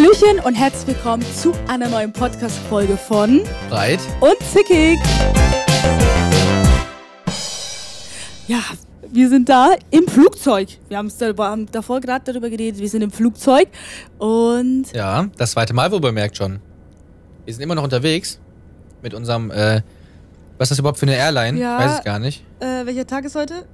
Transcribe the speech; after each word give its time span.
Hallöchen 0.00 0.40
und 0.44 0.54
herzlich 0.54 0.96
willkommen 0.96 1.22
zu 1.36 1.52
einer 1.68 1.86
neuen 1.90 2.10
Podcast-Folge 2.10 2.96
von 2.96 3.42
Breit. 3.68 4.00
und 4.20 4.36
Zickig. 4.50 4.98
Ja, 8.48 8.60
wir 9.10 9.28
sind 9.28 9.50
da 9.50 9.74
im 9.90 10.08
Flugzeug. 10.08 10.68
Wir 10.88 10.96
haben 10.96 11.12
davor 11.70 12.00
gerade 12.00 12.32
darüber 12.32 12.48
geredet, 12.48 12.80
wir 12.80 12.88
sind 12.88 13.02
im 13.02 13.10
Flugzeug 13.10 13.68
und 14.16 14.86
Ja, 14.94 15.28
das 15.36 15.50
zweite 15.50 15.74
Mal, 15.74 15.92
wo 15.92 15.98
man 15.98 16.14
merkt 16.14 16.38
schon. 16.38 16.60
Wir 17.44 17.52
sind 17.52 17.62
immer 17.62 17.74
noch 17.74 17.84
unterwegs 17.84 18.40
mit 19.02 19.12
unserem, 19.12 19.50
äh, 19.50 19.82
was 20.56 20.68
ist 20.68 20.70
das 20.70 20.78
überhaupt 20.78 20.98
für 20.98 21.04
eine 21.04 21.16
Airline? 21.16 21.60
Ja. 21.60 21.78
Weiß 21.78 21.98
ich 21.98 22.04
gar 22.04 22.18
nicht. 22.18 22.42
äh, 22.60 22.86
welcher 22.86 23.06
Tag 23.06 23.26
ist 23.26 23.34
heute? 23.34 23.66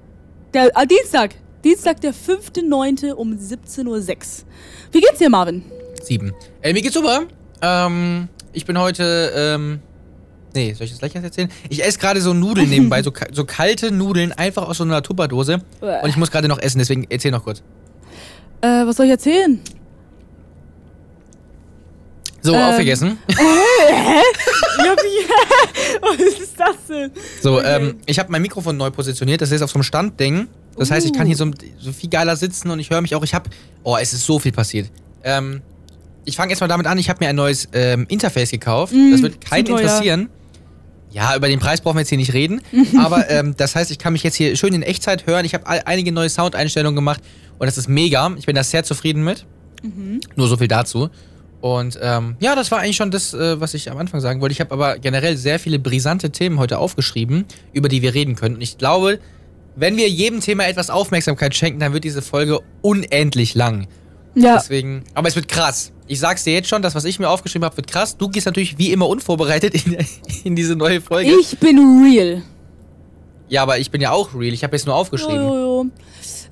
Der 0.52 0.72
ah, 0.74 0.86
Dienstag. 0.86 1.36
Dienstag, 1.62 2.00
der 2.00 2.12
5.9. 2.12 3.12
um 3.12 3.30
17.06 3.30 3.86
Uhr. 3.86 3.96
Wie 4.90 5.00
geht's 5.00 5.18
dir, 5.18 5.30
Marvin? 5.30 5.62
Sieben. 6.06 6.32
Äh, 6.62 6.72
mir 6.72 6.82
geht's 6.82 6.94
super. 6.94 7.22
Ähm, 7.62 8.28
ich 8.52 8.64
bin 8.64 8.78
heute, 8.78 9.32
ähm, 9.34 9.80
nee, 10.54 10.72
soll 10.72 10.84
ich 10.84 10.90
das 10.92 11.00
gleich 11.00 11.14
erst 11.14 11.24
erzählen? 11.24 11.50
Ich 11.68 11.84
esse 11.84 11.98
gerade 11.98 12.20
so 12.20 12.32
Nudeln 12.32 12.68
nebenbei, 12.70 13.02
so, 13.02 13.10
ka- 13.10 13.26
so 13.32 13.44
kalte 13.44 13.90
Nudeln, 13.90 14.30
einfach 14.32 14.68
aus 14.68 14.78
so 14.78 14.84
einer 14.84 15.02
Tupperdose. 15.02 15.60
Und 15.80 16.08
ich 16.08 16.16
muss 16.16 16.30
gerade 16.30 16.46
noch 16.48 16.58
essen, 16.60 16.78
deswegen 16.78 17.06
erzähl 17.10 17.32
noch 17.32 17.42
kurz. 17.44 17.62
Äh, 18.60 18.86
was 18.86 18.96
soll 18.96 19.06
ich 19.06 19.12
erzählen? 19.12 19.60
So, 22.42 22.54
Ähm. 22.54 22.62
aufgegessen. 22.62 23.18
Ja, 24.78 24.94
wie- 24.94 25.28
was 26.02 26.38
ist 26.38 26.58
das 26.60 26.76
denn? 26.88 27.10
So, 27.42 27.58
Okay. 27.58 27.76
ähm, 27.88 27.96
ich 28.06 28.18
habe 28.18 28.30
mein 28.30 28.42
Mikrofon 28.42 28.76
neu 28.76 28.90
positioniert. 28.90 29.40
Das 29.40 29.50
ist 29.50 29.62
auf 29.62 29.70
so 29.70 29.76
einem 29.76 29.82
Standding. 29.82 30.48
Das 30.76 30.90
heißt, 30.90 31.06
ich 31.06 31.12
kann 31.12 31.22
Uh. 31.24 31.26
hier 31.28 31.36
so, 31.36 31.50
so 31.78 31.92
viel 31.92 32.10
geiler 32.10 32.36
sitzen 32.36 32.70
und 32.70 32.78
ich 32.78 32.90
höre 32.90 33.00
mich 33.00 33.14
auch. 33.14 33.24
Ich 33.24 33.34
habe, 33.34 33.48
oh, 33.82 33.96
es 34.00 34.12
ist 34.12 34.24
so 34.26 34.38
viel 34.38 34.52
passiert. 34.52 34.90
Ähm, 35.24 35.62
ich 36.26 36.36
fange 36.36 36.50
erstmal 36.50 36.68
damit 36.68 36.86
an. 36.86 36.98
Ich 36.98 37.08
habe 37.08 37.24
mir 37.24 37.30
ein 37.30 37.36
neues 37.36 37.68
ähm, 37.72 38.04
Interface 38.08 38.50
gekauft. 38.50 38.92
Mm, 38.92 39.12
das 39.12 39.22
wird 39.22 39.40
keinen 39.40 39.66
interessieren. 39.66 40.28
Ja, 41.10 41.34
über 41.34 41.48
den 41.48 41.60
Preis 41.60 41.80
brauchen 41.80 41.96
wir 41.96 42.00
jetzt 42.00 42.10
hier 42.10 42.18
nicht 42.18 42.34
reden. 42.34 42.60
Aber 43.02 43.30
ähm, 43.30 43.54
das 43.56 43.74
heißt, 43.74 43.90
ich 43.90 43.98
kann 43.98 44.12
mich 44.12 44.22
jetzt 44.22 44.34
hier 44.34 44.54
schön 44.56 44.74
in 44.74 44.82
Echtzeit 44.82 45.26
hören. 45.26 45.46
Ich 45.46 45.54
habe 45.54 45.66
einige 45.66 46.12
neue 46.12 46.28
Soundeinstellungen 46.28 46.96
gemacht 46.96 47.22
und 47.58 47.66
das 47.66 47.78
ist 47.78 47.88
mega. 47.88 48.30
Ich 48.36 48.44
bin 48.44 48.54
da 48.54 48.62
sehr 48.62 48.84
zufrieden 48.84 49.24
mit. 49.24 49.46
Mhm. 49.82 50.20
Nur 50.34 50.48
so 50.48 50.56
viel 50.56 50.68
dazu. 50.68 51.08
Und 51.60 51.98
ähm, 52.02 52.36
ja, 52.40 52.54
das 52.54 52.70
war 52.70 52.80
eigentlich 52.80 52.96
schon 52.96 53.10
das, 53.10 53.32
äh, 53.32 53.60
was 53.60 53.72
ich 53.74 53.90
am 53.90 53.96
Anfang 53.96 54.20
sagen 54.20 54.40
wollte. 54.40 54.52
Ich 54.52 54.60
habe 54.60 54.72
aber 54.72 54.98
generell 54.98 55.36
sehr 55.36 55.58
viele 55.58 55.78
brisante 55.78 56.30
Themen 56.30 56.58
heute 56.58 56.78
aufgeschrieben, 56.78 57.46
über 57.72 57.88
die 57.88 58.02
wir 58.02 58.14
reden 58.14 58.36
können. 58.36 58.56
Und 58.56 58.60
ich 58.60 58.76
glaube, 58.76 59.20
wenn 59.74 59.96
wir 59.96 60.08
jedem 60.08 60.40
Thema 60.40 60.66
etwas 60.66 60.90
Aufmerksamkeit 60.90 61.54
schenken, 61.54 61.80
dann 61.80 61.92
wird 61.92 62.04
diese 62.04 62.22
Folge 62.22 62.60
unendlich 62.82 63.54
lang. 63.54 63.88
Ja, 64.34 64.56
Deswegen, 64.56 65.04
aber 65.14 65.28
es 65.28 65.36
wird 65.36 65.48
krass. 65.48 65.92
Ich 66.08 66.20
sag's 66.20 66.44
dir 66.44 66.52
jetzt 66.52 66.68
schon, 66.68 66.82
das, 66.82 66.94
was 66.94 67.04
ich 67.04 67.18
mir 67.18 67.28
aufgeschrieben 67.28 67.64
habe, 67.64 67.76
wird 67.76 67.88
krass. 67.88 68.16
Du 68.16 68.28
gehst 68.28 68.46
natürlich 68.46 68.78
wie 68.78 68.92
immer 68.92 69.08
unvorbereitet 69.08 69.74
in, 69.86 69.96
in 70.44 70.56
diese 70.56 70.76
neue 70.76 71.00
Folge. 71.00 71.34
ich 71.40 71.58
bin 71.58 71.78
real. 72.04 72.42
Ja, 73.48 73.62
aber 73.62 73.78
ich 73.78 73.90
bin 73.90 74.00
ja 74.00 74.10
auch 74.12 74.34
real. 74.34 74.52
Ich 74.52 74.62
habe 74.64 74.76
jetzt 74.76 74.86
nur 74.86 74.94
aufgeschrieben. 74.94 75.42
Jo, 75.46 75.54
jo, 75.54 75.82
jo. 75.82 75.86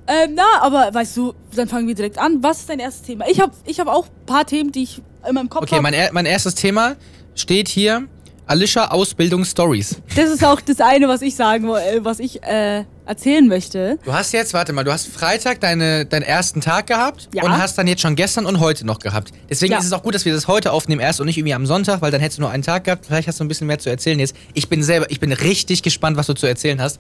Ähm, 0.07 0.33
na, 0.35 0.61
aber 0.61 0.93
weißt 0.93 1.17
du, 1.17 1.35
dann 1.57 1.67
fangen 1.69 1.89
wir 1.89 1.95
direkt 1.95 2.19
an. 2.19 2.43
Was 2.43 2.61
ist 2.61 2.69
dein 2.69 2.79
erstes 2.79 3.03
Thema? 3.07 3.27
Ich 3.29 3.41
habe 3.41 3.53
ich 3.65 3.81
hab 3.81 3.89
auch 3.89 4.07
ein 4.07 4.27
paar 4.27 4.45
Themen, 4.47 4.71
die 4.71 4.83
ich 4.83 5.01
in 5.27 5.35
meinem 5.35 5.49
Kopf 5.49 5.63
Okay, 5.63 5.73
habe. 5.77 5.83
mein, 5.83 5.95
er- 5.95 6.13
mein 6.13 6.27
erstes 6.27 6.55
Thema 6.55 6.97
steht 7.35 7.69
hier: 7.69 8.07
Alicia 8.47 8.91
Ausbildung 8.91 9.45
Stories. 9.45 9.97
Das 10.15 10.31
ist 10.31 10.45
auch 10.45 10.61
das 10.61 10.81
eine, 10.81 11.09
was 11.09 11.23
ich 11.23 11.35
sagen 11.37 11.67
äh, 11.69 12.01
was 12.05 12.19
ich 12.21 12.43
äh, 12.43 12.85
erzählen 13.07 13.47
möchte. 13.47 13.99
Du 14.05 14.13
hast 14.13 14.33
jetzt, 14.33 14.55
warte 14.55 14.73
mal, 14.73 14.85
du 14.85 14.93
hast 14.93 15.09
Freitag 15.09 15.61
deine, 15.61 16.07
deinen 16.07 16.23
ersten 16.23 16.61
Tag 16.61 16.87
gehabt 16.87 17.29
Ja. 17.35 17.43
und 17.45 17.53
hast 17.57 17.77
dann 17.77 17.87
jetzt 17.87 18.01
schon 18.03 18.17
gestern 18.17 18.47
und 18.47 18.61
heute 18.61 18.87
noch 18.87 18.99
gehabt. 18.99 19.33
Deswegen 19.51 19.73
Ja. 19.73 19.79
ist 19.79 19.85
es 19.87 19.93
auch 19.93 20.03
gut, 20.03 20.15
dass 20.15 20.25
wir 20.25 20.33
das 20.33 20.49
heute 20.49 20.73
aufnehmen 20.73 21.01
erst 21.01 21.21
und 21.21 21.27
nicht 21.27 21.37
irgendwie 21.37 21.55
am 21.55 21.67
Sonntag, 21.67 22.01
weil 22.03 22.11
dann 22.11 22.21
hättest 22.21 22.39
du 22.39 22.43
nur 22.43 22.51
einen 22.51 22.63
Tag 22.63 22.85
gehabt. 22.85 23.07
Vielleicht 23.07 23.29
hast 23.29 23.41
du 23.41 23.45
ein 23.45 23.49
bisschen 23.49 23.67
mehr 23.67 23.79
zu 23.79 23.91
erzählen 23.91 24.19
jetzt. 24.19 24.35
Ich 24.55 24.69
bin 24.69 24.83
selber, 24.83 25.07
ich 25.11 25.21
bin 25.21 25.33
richtig 25.33 25.83
gespannt, 25.83 26.17
was 26.17 26.27
du 26.27 26.35
zu 26.35 26.47
erzählen 26.47 26.81
hast. 26.81 26.99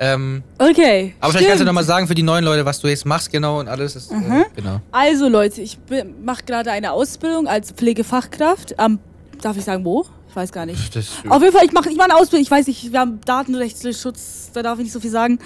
Ähm, 0.00 0.42
Okay. 0.58 1.14
aber 1.20 1.30
vielleicht 1.30 1.46
kannst 1.46 1.46
du 1.46 1.50
stimmt. 1.58 1.66
nochmal 1.66 1.84
sagen 1.84 2.08
für 2.08 2.16
die 2.16 2.24
neuen 2.24 2.44
Leute, 2.44 2.64
was 2.64 2.80
du 2.80 2.88
jetzt 2.88 3.06
machst 3.06 3.30
genau 3.30 3.60
und 3.60 3.68
alles. 3.68 3.94
Ist, 3.94 4.10
Mhm. 4.10 4.32
äh, 4.32 4.44
genau. 4.56 4.80
Also 4.90 5.28
Leute, 5.28 5.60
ich 5.62 5.78
mache 6.24 6.42
gerade 6.44 6.72
eine 6.72 6.90
Ausbildung 6.90 7.46
als 7.46 7.70
Pflegefachkraft. 7.70 8.76
Am, 8.80 8.98
darf 9.40 9.56
ich 9.56 9.64
sagen 9.64 9.84
wo? 9.84 10.04
Ich 10.34 10.36
weiß 10.36 10.50
gar 10.50 10.66
nicht. 10.66 10.96
Auf 11.28 11.42
jeden 11.42 11.54
Fall, 11.54 11.64
ich 11.64 11.70
mache 11.70 11.88
ich 11.88 11.96
mach 11.96 12.06
eine 12.06 12.16
Ausbildung. 12.16 12.42
Ich 12.42 12.50
weiß 12.50 12.66
nicht, 12.66 12.90
wir 12.90 12.98
haben 12.98 13.20
Datenrechtsschutz, 13.24 14.50
da 14.52 14.64
darf 14.64 14.80
ich 14.80 14.84
nicht 14.86 14.92
so 14.92 14.98
viel 14.98 15.12
sagen. 15.12 15.38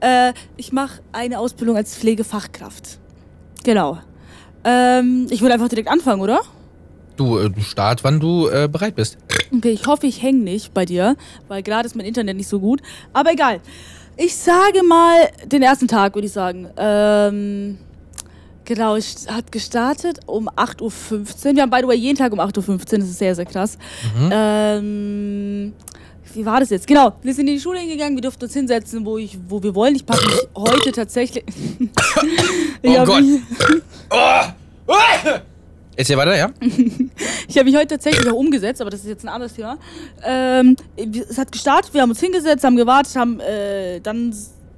Äh, 0.00 0.32
ich 0.56 0.72
mache 0.72 1.00
eine 1.12 1.38
Ausbildung 1.38 1.76
als 1.76 1.96
Pflegefachkraft. 1.96 2.98
Genau. 3.62 4.00
Ähm, 4.64 5.28
ich 5.30 5.42
würde 5.42 5.54
einfach 5.54 5.68
direkt 5.68 5.88
anfangen, 5.88 6.20
oder? 6.22 6.40
du, 7.16 7.38
äh, 7.38 7.50
start, 7.60 8.02
wann 8.02 8.18
du 8.18 8.48
äh, 8.48 8.68
bereit 8.68 8.96
bist. 8.96 9.16
Okay, 9.54 9.70
ich 9.70 9.86
hoffe, 9.86 10.08
ich 10.08 10.22
hänge 10.22 10.40
nicht 10.40 10.74
bei 10.74 10.84
dir, 10.84 11.14
weil 11.46 11.62
gerade 11.62 11.86
ist 11.86 11.94
mein 11.94 12.06
Internet 12.06 12.36
nicht 12.36 12.48
so 12.48 12.58
gut. 12.58 12.80
Aber 13.12 13.30
egal. 13.32 13.60
Ich 14.16 14.36
sage 14.36 14.82
mal 14.82 15.30
den 15.46 15.62
ersten 15.62 15.86
Tag, 15.86 16.16
würde 16.16 16.26
ich 16.26 16.32
sagen. 16.32 16.68
Ähm, 16.76 17.78
genau, 18.74 18.96
ich 18.96 19.14
hat 19.28 19.50
gestartet 19.52 20.20
um 20.26 20.48
8.15 20.48 20.80
Uhr. 20.82 21.54
Wir 21.56 21.62
haben, 21.62 21.70
by 21.70 21.78
the 21.82 21.88
way, 21.88 21.96
jeden 21.96 22.16
Tag 22.18 22.32
um 22.32 22.40
8.15 22.40 22.68
Uhr. 22.70 22.78
Das 22.78 23.08
ist 23.08 23.18
sehr, 23.18 23.34
sehr 23.34 23.44
krass. 23.46 23.76
Mhm. 24.18 24.30
Ähm, 24.32 25.72
wie 26.34 26.46
war 26.46 26.60
das 26.60 26.70
jetzt? 26.70 26.86
Genau, 26.86 27.12
wir 27.22 27.34
sind 27.34 27.46
in 27.48 27.54
die 27.56 27.60
Schule 27.60 27.78
hingegangen, 27.80 28.14
wir 28.16 28.22
durften 28.22 28.44
uns 28.44 28.54
hinsetzen, 28.54 29.04
wo, 29.04 29.18
ich, 29.18 29.38
wo 29.48 29.62
wir 29.62 29.74
wollen. 29.74 29.94
Ich 29.94 30.06
packe 30.06 30.24
mich 30.26 30.38
heute 30.56 30.92
tatsächlich... 30.92 31.44
Ich 32.84 32.98
Oh 32.98 33.04
Gott. 33.04 33.22
mich- 33.22 33.40
Jetzt 35.96 36.06
hier 36.08 36.16
weiter, 36.16 36.36
ja? 36.36 36.50
Ich 37.46 37.56
habe 37.58 37.64
mich 37.66 37.76
heute 37.76 37.88
tatsächlich 37.88 38.26
auch 38.28 38.34
umgesetzt, 38.36 38.80
aber 38.80 38.88
das 38.90 39.00
ist 39.00 39.06
jetzt 39.06 39.24
ein 39.24 39.28
anderes 39.28 39.52
Thema. 39.52 39.76
Ähm, 40.24 40.74
es 40.96 41.36
hat 41.36 41.52
gestartet, 41.52 41.92
wir 41.92 42.00
haben 42.00 42.08
uns 42.10 42.18
hingesetzt, 42.18 42.64
haben 42.64 42.76
gewartet, 42.76 43.14
haben 43.14 43.38
äh, 43.40 44.00
dann 44.00 44.34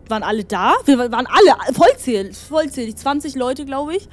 waren 0.09 0.23
alle 0.23 0.45
da. 0.45 0.75
Wir 0.85 0.99
waren 0.99 1.27
alle 1.27 1.75
vollzählig, 1.75 2.37
vollzählig 2.37 2.97
20 2.97 3.35
Leute, 3.35 3.65
glaube 3.65 3.97
ich. 3.97 4.09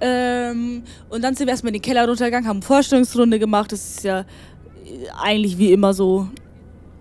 Ähm, 0.00 0.82
und 1.10 1.22
dann 1.22 1.34
sind 1.34 1.46
wir 1.46 1.52
erstmal 1.52 1.68
in 1.70 1.74
den 1.74 1.82
Keller 1.82 2.06
runtergegangen, 2.08 2.48
haben 2.48 2.56
eine 2.56 2.66
Vorstellungsrunde 2.66 3.38
gemacht. 3.38 3.70
Das 3.70 3.80
ist 3.80 4.04
ja 4.04 4.20
äh, 4.20 4.24
eigentlich 5.22 5.58
wie 5.58 5.72
immer 5.72 5.94
so, 5.94 6.28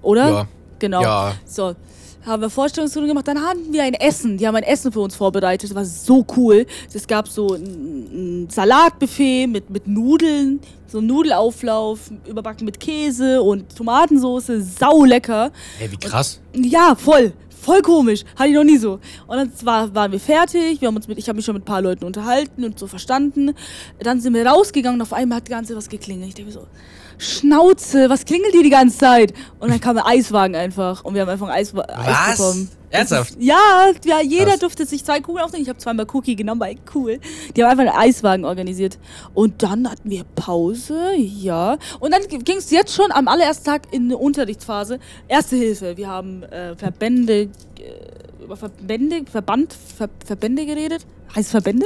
oder? 0.04 0.30
Ja. 0.30 0.48
Genau. 0.78 1.02
Ja. 1.02 1.34
So, 1.46 1.76
haben 2.26 2.42
wir 2.42 2.50
Vorstellungsrunde 2.50 3.08
gemacht. 3.08 3.28
Dann 3.28 3.42
hatten 3.42 3.72
wir 3.72 3.84
ein 3.84 3.94
Essen. 3.96 4.38
Die 4.38 4.48
haben 4.48 4.56
ein 4.56 4.64
Essen 4.64 4.92
für 4.92 5.00
uns 5.00 5.16
vorbereitet. 5.16 5.70
Das 5.70 5.76
war 5.76 5.86
so 5.86 6.26
cool. 6.38 6.66
Es 6.94 7.08
gab 7.08 7.28
so 7.28 7.54
ein, 7.56 8.44
ein 8.44 8.50
Salatbuffet 8.50 9.48
mit, 9.48 9.70
mit 9.70 9.88
Nudeln, 9.88 10.60
so 10.88 11.00
ein 11.00 11.08
Nudelauflauf, 11.08 12.12
überbacken 12.28 12.66
mit 12.66 12.80
Käse 12.80 13.42
und 13.42 13.76
Tomatensauce. 13.76 14.52
Sau 14.80 15.06
lecker. 15.06 15.52
Ey, 15.80 15.92
wie 15.92 15.98
krass. 15.98 16.40
Ja, 16.54 16.96
voll. 16.96 17.34
Voll 17.62 17.82
komisch. 17.84 18.24
Hatte 18.36 18.50
ich 18.50 18.56
noch 18.56 18.64
nie 18.64 18.78
so. 18.78 18.94
Und 19.28 19.38
dann 19.38 19.52
war, 19.64 19.94
waren 19.94 20.12
wir 20.12 20.20
fertig. 20.20 20.82
Wir 20.82 20.88
haben 20.88 20.96
uns 20.96 21.08
mit, 21.08 21.20
ich 21.20 21.28
habe 21.30 21.36
mich 21.36 21.46
schon 21.46 21.54
mit 21.54 21.62
ein 21.62 21.66
paar 21.66 21.82
Leuten 21.82 22.06
unterhalten 22.06 22.64
und 22.64 22.80
so 22.80 22.88
verstanden. 22.88 23.54
Dann 24.00 24.20
sind 24.20 24.34
wir 24.34 24.46
rausgegangen 24.48 25.00
und 25.00 25.04
auf 25.04 25.14
einmal 25.14 25.38
hat 25.38 25.48
die 25.48 25.52
ganze 25.52 25.76
was 25.76 25.88
geklingelt. 25.88 26.30
Ich 26.30 26.34
denke 26.34 26.52
mir 26.52 26.60
so, 26.60 26.68
Schnauze, 27.20 28.10
was 28.10 28.26
klingelt 28.26 28.52
hier 28.52 28.64
die 28.64 28.72
ganze 28.72 28.98
Zeit? 28.98 29.34
Und 29.60 29.70
dann 29.70 29.80
kam 29.80 29.96
ein 29.98 30.04
Eiswagen 30.04 30.56
einfach 30.56 31.04
und 31.04 31.14
wir 31.14 31.22
haben 31.22 31.30
einfach 31.30 31.50
ein 31.50 31.54
Eis 31.54 31.76
Was? 31.76 32.38
bekommen. 32.38 32.70
Ernsthaft? 32.92 33.32
Ist- 33.32 33.42
Ja, 33.42 33.92
ja, 34.06 34.22
jeder 34.22 34.46
Krass. 34.52 34.60
durfte 34.60 34.86
sich 34.86 35.04
zwei 35.04 35.20
Kugeln 35.22 35.44
aufnehmen. 35.44 35.64
Ich 35.64 35.70
habe 35.70 35.80
zweimal 35.80 36.06
Cookie 36.14 36.36
genommen, 36.36 36.62
weil 36.62 36.76
cool. 36.94 37.20
Die 37.56 37.64
haben 37.64 37.72
einfach 37.72 37.94
einen 37.94 38.10
Eiswagen 38.10 38.46
organisiert. 38.46 39.00
Und 39.34 39.64
dann 39.64 39.90
hatten 39.90 40.10
wir 40.10 40.24
Pause, 40.36 41.14
ja. 41.16 41.78
Und 42.00 42.12
dann 42.14 42.22
ging 42.28 42.58
es 42.58 42.70
jetzt 42.70 42.94
schon 42.94 43.12
am 43.12 43.28
allerersten 43.28 43.66
Tag 43.66 43.84
in 43.92 44.04
eine 44.06 44.18
Unterrichtsphase. 44.18 45.00
Erste 45.28 45.56
Hilfe. 45.56 45.96
Wir 45.98 46.08
haben 46.10 46.44
äh, 46.44 46.76
Verbände, 46.76 47.34
äh, 47.44 47.50
über 48.44 48.58
Verbände, 48.58 49.24
Verband, 49.32 49.74
Ver, 49.98 50.10
Verbände 50.26 50.66
geredet. 50.66 51.06
Heißt 51.36 51.52
Verbände? 51.52 51.86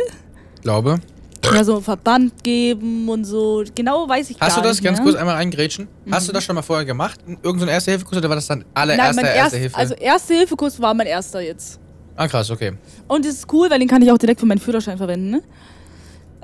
Glaube. 0.63 0.99
Ja, 1.53 1.63
so 1.63 1.73
einen 1.75 1.83
Verband 1.83 2.43
geben 2.43 3.07
und 3.09 3.23
so. 3.25 3.63
Genau 3.75 4.07
weiß 4.09 4.29
ich 4.31 4.39
Hast 4.39 4.55
gar 4.55 4.63
du 4.63 4.69
das 4.69 4.77
nicht 4.77 4.85
ganz 4.85 4.97
mehr. 4.99 5.05
kurz 5.05 5.15
einmal 5.17 5.35
eingrätschen? 5.35 5.87
Hast 6.09 6.27
du 6.27 6.31
das 6.33 6.43
schon 6.43 6.55
mal 6.55 6.61
vorher 6.61 6.85
gemacht? 6.85 7.19
Irgend 7.43 7.59
so 7.59 7.65
ein 7.65 7.69
Erste-Hilfe-Kurs 7.69 8.17
oder 8.17 8.29
war 8.29 8.35
das 8.35 8.47
dann 8.47 8.65
allererster 8.73 9.05
Nein, 9.13 9.15
mein 9.15 9.25
Erste 9.25 9.37
erst, 9.37 9.55
Hilfe? 9.55 9.77
also 9.77 9.93
Erste-Hilfe-Kurs 9.95 10.81
war 10.81 10.93
mein 10.93 11.07
erster 11.07 11.41
jetzt. 11.41 11.79
ah, 12.15 12.27
krass, 12.27 12.49
okay. 12.49 12.73
Und 13.07 13.25
das 13.25 13.33
ist 13.35 13.53
cool, 13.53 13.69
weil 13.69 13.79
den 13.79 13.87
kann 13.87 14.01
ich 14.01 14.11
auch 14.11 14.17
direkt 14.17 14.39
für 14.39 14.45
meinen 14.45 14.59
Führerschein 14.59 14.97
verwenden. 14.97 15.29
Ne? 15.31 15.41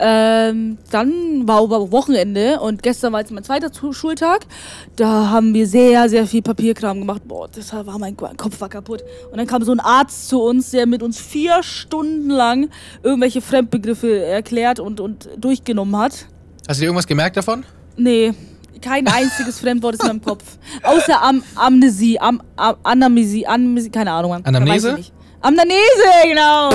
Ähm, 0.04 0.80
dann 0.90 1.48
war 1.48 1.62
aber 1.62 1.92
Wochenende 1.92 2.60
und 2.60 2.82
gestern 2.82 3.14
war 3.14 3.20
jetzt 3.20 3.32
mein 3.32 3.44
zweiter 3.44 3.70
Schultag. 3.94 4.48
Da 4.96 5.30
haben 5.30 5.54
wir 5.54 5.68
sehr, 5.68 6.10
sehr 6.10 6.26
viel 6.26 6.42
Papierkram 6.42 7.00
gemacht. 7.00 7.22
Boah, 7.28 7.48
das 7.48 7.72
war 7.72 8.00
mein, 8.00 8.18
mein 8.20 8.36
Kopf 8.36 8.60
war 8.60 8.70
kaputt. 8.70 9.04
Und 9.32 9.38
dann 9.38 9.46
kam 9.46 9.64
so 9.64 9.72
ein 9.72 9.80
Arzt 9.80 10.28
zu 10.28 10.42
uns, 10.42 10.72
der 10.72 10.88
mit 10.88 11.04
uns 11.04 11.22
vier 11.22 11.62
Stunden 11.62 12.32
lang 12.32 12.70
irgendwelche 13.04 13.42
Fremdbegriffe 13.42 14.26
erklärt 14.26 14.80
und, 14.80 15.00
und 15.00 15.30
durchgenommen 15.38 15.96
hat. 15.96 16.26
Hast 16.68 16.80
du 16.80 16.82
dir 16.82 16.88
irgendwas 16.88 17.06
gemerkt 17.06 17.38
davon? 17.38 17.64
Nee, 17.96 18.34
kein 18.82 19.06
einziges 19.08 19.60
Fremdwort 19.60 19.96
ist 19.96 20.02
in 20.02 20.08
meinem 20.08 20.22
Kopf. 20.22 20.58
Außer 20.82 21.22
Am 21.22 21.44
Amnesie, 21.56 22.20
Am 22.20 22.42
Am 22.56 22.76
Anamnesie, 22.82 23.46
Anamnesie, 23.46 23.92
keine 23.92 24.12
Ahnung. 24.12 24.32
Mann. 24.32 24.46
Anamnese? 24.46 24.94
Weiß 24.94 25.00
ich 25.00 25.12
nicht. 25.12 25.21
Amnese, 25.42 26.28
genau. 26.28 26.70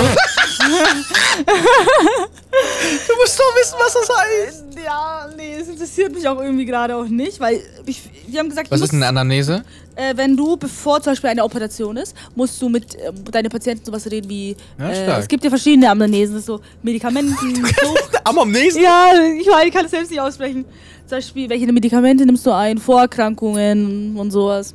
Du 3.06 3.14
musst 3.20 3.38
doch 3.38 3.54
wissen, 3.56 3.76
was 3.78 3.92
das 3.92 4.08
heißt. 4.16 4.64
Ja, 4.84 5.28
nee, 5.36 5.54
es 5.60 5.68
interessiert 5.68 6.12
mich 6.14 6.26
auch 6.26 6.40
irgendwie 6.40 6.64
gerade 6.64 6.96
auch 6.96 7.04
nicht, 7.06 7.38
weil 7.40 7.60
ich, 7.84 8.02
die 8.26 8.38
haben 8.38 8.48
gesagt, 8.48 8.70
Was 8.70 8.80
ist 8.80 8.92
eine 8.92 9.06
Anamnese? 9.06 9.62
äh, 9.94 10.16
wenn 10.16 10.36
du, 10.36 10.56
bevor 10.56 11.00
zum 11.00 11.12
Beispiel 11.12 11.30
eine 11.30 11.44
Operation 11.44 11.96
ist, 11.96 12.14
musst 12.34 12.60
du 12.60 12.68
mit 12.68 12.96
ähm, 12.96 13.24
deinen 13.30 13.48
Patienten 13.50 13.84
sowas 13.84 14.10
reden 14.10 14.28
wie, 14.28 14.56
Ja, 14.78 14.90
äh, 14.90 15.04
stark. 15.04 15.20
es 15.22 15.28
gibt 15.28 15.44
ja 15.44 15.50
verschiedene 15.50 15.88
Amnesen, 15.90 16.40
so 16.40 16.60
Medikamenten, 16.82 17.54
Sucht. 17.66 18.20
Amamnese? 18.24 18.80
Ja, 18.80 19.12
ich 19.38 19.46
weiß, 19.46 19.66
ich 19.66 19.72
kann 19.72 19.84
es 19.84 19.90
selbst 19.90 20.10
nicht 20.10 20.20
aussprechen. 20.20 20.64
Zum 21.06 21.18
Beispiel, 21.18 21.48
welche 21.48 21.70
Medikamente 21.72 22.26
nimmst 22.26 22.44
du 22.46 22.50
ein, 22.52 22.78
Vorerkrankungen 22.78 24.16
und 24.16 24.30
sowas. 24.30 24.74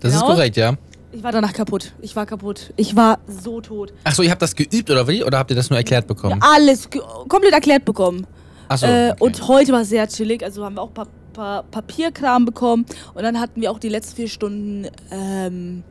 Das 0.00 0.12
ist 0.14 0.20
Genau. 0.20 0.32
korrekt, 0.34 0.56
ja. 0.56 0.74
Ich 1.12 1.22
war 1.22 1.30
danach 1.30 1.52
kaputt. 1.52 1.92
Ich 2.00 2.16
war 2.16 2.24
kaputt. 2.24 2.72
Ich 2.76 2.96
war 2.96 3.18
so 3.26 3.60
tot. 3.60 3.92
Achso, 4.04 4.22
ihr 4.22 4.30
habt 4.30 4.40
das 4.40 4.56
geübt 4.56 4.90
oder 4.90 5.06
wie? 5.06 5.22
Oder 5.22 5.38
habt 5.38 5.50
ihr 5.50 5.56
das 5.56 5.68
nur 5.68 5.78
erklärt 5.78 6.06
bekommen? 6.06 6.40
Alles 6.42 6.88
komplett 7.28 7.52
erklärt 7.52 7.84
bekommen. 7.84 8.26
Achso. 8.68 8.86
äh, 8.86 9.10
okay. 9.10 9.16
Und 9.22 9.48
heute 9.48 9.72
war 9.72 9.82
es 9.82 9.90
sehr 9.90 10.08
chillig. 10.08 10.42
Also 10.42 10.64
haben 10.64 10.74
wir 10.74 10.82
auch 10.82 10.92
pa 10.94 11.06
pa 11.32 11.62
Papierkram 11.70 12.44
bekommen. 12.44 12.86
Und 13.14 13.22
dann 13.22 13.38
hatten 13.40 13.60
wir 13.60 13.70
auch 13.70 13.78
die 13.78 13.88
letzten 13.88 14.16
vier 14.16 14.28
Stunden, 14.28 14.88
ähm, 15.10 15.82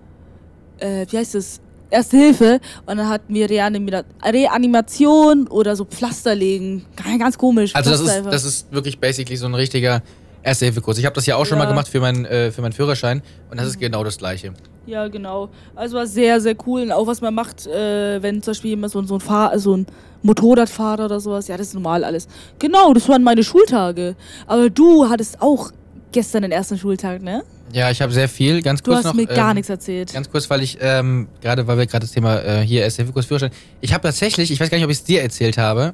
äh, 0.79 1.05
wie 1.09 1.17
heißt 1.17 1.35
es? 1.35 1.61
Erste 1.89 2.15
Hilfe. 2.17 2.59
Und 2.85 2.97
dann 2.97 3.09
hatten 3.09 3.33
wir 3.33 3.49
Reanima 3.49 4.03
Reanimation 4.23 5.47
oder 5.47 5.75
so 5.75 5.83
Pflaster 5.83 6.33
legen. 6.33 6.85
Ganz, 7.19 7.37
komisch. 7.37 7.75
Also 7.75 7.91
das 7.91 7.99
ist, 7.99 8.09
einfach. 8.09 8.31
das 8.31 8.45
ist 8.45 8.71
wirklich 8.71 8.97
basically 8.97 9.35
so 9.35 9.45
ein 9.45 9.55
richtiger 9.55 10.01
Erste-Hilfe-Kurs. 10.43 10.97
Ich 10.97 11.05
habe 11.05 11.13
das 11.15 11.25
ja 11.25 11.35
auch 11.35 11.45
schon 11.45 11.57
Ja. 11.57 11.63
mal 11.65 11.69
gemacht 11.69 11.87
für 11.87 11.99
meinen, 11.99 12.25
äh, 12.25 12.51
für 12.51 12.61
meinen 12.61 12.73
Führerschein 12.73 13.21
und 13.49 13.59
das 13.59 13.67
ist 13.67 13.79
genau 13.79 14.03
das 14.03 14.17
gleiche. 14.17 14.53
Ja, 14.87 15.07
genau. 15.07 15.49
Also 15.75 15.97
war 15.97 16.07
sehr, 16.07 16.41
sehr 16.41 16.55
cool. 16.65 16.81
Und 16.81 16.91
auch 16.91 17.05
was 17.05 17.21
man 17.21 17.33
macht, 17.35 17.67
äh, 17.67 18.21
wenn 18.23 18.41
zum 18.41 18.51
Beispiel 18.51 18.71
jemand 18.71 18.91
so, 18.91 19.01
so, 19.03 19.15
ein 19.15 19.19
Fahr 19.21 19.57
so 19.59 19.77
ein 19.77 19.85
Motorradfahrer 20.23 21.05
oder 21.05 21.19
sowas. 21.19 21.47
Ja, 21.47 21.57
das 21.57 21.67
ist 21.67 21.73
normal 21.75 22.03
alles. 22.03 22.27
Genau, 22.59 22.93
das 22.93 23.07
waren 23.07 23.23
meine 23.23 23.43
Schultage. 23.43 24.15
Aber 24.47 24.69
du 24.69 25.07
hattest 25.09 25.41
auch 25.41 25.71
gestern 26.11 26.41
den 26.41 26.51
ersten 26.51 26.77
Schultag, 26.77 27.21
ne? 27.21 27.43
Ja, 27.73 27.89
ich 27.89 28.01
habe 28.01 28.11
sehr 28.11 28.27
viel. 28.27 28.61
Ganz 28.61 28.81
Du 28.81 28.91
kurz 28.91 28.97
hast 29.05 29.05
noch. 29.05 29.13
mir 29.13 29.27
gar 29.27 29.51
ähm, 29.51 29.55
nichts 29.55 29.69
erzählt. 29.69 30.11
Ganz 30.13 30.29
kurz, 30.29 30.49
weil 30.49 30.61
ich, 30.61 30.77
ähm, 30.81 31.27
gerade 31.41 31.65
weil 31.67 31.77
wir 31.77 31.85
gerade 31.85 32.05
das 32.05 32.11
Thema 32.11 32.39
äh, 32.43 32.61
hier 32.65 32.81
Erste-Hilfe-Kurs 32.81 33.27
Führerschein. 33.27 33.51
Ich 33.79 33.93
habe 33.93 34.01
tatsächlich, 34.03 34.51
ich 34.51 34.59
weiß 34.59 34.69
gar 34.69 34.77
nicht, 34.77 34.85
ob 34.85 34.91
ich 34.91 34.97
es 34.97 35.03
dir 35.03 35.21
erzählt 35.21 35.57
habe, 35.57 35.93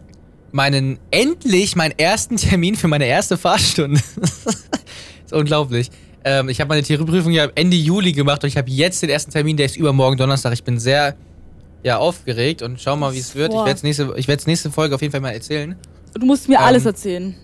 meinen, 0.58 0.98
endlich 1.12 1.76
meinen 1.76 1.98
ersten 1.98 2.36
Termin 2.36 2.76
für 2.76 2.88
meine 2.88 3.06
erste 3.06 3.38
Fahrstunde. 3.38 4.02
ist 5.26 5.32
unglaublich. 5.32 5.92
Ähm, 6.26 6.50
ich 6.50 6.60
habe 6.60 6.70
meine 6.70 6.82
Theorieprüfung 6.82 7.32
ja 7.32 7.48
Ende 7.54 7.78
Juli 7.78 8.12
gemacht 8.12 8.44
und 8.44 8.48
ich 8.50 8.58
habe 8.58 8.70
jetzt 8.70 9.04
den 9.04 9.10
ersten 9.10 9.32
Termin, 9.32 9.56
der 9.56 9.68
ist 9.68 9.78
übermorgen 9.78 10.18
Donnerstag. 10.18 10.54
Ich 10.54 10.64
bin 10.64 10.80
sehr 10.80 11.16
ja, 11.84 12.00
aufgeregt 12.00 12.64
und 12.64 12.82
schau 12.82 12.96
mal, 12.96 13.14
wie 13.14 13.20
es 13.20 13.36
wird. 13.36 13.54
Ich 13.54 13.60
werde 13.60 13.72
es 13.72 13.84
nächste, 13.84 14.14
ich 14.18 14.28
nächste 14.48 14.72
Folge 14.72 14.96
auf 14.96 15.02
jeden 15.02 15.12
Fall 15.12 15.22
mal 15.22 15.30
erzählen. 15.30 15.76
Du 16.16 16.26
musst 16.26 16.50
mir 16.50 16.56
ähm, 16.56 16.64
alles 16.64 16.86
erzählen. 16.86 17.36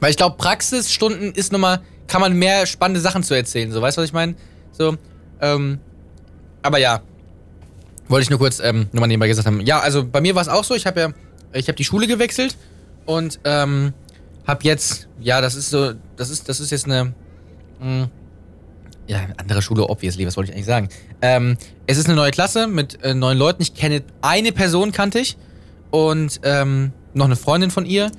Weil 0.00 0.10
ich 0.10 0.16
glaube, 0.16 0.36
Praxisstunden 0.38 1.32
ist 1.32 1.52
nochmal, 1.52 1.82
kann 2.06 2.22
man 2.22 2.32
mehr 2.32 2.64
spannende 2.64 3.00
Sachen 3.00 3.22
zu 3.22 3.34
erzählen. 3.34 3.70
So, 3.72 3.82
weißt 3.82 3.98
du, 3.98 4.00
was 4.00 4.08
ich 4.08 4.14
meine? 4.14 4.36
So, 4.72 4.96
ähm, 5.42 5.80
aber 6.62 6.78
ja, 6.78 7.02
wollte 8.08 8.22
ich 8.22 8.30
nur 8.30 8.38
kurz 8.38 8.58
ähm, 8.60 8.86
nochmal 8.92 9.08
nebenbei 9.08 9.28
gesagt 9.28 9.46
haben. 9.46 9.60
Ja, 9.60 9.80
also 9.80 10.02
bei 10.02 10.22
mir 10.22 10.34
war 10.34 10.40
es 10.40 10.48
auch 10.48 10.64
so, 10.64 10.74
ich 10.74 10.86
habe 10.86 11.00
ja, 11.00 11.08
ich 11.54 11.68
habe 11.68 11.76
die 11.76 11.84
Schule 11.84 12.06
gewechselt 12.06 12.56
und 13.06 13.40
ähm, 13.44 13.92
habe 14.46 14.64
jetzt, 14.64 15.08
ja, 15.20 15.40
das 15.40 15.54
ist 15.54 15.70
so, 15.70 15.92
das 16.16 16.30
ist, 16.30 16.48
das 16.48 16.60
ist 16.60 16.70
jetzt 16.70 16.84
eine, 16.84 17.14
mh, 17.80 18.08
ja, 19.06 19.20
andere 19.36 19.62
Schule, 19.62 19.88
obviously, 19.88 20.26
was 20.26 20.36
wollte 20.36 20.50
ich 20.50 20.54
eigentlich 20.54 20.66
sagen? 20.66 20.88
Ähm, 21.20 21.56
es 21.86 21.98
ist 21.98 22.06
eine 22.06 22.16
neue 22.16 22.30
Klasse 22.30 22.66
mit 22.66 23.02
äh, 23.02 23.14
neun 23.14 23.36
Leuten. 23.36 23.62
Ich 23.62 23.74
kenne 23.74 24.02
eine 24.22 24.52
Person, 24.52 24.92
kannte 24.92 25.18
ich. 25.20 25.36
Und 25.90 26.40
ähm, 26.42 26.92
noch 27.12 27.26
eine 27.26 27.36
Freundin 27.36 27.70
von 27.70 27.86
ihr. 27.86 28.10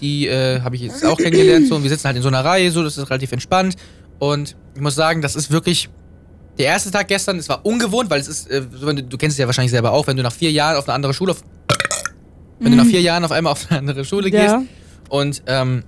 Die 0.00 0.28
äh, 0.28 0.60
habe 0.60 0.76
ich 0.76 0.82
jetzt 0.82 1.04
auch 1.04 1.16
kennengelernt. 1.16 1.68
So, 1.68 1.76
und 1.76 1.82
wir 1.82 1.90
sitzen 1.90 2.04
halt 2.06 2.16
in 2.16 2.22
so 2.22 2.28
einer 2.28 2.44
Reihe, 2.44 2.70
so, 2.70 2.82
das 2.82 2.98
ist 2.98 3.10
relativ 3.10 3.32
entspannt. 3.32 3.76
Und 4.18 4.56
ich 4.74 4.80
muss 4.80 4.94
sagen, 4.94 5.22
das 5.22 5.36
ist 5.36 5.50
wirklich. 5.50 5.88
Der 6.56 6.66
erste 6.66 6.92
Tag 6.92 7.08
gestern, 7.08 7.36
es 7.38 7.48
war 7.48 7.66
ungewohnt, 7.66 8.10
weil 8.10 8.20
es 8.20 8.28
ist, 8.28 8.48
äh, 8.48 8.62
du 8.62 9.18
kennst 9.18 9.34
es 9.34 9.38
ja 9.38 9.46
wahrscheinlich 9.46 9.72
selber 9.72 9.90
auch, 9.90 10.06
wenn 10.06 10.16
du 10.16 10.22
nach 10.22 10.32
vier 10.32 10.52
Jahren 10.52 10.76
auf 10.76 10.86
eine 10.86 10.94
andere 10.94 11.12
Schule, 11.12 11.32
auf, 11.32 11.42
wenn 12.60 12.72
du 12.72 12.76
nach 12.78 12.86
vier 12.86 13.00
Jahren 13.00 13.24
auf 13.24 13.32
einmal 13.32 13.52
auf 13.52 13.66
eine 13.70 13.78
andere 13.80 14.04
Schule 14.04 14.30
gehst 14.30 14.44
Ja. 14.54 14.62
und 15.08 15.42
ähm, 15.46 15.84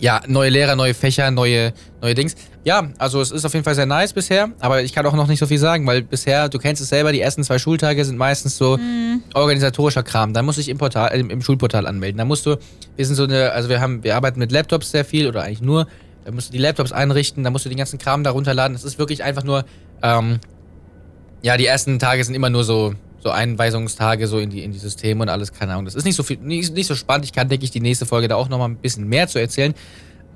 ja, 0.00 0.20
neue 0.26 0.50
Lehrer, 0.50 0.76
neue 0.76 0.92
Fächer, 0.92 1.30
neue, 1.30 1.72
neue 2.02 2.14
Dings. 2.14 2.34
Ja, 2.64 2.88
also 2.98 3.20
es 3.20 3.30
ist 3.30 3.44
auf 3.44 3.52
jeden 3.54 3.64
Fall 3.64 3.74
sehr 3.74 3.86
nice 3.86 4.12
bisher, 4.12 4.50
aber 4.58 4.82
ich 4.82 4.92
kann 4.92 5.06
auch 5.06 5.14
noch 5.14 5.28
nicht 5.28 5.38
so 5.38 5.46
viel 5.46 5.58
sagen, 5.58 5.86
weil 5.86 6.02
bisher, 6.02 6.48
du 6.48 6.58
kennst 6.58 6.82
es 6.82 6.88
selber, 6.88 7.12
die 7.12 7.20
ersten 7.20 7.44
zwei 7.44 7.58
Schultage 7.58 8.04
sind 8.04 8.16
meistens 8.18 8.56
so 8.56 8.78
organisatorischer 9.34 10.02
Kram. 10.02 10.32
Da 10.32 10.42
musst 10.42 10.58
du 10.58 10.62
dich 10.62 10.68
im, 10.68 10.78
Portal, 10.78 11.10
äh, 11.12 11.20
im 11.20 11.42
Schulportal 11.42 11.86
anmelden. 11.86 12.18
Da 12.18 12.24
musst 12.24 12.44
du, 12.46 12.56
wir 12.96 13.06
sind 13.06 13.14
so 13.14 13.24
eine, 13.24 13.52
also 13.52 13.68
wir 13.68 13.80
haben, 13.80 14.02
wir 14.02 14.16
arbeiten 14.16 14.38
mit 14.40 14.50
Laptops 14.50 14.90
sehr 14.90 15.04
viel 15.04 15.28
oder 15.28 15.42
eigentlich 15.42 15.62
nur, 15.62 15.86
da 16.24 16.32
musst 16.32 16.48
du 16.48 16.52
die 16.52 16.58
Laptops 16.58 16.92
einrichten, 16.92 17.44
da 17.44 17.50
musst 17.50 17.64
du 17.66 17.68
den 17.68 17.78
ganzen 17.78 17.98
Kram 17.98 18.24
da 18.24 18.30
runterladen. 18.30 18.74
Das 18.74 18.84
ist 18.84 18.98
wirklich 18.98 19.22
einfach 19.22 19.44
nur, 19.44 19.64
ähm, 20.02 20.38
ja, 21.42 21.56
die 21.58 21.66
ersten 21.66 21.98
Tage 21.98 22.24
sind 22.24 22.34
immer 22.34 22.50
nur 22.50 22.64
so, 22.64 22.94
so 23.24 23.30
Einweisungstage 23.30 24.26
so 24.28 24.38
in 24.38 24.50
die, 24.50 24.62
in 24.62 24.70
die 24.70 24.78
Systeme 24.78 25.22
und 25.22 25.28
alles, 25.30 25.52
keine 25.52 25.72
Ahnung. 25.72 25.86
Das 25.86 25.94
ist 25.94 26.04
nicht 26.04 26.14
so 26.14 26.22
viel, 26.22 26.36
nicht, 26.36 26.74
nicht 26.74 26.86
so 26.86 26.94
spannend. 26.94 27.24
Ich 27.24 27.32
kann, 27.32 27.48
denke 27.48 27.64
ich, 27.64 27.70
die 27.70 27.80
nächste 27.80 28.04
Folge 28.06 28.28
da 28.28 28.36
auch 28.36 28.48
nochmal 28.50 28.68
ein 28.68 28.76
bisschen 28.76 29.08
mehr 29.08 29.26
zu 29.28 29.40
erzählen. 29.40 29.74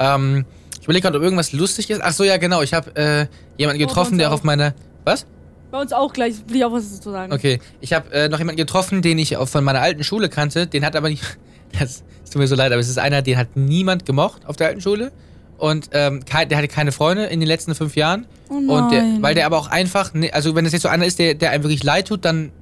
Ähm, 0.00 0.46
ich 0.80 0.84
überlege 0.84 1.02
gerade, 1.02 1.18
ob 1.18 1.22
irgendwas 1.24 1.52
lustig 1.52 1.90
ist. 1.90 2.00
Ach 2.02 2.12
so, 2.12 2.24
ja, 2.24 2.38
genau. 2.38 2.62
Ich 2.62 2.72
habe 2.72 2.96
äh, 2.96 3.26
jemanden 3.58 3.82
Oh, 3.82 3.86
getroffen, 3.86 4.12
uns 4.14 4.18
der 4.18 4.30
auch. 4.30 4.34
auf 4.34 4.42
meiner. 4.42 4.74
Was? 5.04 5.26
Bei 5.70 5.80
uns 5.82 5.92
auch 5.92 6.14
gleich, 6.14 6.34
will 6.46 6.56
ich 6.56 6.64
auch 6.64 6.72
was 6.72 6.90
dazu 6.96 7.10
sagen. 7.10 7.30
Okay. 7.32 7.60
Ich 7.82 7.92
habe 7.92 8.10
äh, 8.12 8.28
noch 8.30 8.38
jemanden 8.38 8.56
getroffen, 8.56 9.02
den 9.02 9.18
ich 9.18 9.36
von 9.36 9.62
meiner 9.64 9.82
alten 9.82 10.02
Schule 10.02 10.30
kannte. 10.30 10.66
Den 10.66 10.84
hat 10.84 10.96
aber 10.96 11.08
nicht. 11.10 11.22
Das, 11.78 12.02
es 12.24 12.30
tut 12.30 12.40
mir 12.40 12.48
so 12.48 12.54
leid, 12.54 12.72
aber 12.72 12.80
es 12.80 12.88
ist 12.88 12.98
einer, 12.98 13.20
den 13.20 13.36
hat 13.36 13.48
niemand 13.54 14.06
gemocht 14.06 14.46
auf 14.46 14.56
der 14.56 14.68
alten 14.68 14.80
Schule. 14.80 15.12
Und 15.58 15.90
ähm, 15.92 16.24
kein, 16.24 16.48
der 16.48 16.56
hatte 16.56 16.68
keine 16.68 16.92
Freunde 16.92 17.24
in 17.26 17.40
den 17.40 17.46
letzten 17.46 17.74
fünf 17.74 17.94
Jahren. 17.94 18.24
Oh 18.48 18.54
Und 18.54 18.90
der, 18.90 19.02
nein. 19.02 19.18
weil 19.20 19.34
der 19.34 19.44
aber 19.44 19.58
auch 19.58 19.66
einfach, 19.66 20.14
ne, 20.14 20.32
also 20.32 20.54
wenn 20.54 20.64
es 20.64 20.72
jetzt 20.72 20.80
so 20.84 20.88
einer 20.88 21.04
ist, 21.04 21.18
der, 21.18 21.34
der 21.34 21.50
einem 21.50 21.64
wirklich 21.64 21.84
leid 21.84 22.08
tut, 22.08 22.24
dann 22.24 22.52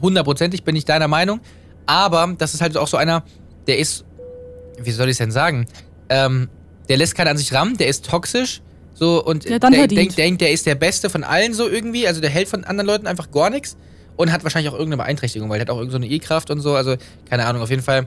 hundertprozentig 0.00 0.64
bin 0.64 0.76
ich 0.76 0.84
deiner 0.84 1.08
Meinung. 1.08 1.40
Aber 1.86 2.34
das 2.38 2.54
ist 2.54 2.60
halt 2.60 2.76
auch 2.76 2.88
so 2.88 2.96
einer, 2.96 3.24
der 3.66 3.78
ist, 3.78 4.04
wie 4.78 4.90
soll 4.90 5.08
ich 5.08 5.12
es 5.12 5.18
denn 5.18 5.30
sagen? 5.30 5.66
Ähm, 6.08 6.48
der 6.88 6.96
lässt 6.96 7.14
keinen 7.14 7.28
an 7.28 7.36
sich 7.36 7.52
ran, 7.52 7.76
der 7.76 7.88
ist 7.88 8.06
toxisch. 8.06 8.60
So, 8.94 9.24
und 9.24 9.44
der 9.44 9.60
verdient. 9.60 9.92
denkt, 9.92 10.18
denkt, 10.18 10.40
der 10.40 10.52
ist 10.52 10.66
der 10.66 10.76
Beste 10.76 11.10
von 11.10 11.24
allen 11.24 11.52
so 11.52 11.68
irgendwie. 11.68 12.06
Also 12.06 12.20
der 12.20 12.30
hält 12.30 12.48
von 12.48 12.64
anderen 12.64 12.86
Leuten 12.86 13.06
einfach 13.06 13.30
gar 13.30 13.50
nichts. 13.50 13.76
Und 14.16 14.30
hat 14.30 14.44
wahrscheinlich 14.44 14.70
auch 14.70 14.78
irgendeine 14.78 15.02
Beeinträchtigung, 15.02 15.50
weil 15.50 15.58
der 15.58 15.62
hat 15.62 15.70
auch 15.70 15.78
irgendeine 15.78 16.04
so 16.04 16.08
eine 16.08 16.14
E-Kraft 16.14 16.48
und 16.52 16.60
so. 16.60 16.76
Also, 16.76 16.94
keine 17.28 17.46
Ahnung, 17.46 17.62
auf 17.62 17.70
jeden 17.70 17.82
Fall. 17.82 18.06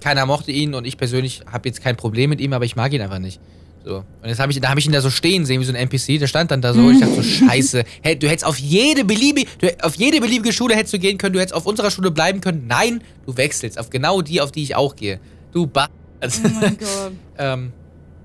Keiner 0.00 0.26
mochte 0.26 0.52
ihn 0.52 0.76
und 0.76 0.86
ich 0.86 0.96
persönlich 0.96 1.42
habe 1.50 1.68
jetzt 1.68 1.82
kein 1.82 1.96
Problem 1.96 2.30
mit 2.30 2.40
ihm, 2.40 2.52
aber 2.52 2.64
ich 2.64 2.76
mag 2.76 2.92
ihn 2.92 3.02
einfach 3.02 3.18
nicht. 3.18 3.40
So. 3.84 3.96
Und 4.22 4.28
jetzt 4.28 4.38
habe 4.40 4.52
ich, 4.52 4.60
da 4.60 4.68
habe 4.68 4.80
ich 4.80 4.86
ihn 4.86 4.92
da 4.92 5.00
so 5.00 5.10
stehen 5.10 5.46
sehen, 5.46 5.60
wie 5.60 5.64
so 5.64 5.72
ein 5.72 5.76
NPC, 5.76 6.18
der 6.18 6.26
stand 6.26 6.50
dann 6.50 6.60
da 6.60 6.74
so 6.74 6.80
und 6.80 6.94
ich 6.94 7.00
dachte 7.00 7.14
so, 7.14 7.22
scheiße, 7.22 7.84
hey, 8.02 8.18
du 8.18 8.28
hättest 8.28 8.44
auf 8.44 8.58
jede 8.58 9.04
beliebige, 9.04 9.48
du, 9.60 9.68
auf 9.82 9.94
jede 9.94 10.20
beliebige 10.20 10.52
Schule 10.52 10.74
hättest 10.74 10.94
du 10.94 10.98
gehen 10.98 11.16
können, 11.16 11.32
du 11.32 11.40
hättest 11.40 11.54
auf 11.54 11.66
unserer 11.66 11.90
Schule 11.90 12.10
bleiben 12.10 12.40
können. 12.40 12.66
Nein, 12.66 13.02
du 13.26 13.36
wechselst 13.36 13.78
auf 13.78 13.88
genau 13.90 14.20
die, 14.22 14.40
auf 14.40 14.52
die 14.52 14.62
ich 14.62 14.74
auch 14.76 14.94
gehe. 14.96 15.20
Du 15.52 15.66
ba 15.66 15.88
Oh 16.22 16.28
mein 16.60 16.76
Gott. 16.78 17.12
ähm, 17.38 17.72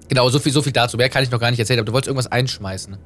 Genau, 0.09 0.29
so 0.29 0.39
viel, 0.39 0.51
so 0.51 0.61
viel 0.61 0.71
dazu. 0.73 0.97
Mehr 0.97 1.09
kann 1.09 1.23
ich 1.23 1.31
noch 1.31 1.39
gar 1.39 1.49
nicht 1.49 1.59
erzählen, 1.59 1.79
aber 1.79 1.87
du 1.87 1.93
wolltest 1.93 2.07
irgendwas 2.07 2.31
einschmeißen. 2.31 2.97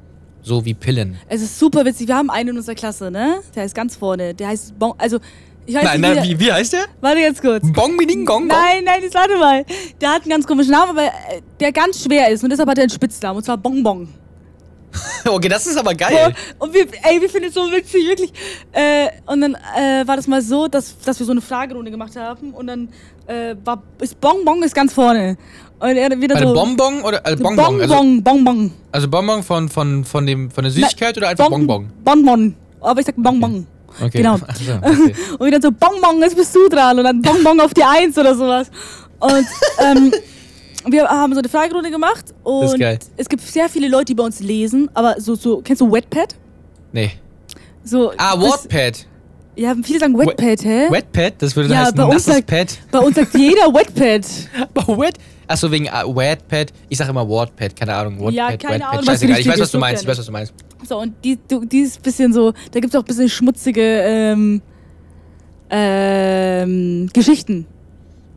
So 0.41 0.65
wie 0.65 0.73
Pillen. 0.73 1.17
Es 1.29 1.41
ist 1.41 1.59
super 1.59 1.85
witzig. 1.85 2.07
Wir 2.07 2.15
haben 2.15 2.29
einen 2.29 2.49
in 2.49 2.57
unserer 2.57 2.75
Klasse, 2.75 3.11
ne? 3.11 3.39
Der 3.55 3.65
ist 3.65 3.75
ganz 3.75 3.95
vorne. 3.95 4.33
Der 4.33 4.47
heißt 4.47 4.77
Bon. 4.79 4.93
Also, 4.97 5.19
ich 5.67 5.75
weiß 5.75 5.83
Nein, 5.83 6.01
nicht. 6.01 6.15
nein, 6.15 6.23
wie 6.23 6.39
wie, 6.39 6.51
heißt 6.51 6.73
der? 6.73 6.85
Warte 7.01 7.21
ganz 7.21 7.41
kurz. 7.41 7.61
Bong 7.73 7.97
Gong 7.97 8.25
Gong. 8.25 8.47
Nein, 8.47 8.85
nein, 8.85 9.01
jetzt 9.03 9.15
warte 9.15 9.37
mal. 9.37 9.65
Der 9.99 10.11
hat 10.11 10.21
einen 10.21 10.31
ganz 10.31 10.47
komischen 10.47 10.71
Namen, 10.71 10.91
aber 10.91 11.07
äh, 11.07 11.41
der 11.59 11.73
ganz 11.73 12.01
schwer 12.03 12.29
ist. 12.29 12.41
Und 12.43 12.51
deshalb 12.51 12.69
hat 12.69 12.77
er 12.77 12.83
einen 12.83 12.89
Spitznamen. 12.89 13.37
Und 13.37 13.43
zwar 13.43 13.57
Bonbon. 13.57 14.07
Okay, 15.27 15.49
das 15.49 15.67
ist 15.67 15.77
aber 15.77 15.93
geil. 15.93 16.33
Und 16.57 16.73
wir, 16.73 16.87
ey, 17.03 17.21
wir 17.21 17.29
finden 17.29 17.49
es 17.49 17.53
so 17.53 17.69
witzig, 17.69 18.07
wirklich. 18.07 18.31
Äh, 18.71 19.09
und 19.25 19.41
dann 19.41 19.55
äh, 19.55 20.07
war 20.07 20.15
das 20.15 20.25
mal 20.25 20.41
so, 20.41 20.67
dass, 20.67 20.97
dass 20.99 21.19
wir 21.19 21.25
so 21.25 21.33
eine 21.33 21.41
Fragerunde 21.41 21.91
gemacht 21.91 22.15
haben. 22.15 22.53
Und 22.53 22.67
dann 22.67 22.89
äh, 23.27 23.55
war, 23.63 23.83
ist 23.99 24.19
Bonbon 24.21 24.63
ist 24.63 24.73
ganz 24.73 24.93
vorne. 24.93 25.37
Und 25.79 25.97
er 25.97 26.19
wieder 26.19 26.35
Also 26.35 26.47
so. 26.47 26.53
Bonbon 26.55 27.01
oder 27.01 27.23
also 27.25 27.43
Bonbon? 27.43 27.81
Also, 27.81 27.95
Bonbon, 27.95 28.23
Bonbon. 28.23 28.71
also 28.91 29.07
Bonbon 29.09 29.43
von, 29.43 29.69
von, 29.69 30.05
von, 30.05 30.25
dem, 30.25 30.49
von 30.49 30.63
der 30.63 30.71
Süßigkeit 30.71 31.17
oder 31.17 31.27
einfach 31.27 31.49
Bonbon? 31.49 31.91
Bonbon. 32.03 32.55
Aber 32.79 32.99
ich 32.99 33.05
sag 33.05 33.15
Bonbon. 33.17 33.51
Okay. 33.51 33.65
Genau. 34.11 34.37
Ach 34.47 34.55
so, 34.59 34.73
okay. 34.73 35.15
Und 35.39 35.47
wieder 35.47 35.61
so, 35.61 35.71
Bonbon, 35.71 36.21
jetzt 36.21 36.35
bist 36.35 36.55
du 36.55 36.67
dran. 36.69 36.97
Und 36.99 37.05
dann 37.05 37.21
Bonbon 37.21 37.59
auf 37.61 37.73
die 37.73 37.83
Eins 37.83 38.17
oder 38.17 38.35
sowas. 38.35 38.69
Und 39.19 39.45
ähm, 39.79 40.13
wir 40.89 41.07
haben 41.07 41.33
so 41.33 41.39
eine 41.39 41.49
Fragerunde 41.49 41.89
gemacht. 41.91 42.25
Und 42.43 42.61
Das 42.63 42.73
ist 42.73 42.79
geil. 42.79 42.99
es 43.17 43.29
gibt 43.29 43.41
sehr 43.43 43.69
viele 43.69 43.87
Leute, 43.87 44.05
die 44.05 44.15
bei 44.15 44.23
uns 44.23 44.39
lesen. 44.39 44.89
Aber 44.93 45.19
so, 45.19 45.35
so 45.35 45.61
kennst 45.61 45.81
du 45.81 45.91
Wetpad? 45.91 46.35
Nee. 46.91 47.11
So, 47.83 48.11
Ah, 48.17 48.39
Wattpad. 48.39 49.05
Ja, 49.57 49.75
viele 49.83 49.99
sagen 49.99 50.17
Wetpad, 50.17 50.63
hä? 50.63 50.87
Wetpad? 50.91 51.33
Das 51.39 51.55
würde 51.55 51.73
Ja, 51.73 51.81
heißen 51.81 51.95
bei 51.95 52.03
uns 52.03 52.13
nasses 52.27 52.35
sagt- 52.35 52.47
Pad. 52.47 52.77
Bei 52.91 52.99
uns 52.99 53.15
sagt 53.15 53.33
jeder 53.37 53.63
Wetpad. 53.73 54.25
Aber 54.75 54.97
Wet? 54.99 55.15
Achso, 55.47 55.71
wegen 55.71 55.85
uh, 55.87 56.15
Wattpad. 56.15 56.71
Ich 56.89 56.97
sag 56.97 57.09
immer 57.09 57.27
Wattpad, 57.27 57.75
keine 57.75 57.95
Ahnung. 57.95 58.19
Wattpad, 58.19 58.33
Ja, 58.33 58.55
keine 58.57 58.73
Wattpad. 58.75 58.91
Ahnung, 58.93 59.05
Scheißegal, 59.05 59.39
ich 59.39 59.47
weiß, 59.47 59.59
was 59.59 59.71
du 59.71 59.79
meinst. 59.79 60.03
Ich 60.03 60.07
weiß, 60.09 60.17
was 60.19 60.25
du 60.25 60.31
meinst. 60.31 60.53
So, 60.87 60.99
und 60.99 61.13
die, 61.23 61.39
du, 61.47 61.65
die 61.65 61.79
ist 61.79 62.01
bisschen 62.03 62.33
so, 62.33 62.51
da 62.71 62.79
gibt 62.79 62.93
es 62.93 62.95
auch 62.95 63.03
ein 63.03 63.05
bisschen 63.05 63.29
schmutzige 63.29 63.81
ähm, 63.81 64.61
ähm, 65.69 67.09
Geschichten. 67.13 67.65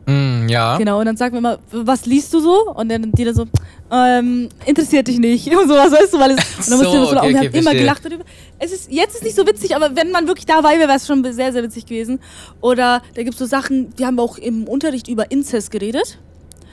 Mm, 0.05 0.49
ja. 0.49 0.77
Genau, 0.77 0.99
und 0.99 1.05
dann 1.05 1.17
sagen 1.17 1.33
wir 1.33 1.39
immer, 1.39 1.59
was 1.71 2.05
liest 2.05 2.33
du 2.33 2.39
so? 2.39 2.71
Und 2.73 2.89
dann 2.89 3.11
die 3.11 3.23
dann 3.23 3.35
so, 3.35 3.45
ähm, 3.91 4.49
interessiert 4.65 5.07
dich 5.07 5.19
nicht. 5.19 5.47
Und 5.55 5.67
sowas, 5.67 5.91
weißt 5.91 6.13
du, 6.13 6.19
weil 6.19 6.31
es. 6.31 6.37
Und 6.37 6.71
dann 6.71 6.77
musst 6.79 6.91
So, 6.91 6.97
du 6.97 7.05
so, 7.05 7.17
okay, 7.17 7.29
wir 7.29 7.37
okay, 7.37 7.47
haben 7.47 7.55
immer 7.55 7.73
gelacht 7.73 8.05
darüber. 8.05 8.23
Es 8.57 8.71
ist, 8.71 8.91
jetzt 8.91 9.15
ist 9.15 9.23
nicht 9.23 9.35
so 9.35 9.45
witzig, 9.45 9.75
aber 9.75 9.95
wenn 9.95 10.11
man 10.11 10.27
wirklich 10.27 10.45
dabei 10.45 10.77
wäre, 10.77 10.87
wäre 10.87 10.97
es 10.97 11.05
schon 11.05 11.23
sehr, 11.23 11.51
sehr 11.53 11.61
witzig 11.63 11.85
gewesen. 11.85 12.19
Oder 12.61 13.01
da 13.15 13.23
gibt 13.23 13.33
es 13.33 13.39
so 13.39 13.45
Sachen, 13.45 13.93
wir 13.97 14.07
haben 14.07 14.19
auch 14.19 14.37
im 14.37 14.67
Unterricht 14.67 15.07
über 15.07 15.29
Inzest 15.29 15.71
geredet. 15.71 16.17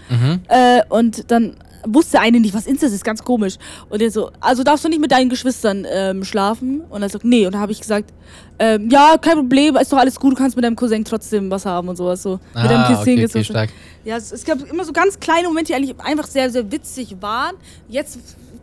Mhm. 0.09 0.41
Äh, 0.49 0.83
und 0.89 1.31
dann 1.31 1.57
wusste 1.87 2.21
eine 2.21 2.41
nicht, 2.41 2.55
was 2.55 2.67
Inzest 2.67 2.95
ist, 2.95 3.05
ganz 3.05 3.23
komisch. 3.23 3.57
Und 3.89 4.01
der 4.01 4.11
so, 4.11 4.31
also 4.41 4.63
darfst 4.63 4.85
du 4.85 4.89
nicht 4.89 5.01
mit 5.01 5.13
deinen 5.13 5.29
Geschwistern 5.29 5.87
ähm, 5.91 6.25
schlafen? 6.25 6.83
Und 6.91 7.03
er 7.03 7.09
sagt, 7.09 7.25
nee. 7.25 7.47
Und 7.47 7.53
dann 7.53 7.61
habe 7.61 7.73
ich 7.73 7.81
gesagt, 7.81 8.13
ähm, 8.59 8.89
ja, 8.91 9.17
kein 9.21 9.37
Problem, 9.37 9.77
ist 9.77 9.93
doch 9.93 9.99
alles 9.99 10.19
gut, 10.19 10.33
du 10.33 10.37
kannst 10.37 10.57
mit 10.57 10.65
deinem 10.65 10.77
Cousin 10.77 11.05
trotzdem 11.05 11.51
was 11.51 11.65
haben 11.65 11.89
und 11.89 11.97
sowas. 11.97 12.23
So. 12.23 12.41
mit 12.55 12.65
deinem 12.65 12.83
Ah, 12.83 12.89
Cousin 12.89 13.01
okay, 13.03 13.17
geht's 13.17 13.37
okay, 13.37 13.69
so. 13.69 14.09
Ja, 14.09 14.17
es, 14.17 14.33
es 14.33 14.45
gab 14.45 14.59
immer 14.71 14.85
so 14.85 14.93
ganz 14.93 15.19
kleine 15.21 15.49
Momente, 15.49 15.73
die 15.73 15.75
eigentlich 15.75 16.01
einfach 16.01 16.27
sehr, 16.27 16.51
sehr 16.51 16.71
witzig 16.71 17.17
waren. 17.21 17.55
Jetzt 17.89 18.19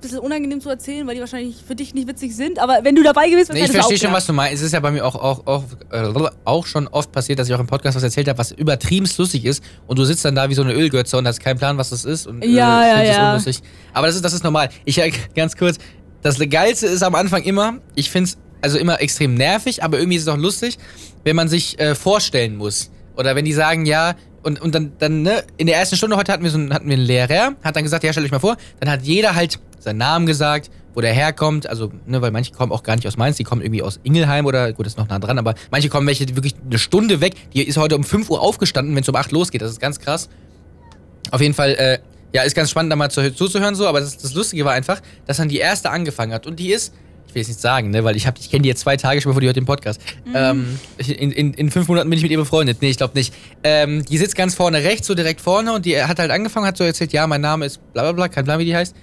bisschen 0.08 0.20
unangenehm 0.20 0.62
zu 0.62 0.70
erzählen, 0.70 1.06
weil 1.08 1.16
die 1.16 1.22
wahrscheinlich 1.22 1.58
für 1.68 1.76
dich 1.76 1.94
nicht 1.94 2.08
witzig 2.08 2.36
sind. 2.36 2.60
Aber 2.60 2.80
wenn 2.84 2.96
du 2.96 3.04
dabei 3.04 3.30
gewesen 3.30 3.50
wärst, 3.50 3.54
Nee, 3.54 3.66
ich 3.66 3.72
verstehe 3.72 3.98
schon, 3.98 4.14
was 4.14 4.26
du 4.26 4.34
meinst. 4.34 4.56
Es 4.56 4.62
ist 4.62 4.72
ja 4.74 4.80
bei 4.80 4.92
mir 4.92 5.06
auch, 5.06 5.16
auch, 5.16 5.46
auch, 5.46 5.64
äh, 5.92 6.30
auch 6.46 6.66
schon 6.66 6.88
oft 6.88 7.12
passiert, 7.12 7.40
dass 7.40 7.48
ich 7.48 7.54
auch 7.54 7.60
im 7.60 7.68
Podcast 7.68 7.96
was 7.96 8.04
erzählt 8.04 8.28
habe, 8.28 8.38
was 8.38 8.52
übertrieben 8.52 9.08
lustig 9.18 9.46
ist. 9.46 9.64
Und 9.88 10.00
du 10.00 10.06
sitzt 10.06 10.26
dann 10.26 10.36
da 10.36 10.50
wie 10.50 10.54
so 10.54 10.62
eine 10.62 10.74
Ölgötze 10.74 11.18
und 11.18 11.28
hast 11.28 11.40
keinen 11.40 11.58
Plan, 11.58 11.78
was 11.78 11.90
das 11.90 12.06
ist. 12.06 12.28
Und, 12.28 12.44
Ja, 12.44 12.86
ja, 12.86 12.96
findest 12.96 13.12
es 13.12 13.18
ja. 13.18 13.30
unlustig. 13.30 13.62
Aber 13.94 14.08
das 14.08 14.16
ist, 14.16 14.26
das 14.26 14.34
ist 14.34 14.44
normal. 14.44 14.70
Ich 14.86 14.98
äh, 14.98 15.12
ganz 15.36 15.56
kurz. 15.56 15.78
Das 16.22 16.40
Geilste 16.50 16.88
ist 16.88 17.04
am 17.04 17.14
Anfang 17.14 17.44
immer, 17.44 17.80
ich 17.94 18.10
finde 18.10 18.30
es 18.30 18.38
also 18.62 18.80
immer 18.80 19.00
extrem 19.00 19.36
nervig, 19.36 19.84
aber 19.84 20.00
irgendwie 20.00 20.18
ist 20.18 20.24
es 20.24 20.28
auch 20.28 20.38
lustig, 20.38 20.80
wenn 21.24 21.36
man 21.36 21.48
sich 21.48 21.80
äh, 21.80 21.94
vorstellen 21.94 22.56
muss. 22.56 22.90
Oder 23.16 23.36
wenn 23.36 23.46
die 23.46 23.54
sagen, 23.54 23.86
ja, 23.86 24.16
und, 24.46 24.62
und 24.62 24.76
dann, 24.76 24.94
dann, 25.00 25.24
ne, 25.24 25.44
in 25.58 25.68
der 25.68 25.78
ersten 25.78 25.96
Stunde 25.96 26.18
heute 26.18 26.32
hatten 26.32 26.44
wir 26.44 26.52
so 26.52 26.58
einen, 26.58 26.74
hatten 26.74 26.88
wir 26.88 26.96
einen 26.96 27.06
Lehrer, 27.06 27.56
hat 27.64 27.76
dann 27.76 27.84
gesagt, 27.84 28.04
ja, 28.04 28.12
stellt 28.12 28.26
euch 28.26 28.32
mal 28.32 28.40
vor, 28.40 28.58
dann 28.80 28.90
hat 28.90 29.02
jeder 29.04 29.36
halt 29.36 29.60
seinen 29.86 29.98
Namen 29.98 30.26
gesagt, 30.26 30.70
wo 30.94 31.02
der 31.02 31.14
herkommt, 31.14 31.68
also, 31.68 31.92
ne, 32.06 32.22
weil 32.22 32.32
manche 32.32 32.52
kommen 32.54 32.72
auch 32.72 32.84
gar 32.84 32.96
nicht 32.96 33.08
aus 33.08 33.18
Mainz, 33.18 33.38
die 33.38 33.44
kommen 33.44 33.62
irgendwie 33.62 33.82
aus 33.82 34.00
Ingelheim 34.04 34.46
oder, 34.46 34.72
gut, 34.74 34.86
das 34.86 34.94
ist 34.94 34.98
noch 34.98 35.08
nah 35.10 35.20
dran, 35.20 35.38
aber 35.40 35.56
manche 35.72 35.90
kommen 35.90 36.08
welche 36.08 36.28
wirklich 36.36 36.56
eine 36.66 36.78
Stunde 36.80 37.20
weg, 37.22 37.34
die 37.54 37.64
ist 37.64 37.78
heute 37.78 37.96
um 37.96 38.04
5 38.04 38.30
Uhr 38.30 38.42
aufgestanden, 38.42 38.96
wenn 38.96 39.04
es 39.04 39.10
um 39.10 39.16
8 39.16 39.32
losgeht, 39.32 39.62
das 39.62 39.72
ist 39.72 39.80
ganz 39.80 40.00
krass. 40.00 40.30
Auf 41.32 41.42
jeden 41.42 41.54
Fall, 41.54 41.72
äh, 41.76 42.00
ja, 42.34 42.44
ist 42.44 42.56
ganz 42.56 42.70
spannend, 42.70 42.92
da 42.92 42.96
mal 42.96 43.10
zu, 43.10 43.34
zuzuhören 43.34 43.76
so, 43.76 43.88
aber 43.88 44.00
das, 44.00 44.18
das 44.18 44.34
Lustige 44.34 44.64
war 44.66 44.74
einfach, 44.74 45.02
dass 45.26 45.38
dann 45.38 45.50
die 45.50 45.58
erste 45.58 45.90
angefangen 45.90 46.34
hat 46.34 46.46
und 46.48 46.60
die 46.60 46.72
ist, 46.72 46.94
ich 47.28 47.34
will 47.36 47.42
jetzt 47.42 47.50
nicht 47.50 47.60
sagen, 47.62 47.90
ne, 47.90 48.04
weil 48.06 48.16
ich 48.16 48.28
hab, 48.28 48.40
ich 48.40 48.50
kenne 48.50 48.62
die 48.62 48.70
jetzt 48.70 48.80
zwei 48.82 48.96
Tage 48.96 49.20
schon 49.20 49.32
bevor 49.32 49.42
die 49.42 49.48
hört 49.48 49.58
den 49.58 49.66
Podcast. 49.66 50.00
Ähm, 50.34 50.80
ich- 50.98 51.20
in, 51.20 51.32
in, 51.32 51.54
in 51.54 51.72
fünf 51.72 51.88
Monaten 51.90 52.10
bin 52.10 52.16
ich 52.18 52.24
mit 52.24 52.32
ihr 52.32 52.38
befreundet. 52.38 52.78
Nee, 52.82 52.92
ich 52.92 52.98
glaube 52.98 53.14
nicht. 53.16 53.34
Ähm, 53.64 54.06
die 54.06 54.18
sitzt 54.18 54.36
ganz 54.38 54.56
vorne 54.56 54.78
rechts, 54.84 55.08
so 55.08 55.16
direkt 55.16 55.42
vorne 55.42 55.74
und 55.74 55.86
die 55.86 56.02
hat 56.02 56.20
halt 56.20 56.32
angefangen, 56.32 56.66
hat 56.66 56.78
so 56.78 56.86
erzählt, 56.86 57.12
ja, 57.12 57.28
mein 57.28 57.42
Name 57.42 57.66
ist 57.66 57.82
bla 57.92 58.04
bla 58.04 58.12
bla, 58.14 58.28
kein 58.30 58.46
Plan, 58.46 58.60
wie 58.60 58.66
die 58.66 58.76
heißt. 58.76 58.96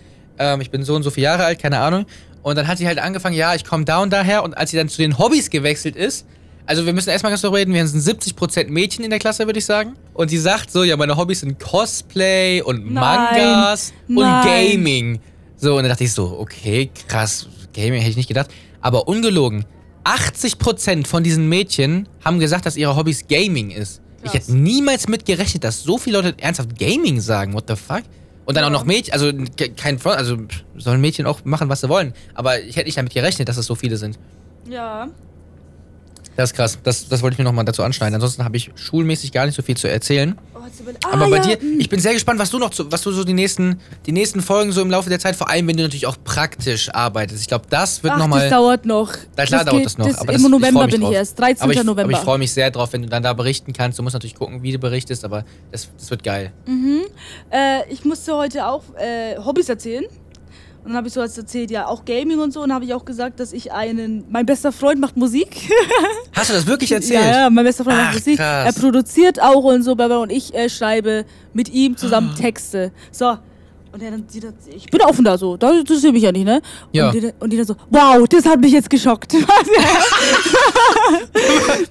Ähm, 0.43 0.61
ich 0.61 0.71
bin 0.71 0.83
so 0.83 0.95
und 0.97 1.05
so 1.05 1.11
viele 1.11 1.25
Jahre 1.27 1.45
alt, 1.45 1.61
keine 1.61 1.79
Ahnung. 1.79 2.07
Und 2.43 2.57
dann 2.59 2.67
hat 2.67 2.79
sie 2.79 2.87
halt 2.89 2.99
angefangen, 2.99 3.37
ja, 3.37 3.55
ich 3.55 3.65
komme 3.65 3.85
da 3.85 4.03
und 4.03 4.13
daher 4.13 4.43
und 4.43 4.57
als 4.57 4.73
sie 4.73 4.77
dann 4.77 4.89
zu 4.89 4.99
den 4.99 5.19
Hobbys 5.19 5.51
gewechselt 5.51 5.95
ist, 5.95 6.27
also 6.67 6.85
wir 6.87 6.93
müssen 6.93 7.11
erstmal 7.11 7.31
ganz 7.31 7.43
darüber 7.43 7.59
reden, 7.59 7.75
wir 7.75 7.87
sind 7.87 8.01
70% 8.01 8.69
Mädchen 8.69 9.05
in 9.05 9.11
der 9.11 9.19
Klasse, 9.19 9.47
würde 9.47 9.59
ich 9.59 9.65
sagen. 9.65 9.95
Und 10.15 10.31
die 10.31 10.39
sagt 10.39 10.71
so, 10.71 10.83
ja, 10.85 10.97
meine 10.97 11.17
Hobbys 11.17 11.41
sind 11.41 11.59
Cosplay 11.61 12.61
und 12.63 12.93
Nein. 12.93 12.95
Mangas 12.95 13.93
und 14.09 14.17
Nein. 14.17 14.45
Gaming. 14.47 15.21
So, 15.57 15.77
und 15.77 15.83
dann 15.83 15.91
dachte 15.91 16.05
ich 16.05 16.13
so, 16.13 16.39
okay, 16.39 16.91
krass, 17.09 17.49
Gaming 17.73 18.01
hätte 18.01 18.11
ich 18.11 18.17
nicht 18.17 18.29
gedacht. 18.29 18.51
Aber 18.81 19.07
ungelogen, 19.07 19.65
80% 20.05 21.07
von 21.07 21.23
diesen 21.23 21.49
Mädchen 21.49 22.09
haben 22.25 22.41
gesagt, 22.41 22.67
dass 22.67 22.77
ihre 22.77 22.97
Hobbys 22.97 23.27
Gaming 23.29 23.71
ist. 23.71 24.01
Ich 24.25 24.31
Krass. 24.31 24.35
hätte 24.35 24.55
niemals 24.57 25.09
mit 25.09 25.25
gerechnet, 25.25 25.65
dass 25.65 25.83
so 25.83 25.99
viele 25.99 26.21
Leute 26.21 26.35
ernsthaft 26.41 26.79
Gaming 26.79 27.21
sagen. 27.21 27.55
What 27.55 27.65
the 27.69 27.77
fuck? 27.77 28.03
Und 28.45 28.57
dann 28.57 28.65
auch 28.65 28.71
noch 28.71 28.85
Mädchen, 28.85 29.13
also 29.13 29.33
ke- 29.57 29.71
kein 29.71 29.99
Front, 29.99 30.17
also 30.17 30.37
sollen 30.77 31.01
Mädchen 31.01 31.27
auch 31.27 31.45
machen, 31.45 31.69
was 31.69 31.81
sie 31.81 31.89
wollen. 31.89 32.13
Aber 32.35 32.61
ich 32.61 32.77
hätte 32.77 32.87
nicht 32.87 32.99
damit 32.99 33.15
gerechnet, 33.15 33.49
dass 33.49 33.57
es 33.57 33.67
so 33.67 33.75
viele 33.75 33.97
sind. 33.97 34.19
Ja. 34.69 35.09
Das 36.37 36.51
ist 36.51 36.57
krass. 36.57 36.79
Das, 36.83 37.09
das 37.09 37.23
wollte 37.23 37.35
ich 37.35 37.39
mir 37.39 37.45
nochmal 37.45 37.65
dazu 37.65 37.83
anschneiden. 37.83 38.15
Ansonsten 38.15 38.45
habe 38.45 38.57
ich 38.57 38.71
schulmäßig 38.75 39.33
gar 39.33 39.47
nicht 39.47 39.55
so 39.55 39.63
viel 39.63 39.77
zu 39.77 39.89
erzählen. 39.89 40.39
Oh, 40.55 40.59
über- 40.59 40.93
Aber 41.13 41.27
ah, 41.27 41.29
bei 41.29 41.37
ja. 41.37 41.57
dir, 41.57 41.59
mm. 41.63 41.81
ich 41.81 41.89
bin 41.91 42.01
sehr 42.01 42.15
gespannt, 42.15 42.39
was 42.41 42.51
du 42.51 42.59
noch, 42.59 42.71
zu, 42.71 42.91
was 42.91 43.03
du 43.03 43.13
so 43.13 43.25
die 43.25 43.35
nächsten, 43.35 43.81
die 44.07 44.13
nächsten 44.13 44.41
Folgen 44.41 44.73
so 44.73 44.81
im 44.81 44.91
Laufe 44.91 45.11
der 45.11 45.19
Zeit, 45.19 45.37
vor 45.37 45.51
allem 45.51 45.67
wenn 45.69 45.77
du 45.77 45.83
natürlich 45.83 46.07
auch 46.07 46.17
praktisch 46.25 46.89
arbeitest. 46.95 47.43
Ich 47.43 47.49
glaube, 47.49 47.67
das 47.69 48.03
wird 48.03 48.17
nochmal. 48.17 48.41
das 48.43 48.51
dauert 48.51 48.87
noch. 48.87 49.13
Na 49.37 49.45
klar 49.45 49.65
dauert 49.65 49.77
geht- 49.79 49.87
das 49.87 49.99
noch. 49.99 50.07
Das 50.07 50.19
aber 50.19 50.33
Im 50.33 50.43
das, 50.43 50.51
November 50.51 50.85
ich 50.87 50.91
bin 50.93 51.03
ich 51.03 51.11
erst. 51.13 51.39
13. 51.39 51.63
aber 51.65 51.73
ich, 51.73 51.79
November. 51.85 52.03
Aber 52.03 52.13
ich 52.13 52.19
freue 52.19 52.39
mich 52.39 52.53
sehr 52.53 52.71
drauf, 52.71 52.93
wenn 52.93 53.03
du 53.03 53.09
dann 53.09 53.23
da 53.23 53.33
berichten 53.35 53.73
kannst. 53.73 53.99
Du 53.99 54.03
musst 54.03 54.15
natürlich 54.15 54.35
gucken, 54.35 54.63
wie 54.63 54.73
du 54.73 54.79
berichtest, 54.79 55.25
aber 55.25 55.45
das, 55.71 55.89
das 55.99 56.11
wird 56.11 56.25
geil. 56.25 56.53
Äh, 57.51 57.93
ich 57.93 58.05
musste 58.05 58.35
heute 58.37 58.67
auch 58.67 58.83
äh, 58.97 59.37
Hobbys 59.37 59.69
erzählen. 59.69 60.05
Und 60.85 60.89
dann 60.89 60.97
habe 60.97 61.07
ich 61.07 61.15
so 61.15 61.21
was 61.21 61.39
erzählt, 61.39 61.71
ja, 61.71 61.87
auch 61.87 62.05
Gaming 62.05 62.41
und 62.41 62.53
so. 62.53 62.61
Und 62.61 62.73
habe 62.73 62.85
ich 62.85 62.93
auch 62.93 63.05
gesagt, 63.05 63.39
dass 63.39 63.53
ich 63.53 63.71
einen. 63.73 64.25
Mein 64.31 64.45
bester 64.47 64.73
Freund 64.73 65.01
macht 65.01 65.17
Musik. 65.17 65.69
Hast 66.33 66.51
du 66.51 66.55
das 66.55 66.67
wirklich 66.67 66.91
erzählt? 66.91 67.25
Ja, 67.25 67.41
ja, 67.43 67.51
mein 67.51 67.65
bester 67.65 67.85
Freund 67.85 67.99
Ach, 68.01 68.07
macht 68.07 68.15
Musik. 68.15 68.37
krass. 68.39 68.67
Er 68.75 68.81
produziert 68.81 69.41
auch 69.41 69.63
und 69.63 69.85
so, 69.85 69.93
und 69.93 70.31
ich 70.33 70.53
äh, 70.55 70.69
schreibe 70.69 71.25
mit 71.53 71.69
ihm 71.69 71.97
zusammen 71.97 72.35
Texte. 72.35 72.91
So. 73.13 73.39
Und 73.93 74.03
er 74.03 74.11
dann, 74.11 74.27
die, 74.27 74.41
dann- 74.41 74.55
ich 74.75 74.87
bin 74.87 75.03
offen 75.03 75.23
da 75.23 75.37
so, 75.37 75.59
das 75.59 75.77
interessiert 75.81 76.15
mich 76.15 76.23
ja 76.23 76.33
nicht, 76.33 76.47
ne? 76.47 76.63
Ja. 76.93 77.09
Und, 77.09 77.15
die, 77.15 77.21
dann- 77.21 77.33
und 77.41 77.53
die 77.53 77.59
dann 77.59 77.67
so, 77.67 77.77
wow, 77.91 78.27
das 78.27 78.47
hat 78.47 78.59
mich 78.59 78.73
jetzt 78.73 78.89
geschockt. 78.89 79.35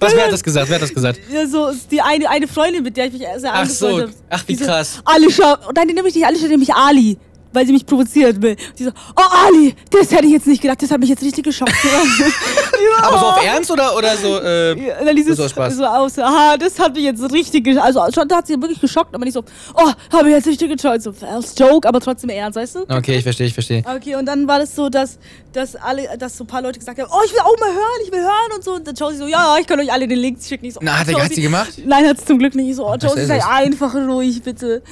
Was, 0.00 0.14
wer 0.14 0.24
hat 0.24 0.32
das 0.32 0.42
gesagt? 0.42 0.68
Wer 0.68 0.74
hat 0.76 0.82
das 0.82 0.92
gesagt? 0.92 1.20
ja, 1.32 1.46
so 1.46 1.68
ist 1.68 1.90
die 1.92 2.00
eine, 2.00 2.28
eine 2.28 2.48
Freundin, 2.48 2.82
mit 2.82 2.96
der 2.96 3.06
ich 3.06 3.12
mich 3.12 3.22
sehr 3.36 3.54
Ach 3.54 3.64
so. 3.66 4.00
habe. 4.00 4.10
Ach, 4.28 4.42
wie 4.46 4.56
Die 4.56 4.64
krass. 4.64 5.00
Ali 5.04 5.30
schaut, 5.30 5.66
und 5.68 5.78
dann 5.78 5.86
nämlich 5.86 6.14
nicht 6.14 6.26
Ali, 6.26 6.38
schaut 6.40 6.48
nämlich 6.48 6.74
Ali. 6.74 7.18
Weil 7.52 7.66
sie 7.66 7.72
mich 7.72 7.84
provozieren 7.86 8.40
will. 8.42 8.56
Die 8.78 8.84
so, 8.84 8.90
oh 8.90 9.46
Ali, 9.46 9.74
das 9.90 10.10
hätte 10.10 10.26
ich 10.26 10.32
jetzt 10.32 10.46
nicht 10.46 10.62
gedacht, 10.62 10.82
das 10.82 10.90
hat 10.90 11.00
mich 11.00 11.08
jetzt 11.10 11.22
richtig 11.22 11.44
geschockt. 11.44 11.72
ja. 11.84 13.04
Aber 13.06 13.18
so 13.18 13.26
auf 13.26 13.44
Ernst 13.44 13.70
oder, 13.70 13.96
oder 13.96 14.16
so, 14.16 14.38
äh, 14.40 14.74
Ja, 14.86 14.98
und 15.00 15.06
dann 15.06 15.16
dieses 15.16 15.36
So 15.36 15.44
aus 15.44 15.50
Spaß. 15.50 15.76
so 15.76 15.84
aus, 15.84 16.18
aha, 16.18 16.56
das 16.56 16.78
hat 16.78 16.94
mich 16.94 17.04
jetzt 17.04 17.22
richtig, 17.32 17.66
gesch- 17.66 17.78
also 17.78 18.00
schon, 18.14 18.26
da 18.28 18.36
hat 18.36 18.46
sie 18.46 18.60
wirklich 18.60 18.80
geschockt, 18.80 19.14
aber 19.14 19.24
nicht 19.24 19.34
so, 19.34 19.42
oh, 19.74 19.90
habe 20.12 20.28
ich 20.28 20.34
jetzt 20.34 20.46
richtig 20.46 20.70
geschockt, 20.70 21.02
so 21.02 21.12
als 21.26 21.54
Joke, 21.58 21.86
aber 21.88 22.00
trotzdem 22.00 22.30
ernst, 22.30 22.56
weißt 22.56 22.74
du? 22.76 22.80
Okay, 22.88 23.16
ich 23.16 23.22
verstehe, 23.22 23.46
ich 23.46 23.54
verstehe. 23.54 23.82
Okay, 23.96 24.16
und 24.16 24.26
dann 24.26 24.46
war 24.48 24.58
das 24.58 24.74
so, 24.74 24.88
dass, 24.88 25.18
dass 25.52 25.76
alle, 25.76 26.08
dass 26.18 26.36
so 26.36 26.44
ein 26.44 26.46
paar 26.46 26.62
Leute 26.62 26.78
gesagt 26.78 26.98
haben, 27.00 27.10
oh, 27.12 27.20
ich 27.26 27.32
will 27.32 27.40
auch 27.40 27.58
mal 27.58 27.68
hören, 27.72 28.00
ich 28.06 28.12
will 28.12 28.20
hören 28.20 28.52
und 28.56 28.64
so. 28.64 28.72
Und 28.74 28.86
dann 28.86 28.94
Josie 28.94 29.16
so, 29.16 29.26
ja, 29.26 29.56
ich 29.60 29.66
kann 29.66 29.78
euch 29.80 29.92
alle 29.92 30.06
den 30.08 30.18
Link 30.18 30.38
schicken. 30.42 30.64
Ich 30.66 30.74
so, 30.74 30.80
Na, 30.82 30.92
oh, 30.92 30.94
hat, 30.98 31.08
er- 31.08 31.14
hat 31.14 31.22
Josie- 31.24 31.34
sie 31.36 31.42
gemacht? 31.42 31.72
Nein, 31.84 32.06
hat 32.08 32.18
sie 32.20 32.24
zum 32.26 32.38
Glück 32.38 32.54
nicht. 32.54 32.70
Ich 32.70 32.76
so, 32.76 32.86
oh, 32.88 32.94
Josie, 32.94 33.24
sei 33.26 33.44
einfach 33.44 33.94
ruhig, 33.94 34.42
bitte. 34.42 34.82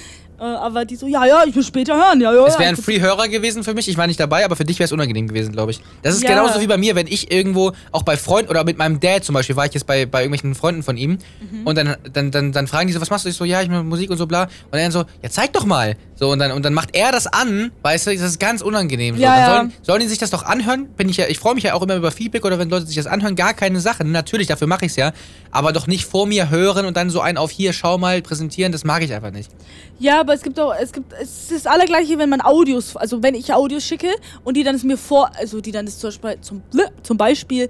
Äh, 0.40 0.44
aber 0.44 0.86
die 0.86 0.96
so, 0.96 1.06
ja, 1.06 1.26
ja, 1.26 1.42
ich 1.46 1.54
will 1.54 1.62
später 1.62 1.94
hören. 1.94 2.18
Ja, 2.20 2.32
ja, 2.32 2.46
Es 2.46 2.58
wäre 2.58 2.70
ein 2.70 2.76
ja. 2.76 2.82
Free-Hörer 2.82 3.28
gewesen 3.28 3.62
für 3.62 3.74
mich. 3.74 3.88
Ich 3.88 3.98
war 3.98 4.06
nicht 4.06 4.18
dabei, 4.18 4.42
aber 4.44 4.56
für 4.56 4.64
dich 4.64 4.78
wäre 4.78 4.86
es 4.86 4.92
unangenehm 4.92 5.28
gewesen, 5.28 5.52
glaube 5.52 5.72
ich. 5.72 5.80
Das 6.02 6.14
ist 6.14 6.22
Ja. 6.22 6.30
genauso 6.30 6.60
wie 6.62 6.66
bei 6.66 6.78
mir, 6.78 6.94
wenn 6.96 7.06
ich 7.06 7.30
irgendwo, 7.30 7.72
auch 7.92 8.04
bei 8.04 8.16
Freunden 8.16 8.50
oder 8.50 8.64
mit 8.64 8.78
meinem 8.78 9.00
Dad 9.00 9.22
zum 9.22 9.34
Beispiel, 9.34 9.56
war 9.56 9.66
ich 9.66 9.74
jetzt 9.74 9.86
bei, 9.86 10.06
bei 10.06 10.22
irgendwelchen 10.22 10.54
Freunden 10.54 10.82
von 10.82 10.96
ihm 10.96 11.18
Mhm. 11.40 11.66
und 11.66 11.76
dann, 11.76 11.94
dann, 12.12 12.30
dann, 12.30 12.52
dann 12.52 12.66
fragen 12.66 12.86
die 12.86 12.94
so, 12.94 13.00
was 13.02 13.10
machst 13.10 13.26
du? 13.26 13.28
Ich 13.28 13.36
so, 13.36 13.44
ja, 13.44 13.60
ich 13.60 13.68
mache 13.68 13.82
Musik 13.84 14.08
und 14.10 14.16
so 14.16 14.26
bla. 14.26 14.44
Und 14.44 14.50
dann 14.72 14.90
so, 14.90 15.04
ja, 15.22 15.28
zeig 15.28 15.52
doch 15.52 15.66
mal. 15.66 15.96
So, 16.14 16.30
und 16.30 16.38
dann, 16.38 16.52
und 16.52 16.64
dann 16.64 16.72
macht 16.72 16.90
er 16.96 17.12
das 17.12 17.26
an, 17.26 17.70
weißt 17.82 18.06
du, 18.06 18.12
das 18.14 18.22
ist 18.22 18.40
ganz 18.40 18.62
unangenehm. 18.62 19.16
So. 19.16 19.22
Ja. 19.22 19.54
Sollen, 19.56 19.72
sollen 19.82 20.00
die 20.00 20.08
sich 20.08 20.18
das 20.18 20.30
doch 20.30 20.42
anhören? 20.44 20.86
Bin 20.96 21.08
ich 21.10 21.18
ja, 21.18 21.26
ich 21.28 21.38
freue 21.38 21.54
mich 21.54 21.64
ja 21.64 21.74
auch 21.74 21.82
immer 21.82 21.96
über 21.96 22.10
Feedback 22.10 22.44
oder 22.46 22.58
wenn 22.58 22.70
Leute 22.70 22.86
sich 22.86 22.96
das 22.96 23.06
anhören, 23.06 23.36
gar 23.36 23.52
keine 23.52 23.80
Sache. 23.80 24.04
Natürlich, 24.04 24.46
dafür 24.48 24.66
mache 24.68 24.86
ich 24.86 24.92
es 24.92 24.96
ja. 24.96 25.12
Aber 25.50 25.72
doch 25.72 25.86
nicht 25.86 26.06
vor 26.06 26.26
mir 26.26 26.48
hören 26.48 26.86
und 26.86 26.96
dann 26.96 27.10
so 27.10 27.20
ein 27.20 27.36
auf 27.36 27.50
hier, 27.50 27.72
schau 27.74 27.98
mal, 27.98 28.22
präsentieren, 28.22 28.72
das 28.72 28.84
mag 28.84 29.02
ich 29.02 29.12
einfach 29.12 29.32
nicht. 29.32 29.50
Ja, 29.98 30.20
aber 30.20 30.29
es 30.34 30.42
gibt 30.42 30.58
auch, 30.60 30.74
es 30.74 30.92
gibt, 30.92 31.12
es 31.12 31.50
ist 31.50 31.64
das 31.64 31.66
allergleiche, 31.66 32.18
wenn 32.18 32.28
man 32.28 32.40
Audios, 32.40 32.96
also 32.96 33.22
wenn 33.22 33.34
ich 33.34 33.52
Audios 33.52 33.84
schicke 33.84 34.08
und 34.44 34.56
die 34.56 34.62
dann 34.64 34.74
es 34.74 34.84
mir 34.84 34.96
vor, 34.96 35.30
also 35.36 35.60
die 35.60 35.72
dann 35.72 35.86
es 35.86 35.98
zum 35.98 36.10
Beispiel, 36.10 36.40
zum, 36.40 36.62
zum 37.02 37.16
Beispiel 37.16 37.68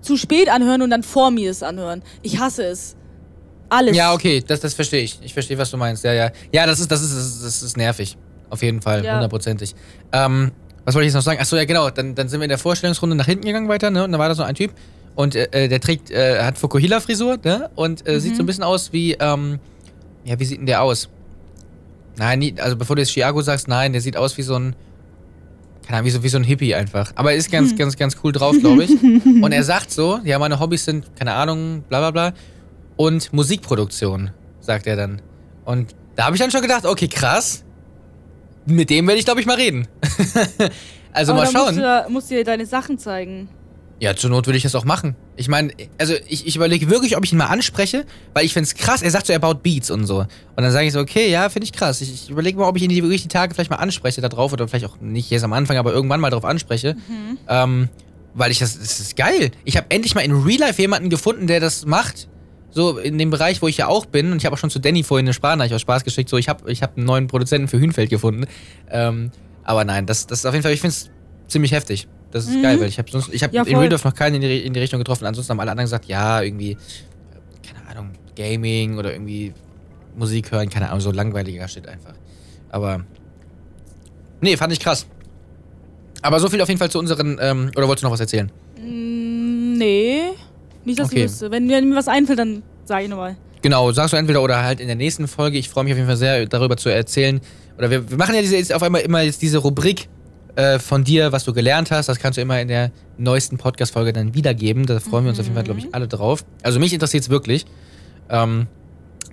zu 0.00 0.16
spät 0.16 0.48
anhören 0.48 0.82
und 0.82 0.90
dann 0.90 1.02
vor 1.02 1.30
mir 1.30 1.50
es 1.50 1.62
anhören. 1.62 2.02
Ich 2.22 2.38
hasse 2.38 2.64
es. 2.64 2.96
Alles. 3.68 3.96
Ja, 3.96 4.12
okay, 4.12 4.42
das, 4.46 4.60
das 4.60 4.74
verstehe 4.74 5.02
ich. 5.02 5.18
Ich 5.22 5.32
verstehe, 5.32 5.56
was 5.56 5.70
du 5.70 5.76
meinst. 5.76 6.04
Ja, 6.04 6.12
ja. 6.12 6.30
Ja, 6.52 6.66
das 6.66 6.80
ist, 6.80 6.90
das 6.90 7.02
ist, 7.02 7.14
das 7.16 7.26
ist, 7.26 7.44
das 7.44 7.62
ist 7.62 7.76
nervig. 7.76 8.18
Auf 8.50 8.62
jeden 8.62 8.82
Fall, 8.82 9.02
Ja. 9.04 9.14
hundertprozentig. 9.14 9.74
Ähm, 10.12 10.52
was 10.84 10.94
wollte 10.94 11.04
ich 11.06 11.10
jetzt 11.10 11.14
noch 11.14 11.22
sagen? 11.22 11.40
Achso, 11.40 11.56
ja, 11.56 11.64
genau. 11.64 11.88
Dann, 11.88 12.14
dann 12.14 12.28
sind 12.28 12.40
wir 12.40 12.44
in 12.44 12.50
der 12.50 12.58
Vorstellungsrunde 12.58 13.16
nach 13.16 13.24
hinten 13.26 13.46
gegangen 13.46 13.68
weiter, 13.68 13.90
ne? 13.90 14.04
Und 14.04 14.12
da 14.12 14.18
war 14.18 14.28
da 14.28 14.34
so 14.34 14.42
ein 14.42 14.54
Typ. 14.54 14.72
Und 15.14 15.36
äh, 15.36 15.68
der 15.68 15.80
trägt, 15.80 16.10
äh, 16.10 16.42
hat 16.42 16.58
Fukuhila-Frisur, 16.58 17.38
ne? 17.44 17.70
Und 17.74 18.06
äh, 18.06 18.18
sieht 18.20 18.36
so 18.36 18.42
ein 18.42 18.46
bisschen 18.46 18.64
aus 18.64 18.92
wie, 18.92 19.12
ähm, 19.14 19.58
ja, 20.24 20.38
wie 20.38 20.44
sieht 20.44 20.58
denn 20.58 20.66
der 20.66 20.82
aus? 20.82 21.08
Nein, 22.16 22.38
nie, 22.40 22.54
also 22.60 22.76
bevor 22.76 22.96
du 22.96 23.02
jetzt 23.02 23.12
Chiago 23.12 23.40
sagst, 23.42 23.68
nein, 23.68 23.92
der 23.92 24.00
sieht 24.02 24.16
aus 24.16 24.36
wie 24.36 24.42
so 24.42 24.54
ein, 24.56 24.76
keine 25.86 25.98
Ahnung, 25.98 26.06
wie 26.06 26.10
so, 26.10 26.22
wie 26.22 26.28
so 26.28 26.36
ein 26.38 26.44
Hippie 26.44 26.74
einfach. 26.74 27.12
Aber 27.14 27.32
er 27.32 27.36
ist 27.38 27.50
ganz, 27.50 27.76
ganz, 27.76 27.96
ganz 27.96 28.16
cool 28.22 28.32
drauf, 28.32 28.54
glaube 28.60 28.84
ich. 28.84 28.90
Und 29.42 29.52
er 29.52 29.64
sagt 29.64 29.90
so, 29.90 30.20
ja, 30.24 30.38
meine 30.38 30.60
Hobbys 30.60 30.84
sind, 30.84 31.06
keine 31.16 31.32
Ahnung, 31.34 31.82
bla 31.88 31.98
bla 32.00 32.10
bla. 32.10 32.32
Und 32.96 33.32
Musikproduktion, 33.32 34.30
sagt 34.60 34.86
er 34.86 34.96
dann. 34.96 35.22
Und 35.64 35.94
da 36.16 36.26
habe 36.26 36.36
ich 36.36 36.42
dann 36.42 36.50
schon 36.50 36.62
gedacht, 36.62 36.84
okay, 36.84 37.08
krass. 37.08 37.64
Mit 38.66 38.90
dem 38.90 39.06
werde 39.08 39.18
ich, 39.18 39.24
glaube 39.24 39.40
ich, 39.40 39.46
mal 39.46 39.56
reden. 39.56 39.88
also 41.12 41.32
Aber 41.32 41.42
mal 41.42 41.44
dann 41.46 41.52
musst 41.52 41.66
schauen. 41.66 41.74
du, 41.76 41.80
da- 41.82 42.06
musst 42.08 42.30
du 42.30 42.34
dir 42.36 42.44
deine 42.44 42.66
Sachen 42.66 42.98
zeigen. 42.98 43.48
Ja, 44.00 44.16
zur 44.16 44.30
Not 44.30 44.46
würde 44.46 44.56
ich 44.56 44.64
das 44.64 44.74
auch 44.74 44.84
machen. 44.84 45.14
Ich 45.36 45.46
meine, 45.46 45.72
also 45.96 46.14
ich, 46.26 46.46
ich 46.46 46.56
überlege 46.56 46.90
wirklich, 46.90 47.16
ob 47.16 47.24
ich 47.24 47.32
ihn 47.32 47.38
mal 47.38 47.46
anspreche, 47.46 48.04
weil 48.34 48.44
ich 48.44 48.52
finde 48.52 48.66
es 48.66 48.74
krass. 48.74 49.00
Er 49.00 49.12
sagt 49.12 49.26
so, 49.26 49.32
er 49.32 49.38
baut 49.38 49.62
Beats 49.62 49.90
und 49.90 50.06
so. 50.06 50.18
Und 50.18 50.28
dann 50.56 50.72
sage 50.72 50.86
ich 50.86 50.92
so, 50.92 50.98
okay, 50.98 51.30
ja, 51.30 51.48
finde 51.48 51.64
ich 51.66 51.72
krass. 51.72 52.00
Ich, 52.00 52.12
ich 52.12 52.30
überlege 52.30 52.58
mal, 52.58 52.66
ob 52.66 52.76
ich 52.76 52.82
ihn 52.82 52.88
die, 52.88 53.00
wirklich 53.02 53.22
die 53.22 53.28
Tage 53.28 53.54
vielleicht 53.54 53.70
mal 53.70 53.76
anspreche 53.76 54.20
da 54.20 54.28
drauf 54.28 54.52
oder 54.52 54.66
vielleicht 54.66 54.86
auch 54.86 55.00
nicht 55.00 55.30
jetzt 55.30 55.44
am 55.44 55.52
Anfang, 55.52 55.76
aber 55.76 55.92
irgendwann 55.92 56.20
mal 56.20 56.30
drauf 56.30 56.44
anspreche. 56.44 56.96
Ähm, 57.48 57.88
weil 58.34 58.50
ich 58.50 58.58
das, 58.58 58.78
das 58.78 58.98
ist 58.98 59.16
geil. 59.16 59.50
Ich 59.64 59.76
habe 59.76 59.86
endlich 59.90 60.14
mal 60.14 60.22
in 60.22 60.32
Real 60.32 60.60
Life 60.60 60.80
jemanden 60.80 61.10
gefunden, 61.10 61.46
der 61.46 61.60
das 61.60 61.86
macht. 61.86 62.28
So 62.70 62.98
in 62.98 63.18
dem 63.18 63.30
Bereich, 63.30 63.60
wo 63.60 63.68
ich 63.68 63.76
ja 63.76 63.86
auch 63.86 64.06
bin. 64.06 64.32
Und 64.32 64.38
ich 64.38 64.46
habe 64.46 64.54
auch 64.54 64.58
schon 64.58 64.70
zu 64.70 64.78
Danny 64.78 65.02
vorhin 65.02 65.26
eine 65.26 65.34
Sprachnachricht 65.34 65.74
aus 65.74 65.82
Spaß 65.82 66.04
geschickt. 66.04 66.30
So, 66.30 66.38
ich 66.38 66.48
habe 66.48 66.70
ich 66.72 66.82
hab 66.82 66.96
einen 66.96 67.06
neuen 67.06 67.26
Produzenten 67.26 67.68
für 67.68 67.78
Hühnfeld 67.78 68.10
gefunden. 68.10 68.46
Ähm, 68.90 69.30
aber 69.62 69.84
nein, 69.84 70.06
das, 70.06 70.26
das 70.26 70.40
ist 70.40 70.46
auf 70.46 70.54
jeden 70.54 70.62
Fall, 70.62 70.72
ich 70.72 70.80
finde 70.80 70.94
es 70.94 71.10
ziemlich 71.46 71.72
heftig. 71.72 72.08
Das 72.32 72.46
ist 72.46 72.60
geil, 72.62 72.80
weil 72.80 72.88
ich 72.88 72.98
habe 72.98 73.10
sonst, 73.10 73.32
ich 73.32 73.42
habe 73.42 73.54
Ja, 73.54 73.62
in. 73.62 73.76
Real 73.76 73.90
Life 73.90 74.06
noch 74.08 74.14
keinen 74.14 74.36
in 74.36 74.40
die, 74.40 74.60
in 74.66 74.72
die 74.72 74.80
Richtung 74.80 74.98
getroffen. 74.98 75.26
Ansonsten 75.26 75.50
haben 75.52 75.60
alle 75.60 75.70
anderen 75.70 75.84
gesagt, 75.84 76.06
ja, 76.06 76.40
irgendwie, 76.42 76.72
äh, 76.72 76.76
keine 77.62 77.86
Ahnung, 77.88 78.10
Gaming 78.34 78.98
oder 78.98 79.12
irgendwie 79.12 79.52
Musik 80.16 80.50
hören, 80.50 80.68
keine 80.70 80.88
Ahnung, 80.88 81.00
so 81.00 81.10
langweiliger 81.12 81.68
Shit 81.68 81.86
einfach. 81.86 82.14
Aber, 82.70 83.04
nee, 84.40 84.56
fand 84.56 84.72
ich 84.72 84.80
krass. 84.80 85.06
Aber 86.22 86.40
so 86.40 86.48
viel 86.48 86.60
auf 86.62 86.68
jeden 86.68 86.78
Fall 86.78 86.90
zu 86.90 86.98
unseren, 86.98 87.38
ähm, 87.40 87.70
oder 87.76 87.86
wolltest 87.86 88.02
du 88.02 88.06
noch 88.06 88.12
was 88.12 88.20
erzählen? 88.20 88.50
Mm, 88.78 89.74
nee. 89.76 90.22
Nicht, 90.84 90.98
dass 90.98 91.08
Okay. 91.08 91.18
ich 91.18 91.24
wüsste. 91.24 91.50
Wenn, 91.50 91.68
wenn 91.68 91.88
mir 91.90 91.96
was 91.96 92.08
einfällt, 92.08 92.38
dann 92.38 92.62
sag 92.84 93.02
ich 93.02 93.08
nochmal. 93.08 93.36
Genau, 93.60 93.92
sagst 93.92 94.12
du 94.12 94.16
entweder 94.16 94.42
oder 94.42 94.62
halt 94.62 94.80
in 94.80 94.86
der 94.86 94.96
nächsten 94.96 95.28
Folge. 95.28 95.58
Ich 95.58 95.68
freue 95.68 95.84
mich 95.84 95.92
auf 95.92 95.96
jeden 95.98 96.08
Fall 96.08 96.16
sehr, 96.16 96.46
darüber 96.46 96.76
zu 96.76 96.88
erzählen. 96.88 97.40
Oder 97.78 97.90
wir, 97.90 98.10
wir 98.10 98.16
machen 98.16 98.34
ja 98.34 98.40
diese, 98.40 98.56
jetzt 98.56 98.72
auf 98.72 98.82
einmal 98.82 99.02
immer 99.02 99.20
jetzt 99.22 99.42
diese 99.42 99.58
Rubrik 99.58 100.08
äh, 100.56 100.78
von 100.78 101.04
dir, 101.04 101.32
was 101.32 101.44
du 101.44 101.52
gelernt 101.52 101.90
hast. 101.90 102.08
Das 102.08 102.18
kannst 102.18 102.36
du 102.36 102.42
immer 102.42 102.60
in 102.60 102.68
der 102.68 102.90
neuesten 103.18 103.58
Podcast-Folge 103.58 104.12
dann 104.12 104.34
wiedergeben. 104.34 104.86
Da 104.86 105.00
freuen 105.00 105.24
wir 105.24 105.30
uns 105.30 105.38
auf 105.40 105.46
jeden 105.46 105.54
Fall, 105.54 105.64
glaube 105.64 105.80
ich, 105.80 105.94
alle 105.94 106.08
drauf. 106.08 106.44
Also 106.62 106.78
mich 106.78 106.92
interessiert 106.92 107.22
es 107.24 107.30
wirklich. 107.30 107.64
Ähm, 108.28 108.66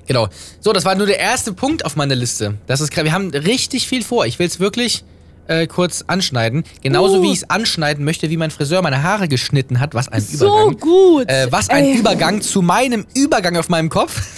genau. 0.07 0.27
So, 0.59 0.71
das 0.73 0.85
war 0.85 0.95
nur 0.95 1.07
der 1.07 1.19
erste 1.19 1.53
Punkt 1.53 1.85
auf 1.85 1.95
meiner 1.95 2.15
Liste. 2.15 2.55
Das 2.67 2.81
ist, 2.81 2.95
wir 2.95 3.11
haben 3.11 3.29
richtig 3.31 3.87
viel 3.87 4.03
vor. 4.03 4.25
Ich 4.25 4.39
will 4.39 4.47
es 4.47 4.59
wirklich 4.59 5.03
äh, 5.47 5.67
kurz 5.67 6.03
anschneiden. 6.07 6.63
Genauso 6.81 7.19
Uh. 7.19 7.23
wie 7.23 7.31
ich 7.31 7.39
es 7.39 7.49
anschneiden 7.49 8.05
möchte, 8.05 8.29
wie 8.29 8.37
mein 8.37 8.51
Friseur 8.51 8.81
meine 8.81 9.01
Haare 9.03 9.27
geschnitten 9.27 9.79
hat. 9.79 9.93
Was 9.95 10.07
ein 10.07 10.21
So 10.21 10.45
Übergang. 10.69 10.77
gut. 10.79 11.29
Äh, 11.29 11.47
was 11.51 11.69
ein 11.69 11.85
Ey. 11.85 11.97
Übergang 11.97 12.41
zu 12.41 12.61
meinem 12.61 13.05
Übergang 13.15 13.57
auf 13.57 13.67
meinem 13.69 13.89
Kopf. 13.89 14.21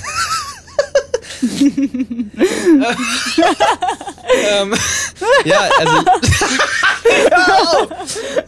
ähm, 4.62 4.74
ja, 5.46 5.70
also. 5.80 5.94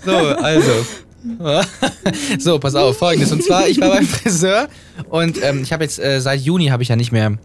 So, 0.06 0.16
also. 0.18 0.72
so, 2.40 2.60
pass 2.60 2.76
auf, 2.76 2.98
folgendes. 2.98 3.32
Und 3.32 3.44
zwar, 3.44 3.68
ich 3.68 3.80
war 3.80 3.90
beim 3.90 4.06
Friseur 4.06 4.68
und 5.10 5.42
ähm, 5.42 5.64
ich 5.64 5.72
habe 5.72 5.84
jetzt 5.84 6.00
äh, 6.00 6.20
seit 6.20 6.42
Juni 6.42 6.68
habe 6.68 6.84
ich 6.84 6.90
ja 6.90 6.96
nicht 6.96 7.12
mehr. 7.12 7.38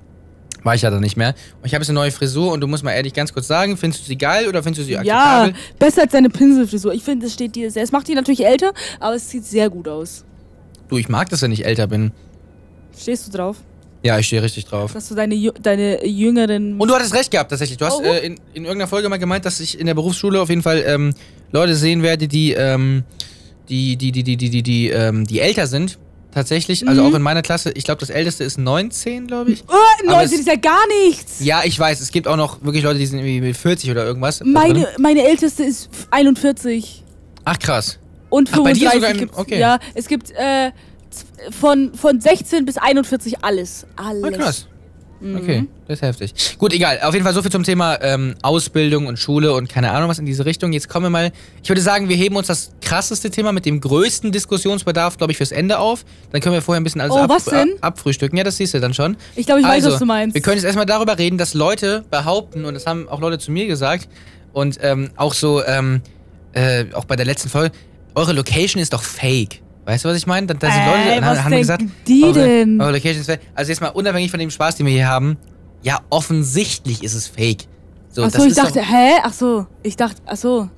War 0.64 0.74
ich 0.74 0.82
ja 0.82 0.90
dann 0.90 1.00
nicht 1.00 1.16
mehr. 1.16 1.34
Und 1.60 1.66
ich 1.66 1.74
habe 1.74 1.82
jetzt 1.82 1.88
eine 1.90 1.98
neue 1.98 2.10
Frisur 2.10 2.50
und 2.52 2.60
du 2.60 2.66
musst 2.66 2.82
mal 2.82 2.90
ehrlich 2.92 3.14
ganz 3.14 3.32
kurz 3.32 3.46
sagen, 3.46 3.76
findest 3.76 4.02
du 4.02 4.08
sie 4.08 4.18
geil 4.18 4.48
oder 4.48 4.62
findest 4.64 4.80
du 4.82 4.84
sie 4.84 4.92
Ja, 4.92 5.42
akzeptabel? 5.44 5.54
besser 5.78 6.02
als 6.02 6.12
deine 6.12 6.30
Pinselfrisur. 6.30 6.92
Ich 6.92 7.04
finde, 7.04 7.26
es 7.26 7.34
steht 7.34 7.54
dir 7.54 7.70
sehr. 7.70 7.84
Es 7.84 7.92
macht 7.92 8.08
dich 8.08 8.16
natürlich 8.16 8.44
älter, 8.44 8.72
aber 8.98 9.14
es 9.14 9.30
sieht 9.30 9.44
sehr 9.44 9.70
gut 9.70 9.86
aus. 9.86 10.24
Du, 10.88 10.98
ich 10.98 11.08
mag 11.08 11.28
das, 11.30 11.42
wenn 11.42 11.52
ich 11.52 11.64
älter 11.64 11.86
bin. 11.86 12.10
Stehst 12.98 13.28
du 13.28 13.36
drauf? 13.36 13.58
Ja, 14.02 14.18
ich 14.18 14.26
stehe 14.26 14.42
richtig 14.42 14.64
drauf. 14.66 14.92
Dass 14.92 15.08
du 15.08 15.14
deine, 15.16 15.34
Jü- 15.34 15.60
deine 15.60 16.06
jüngeren. 16.06 16.78
Und 16.80 16.88
du 16.88 16.94
hattest 16.94 17.14
recht 17.14 17.30
gehabt, 17.30 17.50
tatsächlich. 17.50 17.78
Du 17.78 17.84
hast 17.84 17.98
Oh. 17.98 18.04
äh, 18.04 18.18
in, 18.26 18.34
in 18.54 18.64
irgendeiner 18.64 18.86
Folge 18.86 19.08
mal 19.08 19.16
gemeint, 19.18 19.44
dass 19.44 19.58
ich 19.60 19.78
in 19.78 19.86
der 19.86 19.94
Berufsschule 19.94 20.40
auf 20.40 20.48
jeden 20.48 20.62
Fall 20.62 20.84
ähm, 20.86 21.14
Leute 21.50 21.74
sehen 21.74 22.02
werde, 22.02 22.28
die, 22.28 22.52
ähm, 22.52 23.02
die, 23.68 23.96
die, 23.96 24.12
die, 24.12 24.22
die, 24.22 24.36
die, 24.36 24.50
die, 24.50 24.62
die, 24.62 24.88
ähm, 24.90 25.26
die 25.26 25.40
älter 25.40 25.66
sind. 25.66 25.98
Tatsächlich. 26.32 26.86
Also 26.86 27.02
Mhm. 27.02 27.08
auch 27.12 27.16
in 27.16 27.22
meiner 27.22 27.42
Klasse. 27.42 27.72
Ich 27.74 27.84
glaube, 27.84 27.98
das 28.00 28.10
älteste 28.10 28.44
ist 28.44 28.58
19, 28.58 29.26
glaube 29.26 29.50
ich. 29.50 29.64
Oh, 29.66 29.72
Aber 30.06 30.18
19 30.18 30.34
es- 30.34 30.40
ist 30.40 30.46
ja 30.46 30.56
gar 30.56 30.86
nichts. 31.06 31.40
Ja, 31.40 31.62
ich 31.64 31.76
weiß. 31.78 32.00
Es 32.00 32.12
gibt 32.12 32.28
auch 32.28 32.36
noch 32.36 32.62
wirklich 32.62 32.84
Leute, 32.84 32.98
die 32.98 33.06
sind 33.06 33.18
irgendwie 33.18 33.40
mit 33.40 33.56
40 33.56 33.90
oder 33.90 34.04
irgendwas. 34.04 34.42
Meine, 34.44 34.86
meine 35.00 35.24
älteste 35.26 35.64
ist 35.64 35.88
41. 36.10 37.02
Ach, 37.44 37.58
krass. 37.58 37.98
Und 38.28 38.50
Ach, 38.52 38.62
bei 38.62 38.74
dir 38.74 38.90
35 38.90 38.92
sogar 38.94 39.10
im- 39.10 39.18
gibt's. 39.18 39.38
okay. 39.38 39.58
Ja, 39.58 39.78
es 39.94 40.06
gibt 40.06 40.30
äh, 40.32 40.70
von, 41.50 41.94
von 41.94 42.20
16 42.20 42.64
bis 42.64 42.76
41 42.78 43.42
alles. 43.44 43.86
Alles. 43.96 44.24
Ah, 44.24 44.30
krass. 44.30 44.66
Mhm. 45.20 45.36
Okay, 45.36 45.66
das 45.88 45.98
ist 45.98 46.02
heftig. 46.02 46.58
Gut, 46.58 46.72
egal. 46.72 47.00
Auf 47.02 47.12
jeden 47.12 47.24
Fall 47.24 47.34
so 47.34 47.42
viel 47.42 47.50
zum 47.50 47.64
Thema 47.64 48.00
ähm, 48.02 48.36
Ausbildung 48.42 49.06
und 49.08 49.18
Schule 49.18 49.52
und 49.52 49.68
keine 49.68 49.90
Ahnung 49.90 50.08
was 50.08 50.20
in 50.20 50.26
diese 50.26 50.44
Richtung. 50.46 50.72
Jetzt 50.72 50.88
kommen 50.88 51.06
wir 51.06 51.10
mal. 51.10 51.32
Ich 51.60 51.68
würde 51.68 51.80
sagen, 51.82 52.08
wir 52.08 52.14
heben 52.14 52.36
uns 52.36 52.46
das 52.46 52.70
krasseste 52.82 53.28
Thema 53.28 53.50
mit 53.50 53.66
dem 53.66 53.80
größten 53.80 54.30
Diskussionsbedarf, 54.30 55.16
glaube 55.18 55.32
ich, 55.32 55.36
fürs 55.38 55.50
Ende 55.50 55.80
auf. 55.80 56.04
Dann 56.30 56.40
können 56.40 56.54
wir 56.54 56.62
vorher 56.62 56.80
ein 56.80 56.84
bisschen 56.84 57.00
alles 57.00 57.14
Oh, 57.14 57.18
ab, 57.18 57.30
was 57.30 57.46
denn? 57.46 57.72
ab- 57.80 57.94
abfrühstücken. 57.94 58.38
Ja, 58.38 58.44
das 58.44 58.58
siehst 58.58 58.74
du 58.74 58.80
dann 58.80 58.94
schon. 58.94 59.16
Ich 59.34 59.46
glaube, 59.46 59.60
ich 59.60 59.66
weiß, 59.66 59.72
also, 59.84 59.90
was 59.92 59.98
du 59.98 60.06
meinst. 60.06 60.34
Wir 60.36 60.40
können 60.42 60.54
jetzt 60.56 60.64
erstmal 60.66 60.86
darüber 60.86 61.18
reden, 61.18 61.36
dass 61.36 61.52
Leute 61.52 62.04
behaupten, 62.12 62.64
und 62.64 62.74
das 62.74 62.86
haben 62.86 63.08
auch 63.08 63.20
Leute 63.20 63.40
zu 63.40 63.50
mir 63.50 63.66
gesagt, 63.66 64.08
und 64.52 64.78
ähm, 64.82 65.10
auch 65.16 65.34
so, 65.34 65.64
ähm, 65.64 66.00
äh, 66.52 66.84
auch 66.94 67.06
bei 67.06 67.16
der 67.16 67.26
letzten 67.26 67.48
Folge, 67.48 67.74
eure 68.14 68.34
Location 68.34 68.80
ist 68.80 68.92
doch 68.92 69.02
fake. 69.02 69.62
Weißt 69.88 70.04
du, 70.04 70.10
was 70.10 70.18
ich 70.18 70.26
meine? 70.26 70.46
Da, 70.46 70.52
da 70.52 70.70
sind 70.70 70.82
Äh, 70.82 71.14
Leute, 71.14 71.26
was 71.26 71.44
haben 71.44 71.56
gesagt, 71.56 71.80
denken 71.80 71.94
die 72.06 72.22
eure, 72.22 72.34
denn? 72.34 72.78
eure 72.78 72.92
Location 72.92 73.20
ist 73.22 73.26
fake. 73.26 73.40
Also 73.54 73.70
jetzt 73.70 73.80
mal 73.80 73.88
unabhängig 73.88 74.30
von 74.30 74.38
dem 74.38 74.50
Spaß, 74.50 74.76
den 74.76 74.84
wir 74.84 74.92
hier 74.92 75.08
haben, 75.08 75.38
ja, 75.80 76.00
offensichtlich 76.10 77.02
ist 77.02 77.14
es 77.14 77.26
fake. 77.26 77.64
So, 78.10 78.22
Achso, 78.22 78.44
ich 78.44 78.54
dachte, 78.54 78.82
hä? 78.82 79.12
Achso, 79.22 79.66
ich 79.82 79.96
dachte, 79.96 80.20
achso. 80.26 80.68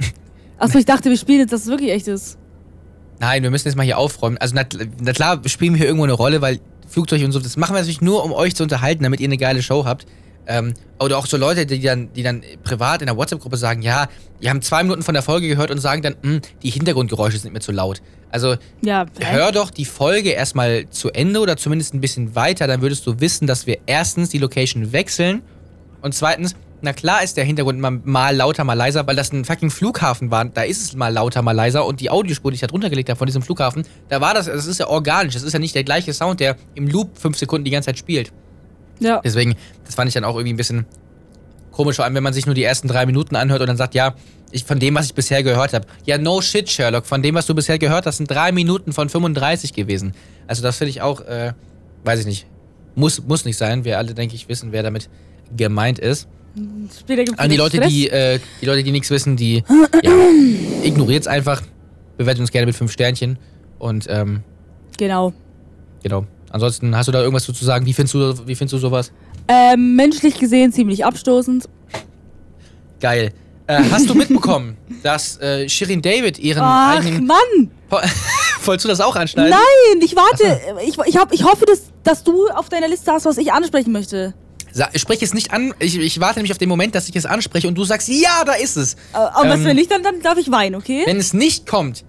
Achso, 0.58 0.78
ich 0.78 0.84
dachte, 0.84 1.10
wir 1.10 1.16
spielen 1.16 1.38
jetzt, 1.38 1.52
dass 1.52 1.60
es 1.60 1.66
wirklich 1.68 1.92
echt 1.92 2.08
ist. 2.08 2.38
Nein, 3.20 3.44
wir 3.44 3.52
müssen 3.52 3.68
jetzt 3.68 3.76
mal 3.76 3.84
hier 3.84 3.98
aufräumen. 3.98 4.36
Also, 4.38 4.56
na, 4.56 4.64
na 5.00 5.12
klar, 5.12 5.40
spielen 5.46 5.74
wir 5.74 5.78
hier 5.78 5.86
irgendwo 5.86 6.02
eine 6.04 6.14
Rolle, 6.14 6.40
weil 6.42 6.58
Flugzeug 6.88 7.22
und 7.22 7.30
so, 7.30 7.38
das 7.38 7.56
machen 7.56 7.72
wir 7.72 7.78
natürlich 7.78 8.00
nur, 8.00 8.24
um 8.24 8.32
euch 8.32 8.56
zu 8.56 8.64
unterhalten, 8.64 9.04
damit 9.04 9.20
ihr 9.20 9.28
eine 9.28 9.36
geile 9.36 9.62
Show 9.62 9.84
habt. 9.84 10.06
Ähm, 10.46 10.74
oder 10.98 11.18
auch 11.18 11.26
so 11.26 11.36
Leute, 11.36 11.66
die 11.66 11.80
dann, 11.80 12.12
die 12.14 12.22
dann 12.22 12.42
privat 12.62 13.02
in 13.02 13.06
der 13.06 13.16
WhatsApp-Gruppe 13.16 13.56
sagen, 13.56 13.82
ja, 13.82 14.08
die 14.40 14.48
haben 14.48 14.62
zwei 14.62 14.82
Minuten 14.82 15.02
von 15.02 15.14
der 15.14 15.22
Folge 15.22 15.48
gehört 15.48 15.70
und 15.70 15.78
sagen 15.78 16.02
dann, 16.02 16.14
"Hm, 16.22 16.40
die 16.62 16.70
Hintergrundgeräusche 16.70 17.38
sind 17.38 17.52
mir 17.52 17.60
zu 17.60 17.72
laut. 17.72 18.00
Also, 18.30 18.56
Ja, 18.82 19.06
hör 19.20 19.52
doch 19.52 19.70
die 19.70 19.84
Folge 19.84 20.30
erstmal 20.30 20.88
zu 20.90 21.10
Ende 21.10 21.40
oder 21.40 21.56
zumindest 21.56 21.94
ein 21.94 22.00
bisschen 22.00 22.34
weiter, 22.34 22.66
dann 22.66 22.80
würdest 22.82 23.06
du 23.06 23.20
wissen, 23.20 23.46
dass 23.46 23.66
wir 23.66 23.78
erstens 23.86 24.30
die 24.30 24.38
Location 24.38 24.92
wechseln 24.92 25.42
und 26.02 26.14
zweitens, 26.14 26.54
na 26.82 26.92
klar 26.92 27.22
ist 27.22 27.36
der 27.36 27.44
Hintergrund 27.44 27.80
mal, 27.80 27.90
mal 28.04 28.36
lauter, 28.36 28.62
mal 28.64 28.74
leiser, 28.74 29.06
weil 29.06 29.16
das 29.16 29.32
ein 29.32 29.44
fucking 29.44 29.70
Flughafen 29.70 30.30
war. 30.30 30.44
Da 30.44 30.62
ist 30.62 30.82
es 30.82 30.94
mal 30.94 31.08
lauter, 31.08 31.40
mal 31.42 31.52
leiser 31.52 31.86
und 31.86 32.00
die 32.00 32.10
Audiospur, 32.10 32.50
die 32.50 32.56
ich 32.56 32.60
da 32.60 32.66
drunter 32.66 32.90
gelegt 32.90 33.08
habe 33.08 33.18
von 33.18 33.26
diesem 33.26 33.42
Flughafen, 33.42 33.84
da 34.08 34.20
war 34.20 34.34
das, 34.34 34.46
das 34.46 34.66
ist 34.66 34.78
ja 34.78 34.86
organisch, 34.86 35.34
das 35.34 35.42
ist 35.42 35.52
ja 35.54 35.58
nicht 35.58 35.74
der 35.74 35.84
gleiche 35.84 36.12
Sound, 36.12 36.38
der 36.40 36.56
im 36.74 36.86
Loop 36.88 37.18
fünf 37.18 37.38
Sekunden 37.38 37.64
die 37.64 37.70
ganze 37.70 37.86
Zeit 37.86 37.98
spielt. 37.98 38.30
Ja. 39.00 39.20
Deswegen, 39.24 39.54
das 39.84 39.94
fand 39.94 40.08
ich 40.08 40.14
dann 40.14 40.24
auch 40.24 40.36
irgendwie 40.36 40.54
ein 40.54 40.56
bisschen 40.56 40.86
komisch, 41.72 41.96
vor 41.96 42.04
allem 42.04 42.14
wenn 42.14 42.22
man 42.22 42.32
sich 42.32 42.46
nur 42.46 42.54
die 42.54 42.62
ersten 42.64 42.88
drei 42.88 43.04
Minuten 43.06 43.36
anhört 43.36 43.60
und 43.60 43.66
dann 43.66 43.76
sagt, 43.76 43.94
ja, 43.94 44.14
ich, 44.50 44.64
von 44.64 44.78
dem, 44.78 44.94
was 44.94 45.06
ich 45.06 45.14
bisher 45.14 45.42
gehört 45.42 45.74
habe. 45.74 45.86
Ja, 46.04 46.16
no 46.18 46.40
shit, 46.40 46.68
Sherlock, 46.70 47.04
von 47.04 47.22
dem, 47.22 47.34
was 47.34 47.46
du 47.46 47.54
bisher 47.54 47.78
gehört 47.78 48.06
hast, 48.06 48.18
sind 48.18 48.30
drei 48.30 48.52
Minuten 48.52 48.92
von 48.92 49.08
35 49.08 49.72
gewesen. 49.74 50.14
Also 50.46 50.62
das 50.62 50.78
finde 50.78 50.90
ich 50.90 51.02
auch, 51.02 51.20
äh, 51.22 51.52
weiß 52.04 52.20
ich 52.20 52.26
nicht, 52.26 52.46
muss, 52.94 53.22
muss 53.26 53.44
nicht 53.44 53.58
sein. 53.58 53.84
Wir 53.84 53.98
alle, 53.98 54.14
denke 54.14 54.34
ich, 54.34 54.48
wissen, 54.48 54.72
wer 54.72 54.82
damit 54.82 55.10
gemeint 55.54 55.98
ist. 55.98 56.28
Später 56.98 57.24
gibt's 57.24 57.38
An 57.38 57.50
die 57.50 57.56
Leute, 57.56 57.76
Stress. 57.76 57.90
die, 57.92 58.08
äh, 58.08 58.38
die 58.62 58.66
Leute, 58.66 58.82
die 58.82 58.92
nichts 58.92 59.10
wissen, 59.10 59.36
die, 59.36 59.62
ja, 60.02 60.12
ignoriert's 60.82 61.26
einfach, 61.26 61.60
bewertet 62.16 62.40
uns 62.40 62.50
gerne 62.50 62.64
mit 62.66 62.74
fünf 62.76 62.92
Sternchen 62.92 63.38
und, 63.78 64.06
ähm, 64.08 64.42
Genau. 64.96 65.34
genau. 66.02 66.24
Ansonsten 66.50 66.96
hast 66.96 67.06
du 67.08 67.12
da 67.12 67.20
irgendwas 67.20 67.44
zu 67.44 67.52
sagen? 67.52 67.86
Wie 67.86 67.92
findest 67.92 68.14
du, 68.14 68.46
wie 68.46 68.54
findest 68.54 68.74
du 68.74 68.78
sowas? 68.78 69.12
Ähm, 69.48 69.96
menschlich 69.96 70.38
gesehen 70.38 70.72
ziemlich 70.72 71.04
abstoßend. 71.04 71.68
Geil. 73.00 73.32
Äh, 73.68 73.82
hast 73.90 74.08
du 74.08 74.14
mitbekommen, 74.14 74.76
dass 75.02 75.40
äh, 75.40 75.68
Shirin 75.68 76.00
David 76.00 76.38
ihren 76.38 76.62
Ach, 76.62 76.96
eigenen. 76.96 77.26
Mann! 77.26 77.70
Po 77.88 77.98
Wolltest 78.64 78.84
du 78.84 78.88
das 78.88 79.00
auch 79.00 79.16
anschneiden? 79.16 79.50
Nein, 79.50 80.00
ich 80.02 80.14
warte. 80.16 80.60
Ich, 80.86 80.96
ich, 81.06 81.16
hab, 81.16 81.32
ich 81.32 81.44
hoffe, 81.44 81.66
dass, 81.66 81.82
dass 82.02 82.24
du 82.24 82.48
auf 82.48 82.68
deiner 82.68 82.88
Liste 82.88 83.12
hast, 83.12 83.24
was 83.24 83.38
ich 83.38 83.52
ansprechen 83.52 83.92
möchte. 83.92 84.34
Sa 84.72 84.88
sprich 84.94 85.22
es 85.22 85.34
nicht 85.34 85.52
an. 85.52 85.72
Ich, 85.78 85.96
ich 85.98 86.20
warte 86.20 86.38
nämlich 86.38 86.52
auf 86.52 86.58
den 86.58 86.68
Moment, 86.68 86.94
dass 86.94 87.08
ich 87.08 87.16
es 87.16 87.26
anspreche 87.26 87.66
und 87.68 87.76
du 87.76 87.84
sagst, 87.84 88.08
ja, 88.08 88.44
da 88.44 88.52
ist 88.52 88.76
es. 88.76 88.94
Äh, 88.94 88.96
Aber 89.14 89.48
was, 89.50 89.60
Ähm, 89.60 89.64
wenn 89.64 89.76
nicht, 89.76 89.90
dann, 89.90 90.02
dann 90.02 90.20
darf 90.20 90.38
ich 90.38 90.50
weinen, 90.50 90.74
okay? 90.74 91.02
Wenn 91.06 91.18
es 91.18 91.32
nicht 91.32 91.66
kommt, 91.66 92.04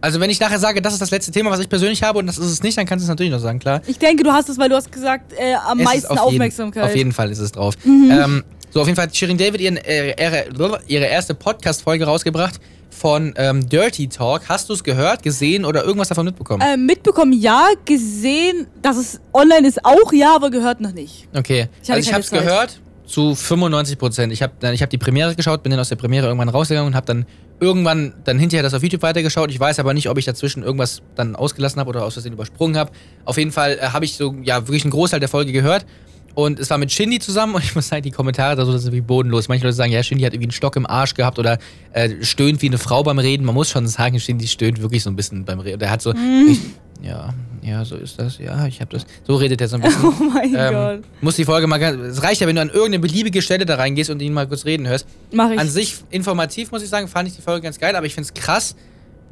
also 0.00 0.20
wenn 0.20 0.30
ich 0.30 0.38
nachher 0.40 0.58
sage, 0.58 0.80
das 0.82 0.92
ist 0.92 1.02
das 1.02 1.10
letzte 1.10 1.32
Thema, 1.32 1.50
was 1.50 1.60
ich 1.60 1.68
persönlich 1.68 2.02
habe 2.02 2.18
und 2.18 2.26
das 2.26 2.38
ist 2.38 2.46
es 2.50 2.62
nicht, 2.62 2.76
dann 2.78 2.86
kannst 2.86 3.02
du 3.02 3.06
es 3.06 3.08
natürlich 3.08 3.32
noch 3.32 3.40
sagen, 3.40 3.58
klar. 3.58 3.80
Ich 3.86 3.98
denke, 3.98 4.22
du 4.22 4.32
hast 4.32 4.48
es, 4.48 4.58
weil 4.58 4.68
du 4.68 4.76
hast 4.76 4.90
gesagt, 4.92 5.32
äh, 5.32 5.54
am 5.54 5.78
Es 5.78 5.84
ist 5.84 5.92
meisten 5.92 6.06
auf 6.06 6.12
jeden- 6.16 6.20
Aufmerksamkeit. 6.42 6.84
Mhm. 6.84 6.88
Auf 6.90 6.96
jeden 6.96 7.12
Fall 7.12 7.30
ist 7.30 7.38
es 7.38 7.52
drauf. 7.52 7.74
Ähm, 7.84 8.44
so, 8.70 8.80
auf 8.80 8.86
jeden 8.86 8.96
Fall 8.96 9.04
hat 9.06 9.16
Shirin 9.16 9.38
David 9.38 9.60
ihren, 9.60 9.76
äh, 9.78 10.14
ihre, 10.22 10.80
ihre 10.86 11.04
erste 11.06 11.34
Podcast-Folge 11.34 12.04
rausgebracht 12.04 12.60
von 12.90 13.32
ähm, 13.36 13.68
Dirty 13.68 14.08
Talk. 14.08 14.42
Hast 14.48 14.68
du 14.68 14.72
es 14.74 14.82
gehört, 14.84 15.22
gesehen 15.22 15.64
oder 15.64 15.84
irgendwas 15.84 16.08
davon 16.08 16.26
mitbekommen? 16.26 16.62
Äh, 16.62 16.76
mitbekommen, 16.76 17.32
ja. 17.32 17.66
Gesehen, 17.84 18.66
dass 18.82 18.96
es 18.96 19.20
online 19.32 19.66
ist, 19.68 19.84
auch 19.84 20.12
ja, 20.12 20.34
aber 20.34 20.50
gehört 20.50 20.80
noch 20.80 20.92
nicht. 20.92 21.28
Okay, 21.36 21.68
Ich 21.82 21.90
also 21.90 22.08
ich 22.08 22.14
hab's 22.14 22.28
Zeit. 22.28 22.40
gehört. 22.44 22.80
Zu 23.08 23.34
95 23.34 23.98
Prozent. 23.98 24.32
Ich 24.32 24.42
habe 24.42 24.72
ich 24.72 24.82
hab 24.82 24.90
die 24.90 24.98
Premiere 24.98 25.34
geschaut, 25.34 25.62
bin 25.62 25.70
dann 25.70 25.80
aus 25.80 25.88
der 25.88 25.96
Premiere 25.96 26.26
irgendwann 26.26 26.50
rausgegangen 26.50 26.88
und 26.88 26.94
habe 26.94 27.06
dann 27.06 27.26
irgendwann 27.58 28.12
dann 28.24 28.38
hinterher 28.38 28.62
das 28.62 28.74
auf 28.74 28.82
YouTube 28.82 29.02
weitergeschaut. 29.02 29.50
Ich 29.50 29.58
weiß 29.58 29.78
aber 29.80 29.94
nicht, 29.94 30.08
ob 30.08 30.18
ich 30.18 30.26
dazwischen 30.26 30.62
irgendwas 30.62 31.02
dann 31.14 31.34
ausgelassen 31.34 31.80
habe 31.80 31.88
oder 31.88 32.04
aus 32.04 32.12
Versehen 32.12 32.34
übersprungen 32.34 32.76
habe. 32.76 32.92
Auf 33.24 33.38
jeden 33.38 33.50
Fall 33.50 33.78
äh, 33.80 33.88
habe 33.88 34.04
ich 34.04 34.16
so, 34.16 34.36
ja, 34.42 34.68
wirklich 34.68 34.84
einen 34.84 34.92
Großteil 34.92 35.20
der 35.20 35.28
Folge 35.28 35.52
gehört. 35.52 35.86
Und 36.34 36.60
es 36.60 36.70
war 36.70 36.78
mit 36.78 36.92
Shindy 36.92 37.18
zusammen 37.18 37.54
und 37.56 37.64
ich 37.64 37.74
muss 37.74 37.88
sagen, 37.88 38.02
die 38.02 38.10
Kommentare 38.10 38.54
da 38.56 38.64
so 38.64 38.76
sind 38.78 38.92
wie 38.92 39.00
bodenlos. 39.00 39.48
Manche 39.48 39.64
Leute 39.64 39.74
sagen, 39.76 39.92
ja, 39.92 40.02
Shindy 40.02 40.24
hat 40.24 40.32
irgendwie 40.34 40.46
einen 40.46 40.52
Stock 40.52 40.76
im 40.76 40.86
Arsch 40.86 41.14
gehabt 41.14 41.38
oder 41.38 41.58
äh, 41.92 42.10
stöhnt 42.22 42.62
wie 42.62 42.66
eine 42.66 42.78
Frau 42.78 43.02
beim 43.02 43.18
Reden. 43.18 43.44
Man 43.44 43.54
muss 43.54 43.70
schon 43.70 43.86
sagen, 43.88 44.18
Shindy 44.20 44.46
stöhnt 44.46 44.80
wirklich 44.80 45.02
so 45.02 45.10
ein 45.10 45.16
bisschen 45.16 45.44
beim 45.44 45.60
Reden. 45.60 45.78
Der 45.80 45.90
hat 45.90 46.00
so, 46.02 46.12
Mhm. 46.12 46.48
ich, 46.52 46.60
ja, 47.06 47.34
ja, 47.62 47.84
so 47.84 47.96
ist 47.96 48.18
das. 48.18 48.38
Ja, 48.38 48.66
ich 48.66 48.80
habe 48.80 48.90
das. 48.96 49.04
So 49.26 49.34
redet 49.36 49.60
er 49.60 49.68
so 49.68 49.76
ein 49.76 49.82
bisschen. 49.82 50.04
Oh 50.04 50.12
mein 50.32 50.54
Ähm, 50.56 50.72
Gott. 50.72 51.00
muss 51.20 51.36
die 51.36 51.44
Folge 51.44 51.66
mal 51.66 51.78
ganz. 51.78 51.98
Es 52.00 52.22
reicht 52.22 52.40
ja, 52.40 52.46
wenn 52.46 52.56
du 52.56 52.62
an 52.62 52.68
irgendeine 52.68 53.00
beliebige 53.00 53.42
Stelle 53.42 53.66
da 53.66 53.74
reingehst 53.76 54.10
und 54.10 54.20
ihn 54.22 54.32
mal 54.32 54.46
kurz 54.46 54.64
reden 54.64 54.86
hörst. 54.86 55.06
Mach 55.32 55.50
ich. 55.50 55.58
An 55.58 55.68
sich 55.68 55.96
informativ, 56.10 56.70
muss 56.70 56.82
ich 56.82 56.88
sagen, 56.88 57.08
fand 57.08 57.28
ich 57.28 57.34
die 57.36 57.42
Folge 57.42 57.62
ganz 57.62 57.78
geil, 57.78 57.94
aber 57.96 58.06
ich 58.06 58.14
finde 58.14 58.28
es 58.28 58.34
krass, 58.34 58.74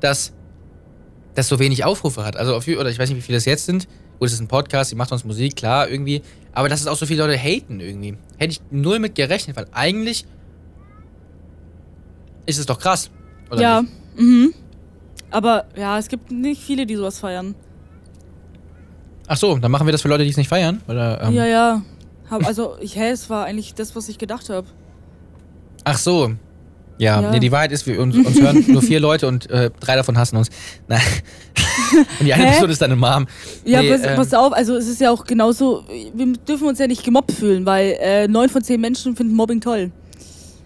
dass 0.00 0.32
das 1.34 1.48
so 1.48 1.58
wenig 1.58 1.84
Aufrufe 1.84 2.24
hat. 2.24 2.36
Also, 2.36 2.54
auf, 2.56 2.66
oder 2.66 2.88
ich 2.90 2.98
weiß 2.98 3.08
nicht, 3.10 3.18
wie 3.18 3.22
viele 3.22 3.36
das 3.38 3.44
jetzt 3.44 3.66
sind. 3.66 3.86
Gut, 4.18 4.28
es 4.28 4.32
ist 4.34 4.40
ein 4.40 4.48
Podcast, 4.48 4.90
die 4.90 4.94
macht 4.96 5.12
uns 5.12 5.24
Musik, 5.24 5.56
klar, 5.56 5.88
irgendwie. 5.88 6.22
Aber 6.56 6.70
dass 6.70 6.80
es 6.80 6.86
auch 6.86 6.96
so 6.96 7.04
viele 7.04 7.22
Leute 7.22 7.38
haten 7.38 7.80
irgendwie. 7.80 8.16
Hätte 8.38 8.52
ich 8.52 8.62
null 8.70 8.98
mit 8.98 9.14
gerechnet, 9.14 9.58
weil 9.58 9.66
eigentlich 9.72 10.24
ist 12.46 12.56
es 12.56 12.64
doch 12.64 12.78
krass. 12.78 13.10
Oder 13.50 13.60
ja. 13.60 13.82
nicht? 13.82 13.92
Mhm. 14.18 14.54
Aber 15.30 15.66
ja, 15.76 15.98
es 15.98 16.08
gibt 16.08 16.30
nicht 16.30 16.62
viele, 16.62 16.86
die 16.86 16.96
sowas 16.96 17.18
feiern. 17.18 17.54
Ach 19.26 19.36
so, 19.36 19.58
dann 19.58 19.70
machen 19.70 19.86
wir 19.86 19.92
das 19.92 20.00
für 20.00 20.08
Leute, 20.08 20.24
die 20.24 20.30
es 20.30 20.38
nicht 20.38 20.48
feiern? 20.48 20.80
Oder, 20.88 21.20
ähm, 21.24 21.34
Ja, 21.34 21.44
ja. 21.44 21.82
Hab, 22.30 22.46
also, 22.46 22.78
ich, 22.80 22.96
hä, 22.96 23.10
es 23.10 23.28
war 23.28 23.44
eigentlich 23.44 23.74
das, 23.74 23.94
was 23.94 24.08
ich 24.08 24.16
gedacht 24.16 24.48
habe. 24.48 24.66
Ach 25.84 25.98
so. 25.98 26.36
Ja, 26.98 27.20
Ja. 27.20 27.30
Nee, 27.30 27.40
die 27.40 27.52
Wahrheit 27.52 27.72
ist, 27.72 27.86
wir 27.86 28.00
uns, 28.00 28.16
uns 28.16 28.40
hören 28.40 28.64
nur 28.68 28.82
vier 28.82 29.00
Leute 29.00 29.26
und 29.26 29.50
äh, 29.50 29.70
drei 29.80 29.96
davon 29.96 30.16
hassen 30.18 30.36
uns. 30.36 30.48
Nein. 30.88 31.00
und 32.20 32.26
die 32.26 32.32
eine 32.32 32.44
Hä? 32.44 32.50
Person 32.52 32.70
ist 32.70 32.80
deine 32.82 32.96
Mom. 32.96 33.26
Ja, 33.64 33.82
Nee, 33.82 33.90
pass, 33.90 34.00
ähm, 34.04 34.16
pass 34.16 34.34
auf, 34.34 34.52
also 34.52 34.76
es 34.76 34.88
ist 34.88 35.00
ja 35.00 35.10
auch 35.10 35.24
genauso, 35.24 35.84
wir 36.14 36.32
dürfen 36.32 36.68
uns 36.68 36.78
ja 36.78 36.86
nicht 36.86 37.04
gemobbt 37.04 37.32
fühlen, 37.32 37.66
weil 37.66 37.96
äh, 38.00 38.28
neun 38.28 38.48
von 38.48 38.62
zehn 38.62 38.80
Menschen 38.80 39.14
finden 39.16 39.34
Mobbing 39.34 39.60
toll. 39.60 39.90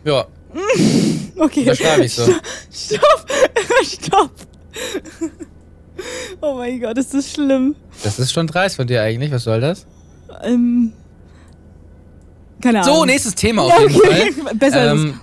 Ja, 0.05 0.27
Okay. 1.37 1.61
unterschreibe 1.61 2.05
ich 2.05 2.15
so. 2.15 2.25
Stopp! 2.71 3.27
Stopp! 3.85 4.31
oh 6.41 6.55
mein 6.55 6.81
Gott, 6.81 6.99
ist 6.99 7.15
das 7.15 7.31
schlimm. 7.31 7.75
Das 8.03 8.19
ist 8.19 8.33
schon 8.33 8.47
dreist 8.47 8.77
von 8.77 8.87
dir 8.87 9.03
eigentlich. 9.03 9.31
Was 9.31 9.45
soll 9.45 9.61
das? 9.61 9.87
Ähm, 10.43 10.93
keine 12.61 12.83
Ahnung. 12.83 12.95
So, 12.95 13.05
nächstes 13.05 13.35
Thema 13.35 13.63
auf 13.63 13.81
jeden 13.81 13.97
okay. 13.97 14.33
Fall. 14.33 14.55
Besser 14.55 14.95
ist 14.95 15.15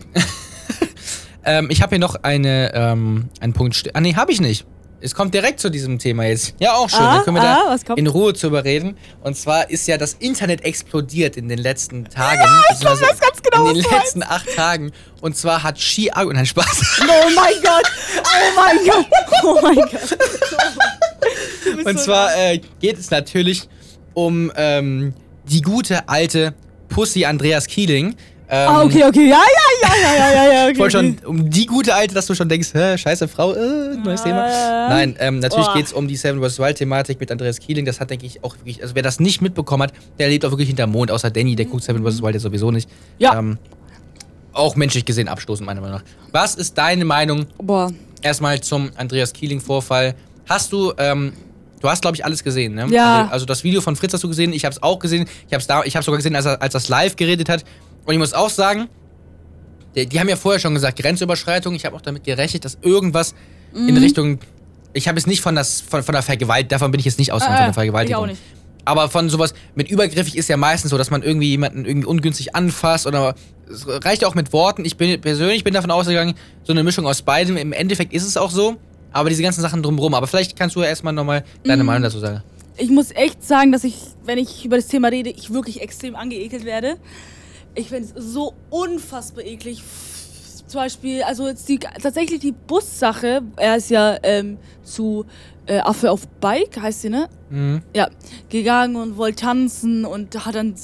ähm, 1.47 1.67
Ich 1.69 1.81
habe 1.81 1.91
hier 1.91 1.99
noch 1.99 2.15
eine, 2.23 2.71
ähm, 2.73 3.29
einen 3.39 3.53
Punkt. 3.53 3.89
Ah, 3.93 4.01
nee, 4.01 4.15
habe 4.15 4.31
ich 4.31 4.41
nicht. 4.41 4.65
Es 4.99 5.13
kommt 5.13 5.33
direkt 5.33 5.59
zu 5.59 5.69
diesem 5.69 5.99
Thema 5.99 6.25
jetzt. 6.25 6.55
Ja, 6.59 6.73
auch 6.73 6.89
schön. 6.89 7.01
Ah, 7.01 7.15
Dann 7.15 7.23
können 7.23 7.37
wir 7.37 7.43
ah, 7.43 7.77
da 7.85 7.93
in 7.93 8.07
Ruhe 8.07 8.33
zu 8.33 8.47
überreden. 8.47 8.97
Und 9.21 9.37
zwar 9.37 9.69
ist 9.69 9.87
ja 9.87 9.97
das 9.97 10.13
Internet 10.13 10.61
explodiert 10.65 11.37
in 11.37 11.49
den 11.49 11.59
letzten 11.59 12.05
Tagen. 12.05 12.41
Ja, 12.41 12.61
ich 12.71 12.83
weiß 12.83 12.99
ganz 13.19 13.41
genau, 13.43 13.67
In 13.67 13.75
den 13.75 13.83
letzten 13.91 14.23
acht 14.23 14.55
Tagen. 14.55 14.91
Und 15.21 15.37
zwar 15.37 15.61
hat 15.61 15.79
Ski... 15.79 16.09
Ah, 16.11 16.25
nein, 16.25 16.45
Spaß. 16.45 17.01
Oh 17.01 17.29
mein 17.35 17.53
Gott! 17.63 17.91
Oh 18.23 18.55
mein 18.55 18.77
Gott! 18.85 19.05
Oh 19.43 19.59
mein 19.61 19.75
Gott! 19.75 20.17
Und 21.85 21.99
so 21.99 22.05
zwar 22.05 22.35
äh, 22.35 22.59
geht 22.79 22.97
es 22.97 23.11
natürlich 23.11 23.69
um 24.13 24.51
ähm, 24.55 25.13
die 25.45 25.61
gute 25.61 26.09
alte 26.09 26.53
Pussy 26.89 27.25
Andreas 27.25 27.67
Kieling. 27.67 28.15
Ähm, 28.49 28.69
Ah, 28.69 28.83
okay, 28.83 29.03
okay. 29.03 29.27
Ja, 29.29 29.41
ja, 29.41 29.89
ja, 29.89 29.93
ja, 30.01 30.15
ja, 30.15 30.31
ja, 30.31 30.53
ja. 30.53 30.63
Okay, 30.63 30.71
Ich 30.73 30.79
wollte 30.79 30.97
schon 30.97 31.17
um 31.25 31.49
die 31.49 31.65
gute 31.65 31.93
alte, 31.93 32.13
dass 32.13 32.25
du 32.27 32.33
schon 32.35 32.47
denkst, 32.47 32.69
hä, 32.73 32.97
scheiße 32.97 33.27
Frau, 33.27 33.53
äh, 33.53 33.97
neues 33.97 34.21
Ah. 34.21 34.23
Thema. 34.23 34.87
Nein, 34.89 35.15
ähm, 35.19 35.39
natürlich 35.39 35.67
Oh. 35.67 35.73
geht 35.73 35.87
es 35.87 35.93
um 35.93 36.07
die 36.07 36.15
Seven 36.15 36.41
vs. 36.41 36.57
Wild-Thematik 36.59 37.19
mit 37.19 37.29
Andreas 37.31 37.59
Kieling. 37.59 37.85
Das 37.85 37.99
hat, 37.99 38.09
denke 38.09 38.25
ich, 38.25 38.43
auch 38.45 38.55
wirklich, 38.57 38.81
also 38.81 38.95
wer 38.95 39.03
das 39.03 39.19
nicht 39.19 39.41
mitbekommen 39.41 39.83
hat, 39.83 39.93
der 40.17 40.29
lebt 40.29 40.45
auch 40.45 40.51
wirklich 40.51 40.69
hinterm 40.69 40.91
Mond, 40.91 41.11
außer 41.11 41.29
Danny, 41.29 41.55
der 41.57 41.65
guckt 41.65 41.83
Seven 41.83 42.03
vs. 42.09 42.21
Wild 42.21 42.35
ja 42.35 42.39
sowieso 42.39 42.71
nicht. 42.71 42.89
Ja. 43.19 43.37
Ähm, 43.37 43.57
auch 44.53 44.75
menschlich 44.75 45.03
gesehen 45.05 45.27
abstoßend, 45.27 45.65
meiner 45.65 45.81
Meinung 45.81 45.97
nach. 45.97 46.03
Was 46.31 46.55
ist 46.55 46.77
deine 46.77 47.03
Meinung 47.05 47.45
Boah. 47.61 47.91
erstmal 48.21 48.61
zum 48.61 48.91
Andreas 48.95 49.33
Kieling-Vorfall? 49.33 50.15
Hast 50.47 50.71
du, 50.71 50.93
ähm, 50.97 51.33
du 51.81 51.89
hast, 51.89 52.01
glaube 52.01 52.15
ich, 52.15 52.23
alles 52.25 52.43
gesehen, 52.43 52.75
ne? 52.75 52.87
Ja. 52.89 53.23
Also, 53.23 53.31
also 53.33 53.45
das 53.45 53.63
Video 53.65 53.81
von 53.81 53.95
Fritz 53.97 54.13
hast 54.13 54.23
du 54.23 54.29
gesehen, 54.29 54.53
ich 54.53 54.63
habe 54.65 54.73
es 54.73 54.81
auch 54.81 54.97
gesehen. 54.99 55.27
Ich 55.47 55.53
habe 55.53 55.59
es 55.61 55.67
da, 55.67 55.83
ich 55.83 55.95
habe 55.95 56.03
sogar 56.05 56.17
gesehen, 56.17 56.35
als 56.35 56.45
er 56.45 56.61
als 56.61 56.71
das 56.73 56.87
live 56.87 57.17
geredet 57.17 57.49
hat. 57.49 57.65
Und 58.07 58.13
ich 58.13 58.19
muss 58.19 58.33
auch 58.33 58.49
sagen, 58.49 58.87
die, 59.95 60.05
die 60.07 60.19
haben 60.19 60.29
ja 60.29 60.35
vorher 60.35 60.59
schon 60.59 60.73
gesagt, 60.73 60.97
Grenzüberschreitung. 60.99 61.75
Ich 61.75 61.85
habe 61.85 61.95
auch 61.95 62.01
damit 62.01 62.23
gerechnet, 62.23 62.65
dass 62.65 62.77
irgendwas 62.81 63.35
Mhm. 63.73 63.89
in 63.89 63.97
Richtung. 63.97 64.39
Ich 64.93 65.07
habe 65.07 65.19
jetzt 65.19 65.27
nicht 65.27 65.41
von, 65.41 65.53
das, 65.55 65.81
von, 65.81 66.01
von 66.01 66.13
der 66.13 66.21
Vergewaltigung, 66.23 66.69
davon 66.69 66.89
bin 66.91 66.99
ich 66.99 67.05
jetzt 67.05 67.19
nicht 67.19 67.31
ausgegangen, 67.33 67.57
Ah, 67.57 67.59
von 67.59 67.67
der 67.67 67.73
Vergewaltigung. 67.73 68.17
ich 68.19 68.23
auch 68.23 68.27
nicht. 68.31 68.41
Aber 68.85 69.09
von 69.09 69.29
sowas 69.29 69.53
mit 69.75 69.89
übergriffig 69.91 70.37
ist 70.37 70.47
ja 70.47 70.55
meistens 70.55 70.91
so, 70.91 70.97
dass 70.97 71.11
man 71.11 71.21
irgendwie 71.21 71.49
jemanden 71.49 71.83
irgendwie 71.83 72.07
ungünstig 72.07 72.55
anfasst 72.55 73.05
oder 73.05 73.35
es 73.69 73.85
reicht 73.85 74.21
ja 74.21 74.29
auch 74.29 74.35
mit 74.35 74.53
Worten. 74.53 74.85
Ich 74.85 74.95
bin 74.95 75.19
persönlich 75.19 75.65
bin 75.65 75.73
davon 75.73 75.91
ausgegangen, 75.91 76.35
so 76.63 76.71
eine 76.71 76.83
Mischung 76.83 77.05
aus 77.05 77.21
beidem. 77.21 77.57
Im 77.57 77.73
Endeffekt 77.73 78.13
ist 78.13 78.23
es 78.25 78.37
auch 78.37 78.49
so, 78.49 78.77
aber 79.11 79.29
diese 79.29 79.43
ganzen 79.43 79.59
Sachen 79.61 79.83
drumherum. 79.83 80.13
Aber 80.13 80.25
vielleicht 80.25 80.55
kannst 80.57 80.77
du 80.77 80.81
ja 80.81 80.87
erstmal 80.87 81.11
nochmal 81.11 81.43
deine 81.65 81.83
Mhm. 81.83 81.87
Meinung 81.87 82.03
dazu 82.03 82.19
sagen. 82.19 82.41
Ich 82.77 82.89
muss 82.89 83.11
echt 83.11 83.45
sagen, 83.45 83.73
dass 83.73 83.83
ich, 83.83 83.95
wenn 84.23 84.37
ich 84.37 84.63
über 84.63 84.77
das 84.77 84.87
Thema 84.87 85.09
rede, 85.09 85.29
ich 85.31 85.51
wirklich 85.51 85.81
extrem 85.81 86.15
angeekelt 86.15 86.63
werde. 86.63 86.95
Ich 87.77 87.89
finde 87.89 88.09
es 88.15 88.33
so 88.33 88.55
unfassbar 88.71 89.43
eklig. 89.45 89.83
Zum 90.65 90.81
Beispiel, 90.81 91.21
also 91.21 91.47
jetzt 91.47 91.69
die, 91.69 91.77
tatsächlich 91.77 92.39
die 92.39 92.51
Bussache, 92.51 93.43
er 93.55 93.77
ist 93.77 93.91
ja 93.91 94.17
ähm, 94.23 94.57
zu 94.83 95.25
äh, 95.67 95.79
Affe 95.79 96.11
auf 96.11 96.27
Bike, 96.39 96.79
heißt 96.81 97.01
sie, 97.01 97.09
ne? 97.09 97.27
Mhm. 97.49 97.81
Ja, 97.95 98.09
gegangen 98.49 98.95
und 98.97 99.17
wollte 99.17 99.43
tanzen 99.43 100.03
und 100.05 100.45
hat 100.45 100.55
dann 100.55 100.75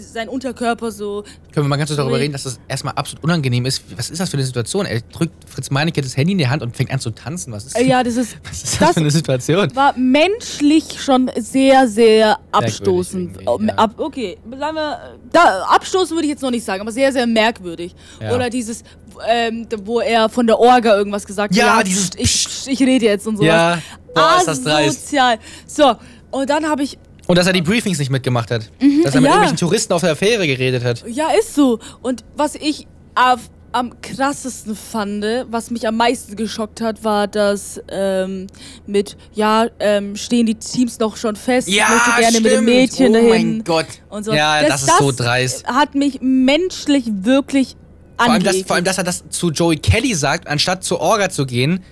seinen 0.00 0.28
Unterkörper 0.28 0.90
so. 0.90 1.24
Können 1.52 1.66
wir 1.66 1.68
mal 1.68 1.76
ganz 1.76 1.90
kurz 1.90 1.98
darüber 1.98 2.18
reden, 2.18 2.32
dass 2.32 2.44
das 2.44 2.58
erstmal 2.68 2.94
absolut 2.94 3.22
unangenehm 3.24 3.64
ist. 3.66 3.82
Was 3.96 4.10
ist 4.10 4.18
das 4.20 4.28
für 4.30 4.36
eine 4.36 4.44
Situation? 4.44 4.86
Er 4.86 5.00
drückt 5.00 5.48
Fritz 5.48 5.70
Meinecke 5.70 6.00
das 6.02 6.16
Handy 6.16 6.32
in 6.32 6.38
die 6.38 6.48
Hand 6.48 6.62
und 6.62 6.76
fängt 6.76 6.90
an 6.90 7.00
zu 7.00 7.10
tanzen. 7.10 7.52
Was 7.52 7.64
ist, 7.66 7.76
Äh, 7.78 7.86
ja, 7.86 8.02
das 8.02 8.16
ist. 8.16 8.36
was 8.44 8.62
ist 8.64 8.72
das, 8.74 8.78
das- 8.80 8.94
für 8.94 9.00
eine 9.00 9.10
Situation? 9.10 9.74
War 9.76 9.94
menschlich 9.96 11.00
schon 11.02 11.30
sehr, 11.36 11.86
sehr 11.88 12.38
abstoßend. 12.52 13.38
ja. 13.42 13.74
Ab, 13.76 13.94
okay, 13.98 14.36
sagen 14.58 14.76
wir, 14.76 14.98
da, 15.32 15.62
abstoßen 15.70 16.14
würde 16.16 16.24
ich 16.26 16.30
jetzt 16.30 16.42
noch 16.42 16.50
nicht 16.50 16.64
sagen, 16.64 16.80
aber 16.80 16.92
sehr, 16.92 17.12
sehr 17.12 17.26
merkwürdig. 17.26 17.94
Ja. 18.20 18.34
Oder 18.34 18.50
dieses, 18.50 18.82
ähm, 19.28 19.66
wo 19.84 20.00
er 20.00 20.28
von 20.28 20.46
der 20.46 20.58
Orga 20.58 20.96
irgendwas 20.96 21.24
gesagt 21.26 21.54
Ja, 21.54 21.76
hat. 21.76 21.86
dieses 21.86 22.10
ich, 22.16 22.46
ich 22.66 22.80
rede 22.80 23.04
jetzt 23.04 23.26
und 23.26 23.36
sowas. 23.36 23.46
Ja, 23.48 23.78
boah, 24.14 24.36
ist 24.38 24.48
das 24.48 24.62
dreist. 24.62 24.98
Asozial. 24.98 25.38
So, 25.66 25.94
und 26.30 26.50
dann 26.50 26.68
habe 26.68 26.82
ich, 26.82 26.98
Und 27.26 27.36
dass 27.38 27.46
er 27.46 27.52
die 27.52 27.62
Briefings 27.62 27.98
nicht 27.98 28.10
mitgemacht 28.10 28.50
hat. 28.50 28.62
dass 28.62 28.70
er 28.80 28.86
mit 28.86 29.02
Mhm, 29.02 29.12
ja. 29.12 29.20
irgendwelchen 29.30 29.56
Touristen 29.56 29.92
auf 29.92 30.00
der 30.02 30.16
Fähre 30.16 30.46
geredet 30.46 30.84
hat. 30.84 31.04
ja, 31.08 31.28
ist 31.38 31.54
so. 31.54 31.78
Und 32.02 32.24
was 32.36 32.54
ich 32.54 32.86
auf, 33.14 33.40
am 33.72 34.00
krassesten 34.02 34.76
fand, 34.76 35.24
was 35.50 35.70
mich 35.72 35.88
am 35.88 35.96
meisten 35.96 36.36
geschockt 36.36 36.80
hat, 36.80 37.02
war 37.02 37.26
das 37.26 37.80
ähm, 37.88 38.46
mit, 38.86 39.16
ja, 39.32 39.66
ähm, 39.80 40.14
stehen 40.14 40.46
die 40.46 40.54
Teams 40.54 41.00
noch 41.00 41.16
schon 41.16 41.34
fest, 41.34 41.66
ich 41.66 41.76
möchte 41.80 42.10
gerne 42.20 42.36
mit 42.40 42.44
dem 42.44 42.50
stimmt. 42.52 42.66
Mädchen 42.66 43.08
oh 43.10 43.12
dahin. 43.14 43.28
mein 43.56 43.64
Gott. 43.64 43.86
und 44.10 44.24
so. 44.24 44.32
Ja, 44.32 44.62
das, 44.62 44.82
ist 44.84 44.96
so 44.98 45.10
dreist. 45.10 45.66
Hat 45.66 45.96
mich 45.96 46.20
menschlich 46.22 47.04
wirklich 47.22 47.74
Vor 48.16 48.30
allem, 48.30 48.64
vor 48.64 48.76
allem, 48.76 48.84
dass 48.84 48.98
er 48.98 49.02
das 49.04 49.24
zu 49.28 49.50
Joey 49.50 49.76
Kelly 49.76 50.14
sagt, 50.14 50.46
anstatt 50.46 50.84
zu 50.84 51.00
Orga 51.00 51.28
zu 51.30 51.44
gehen. 51.44 51.82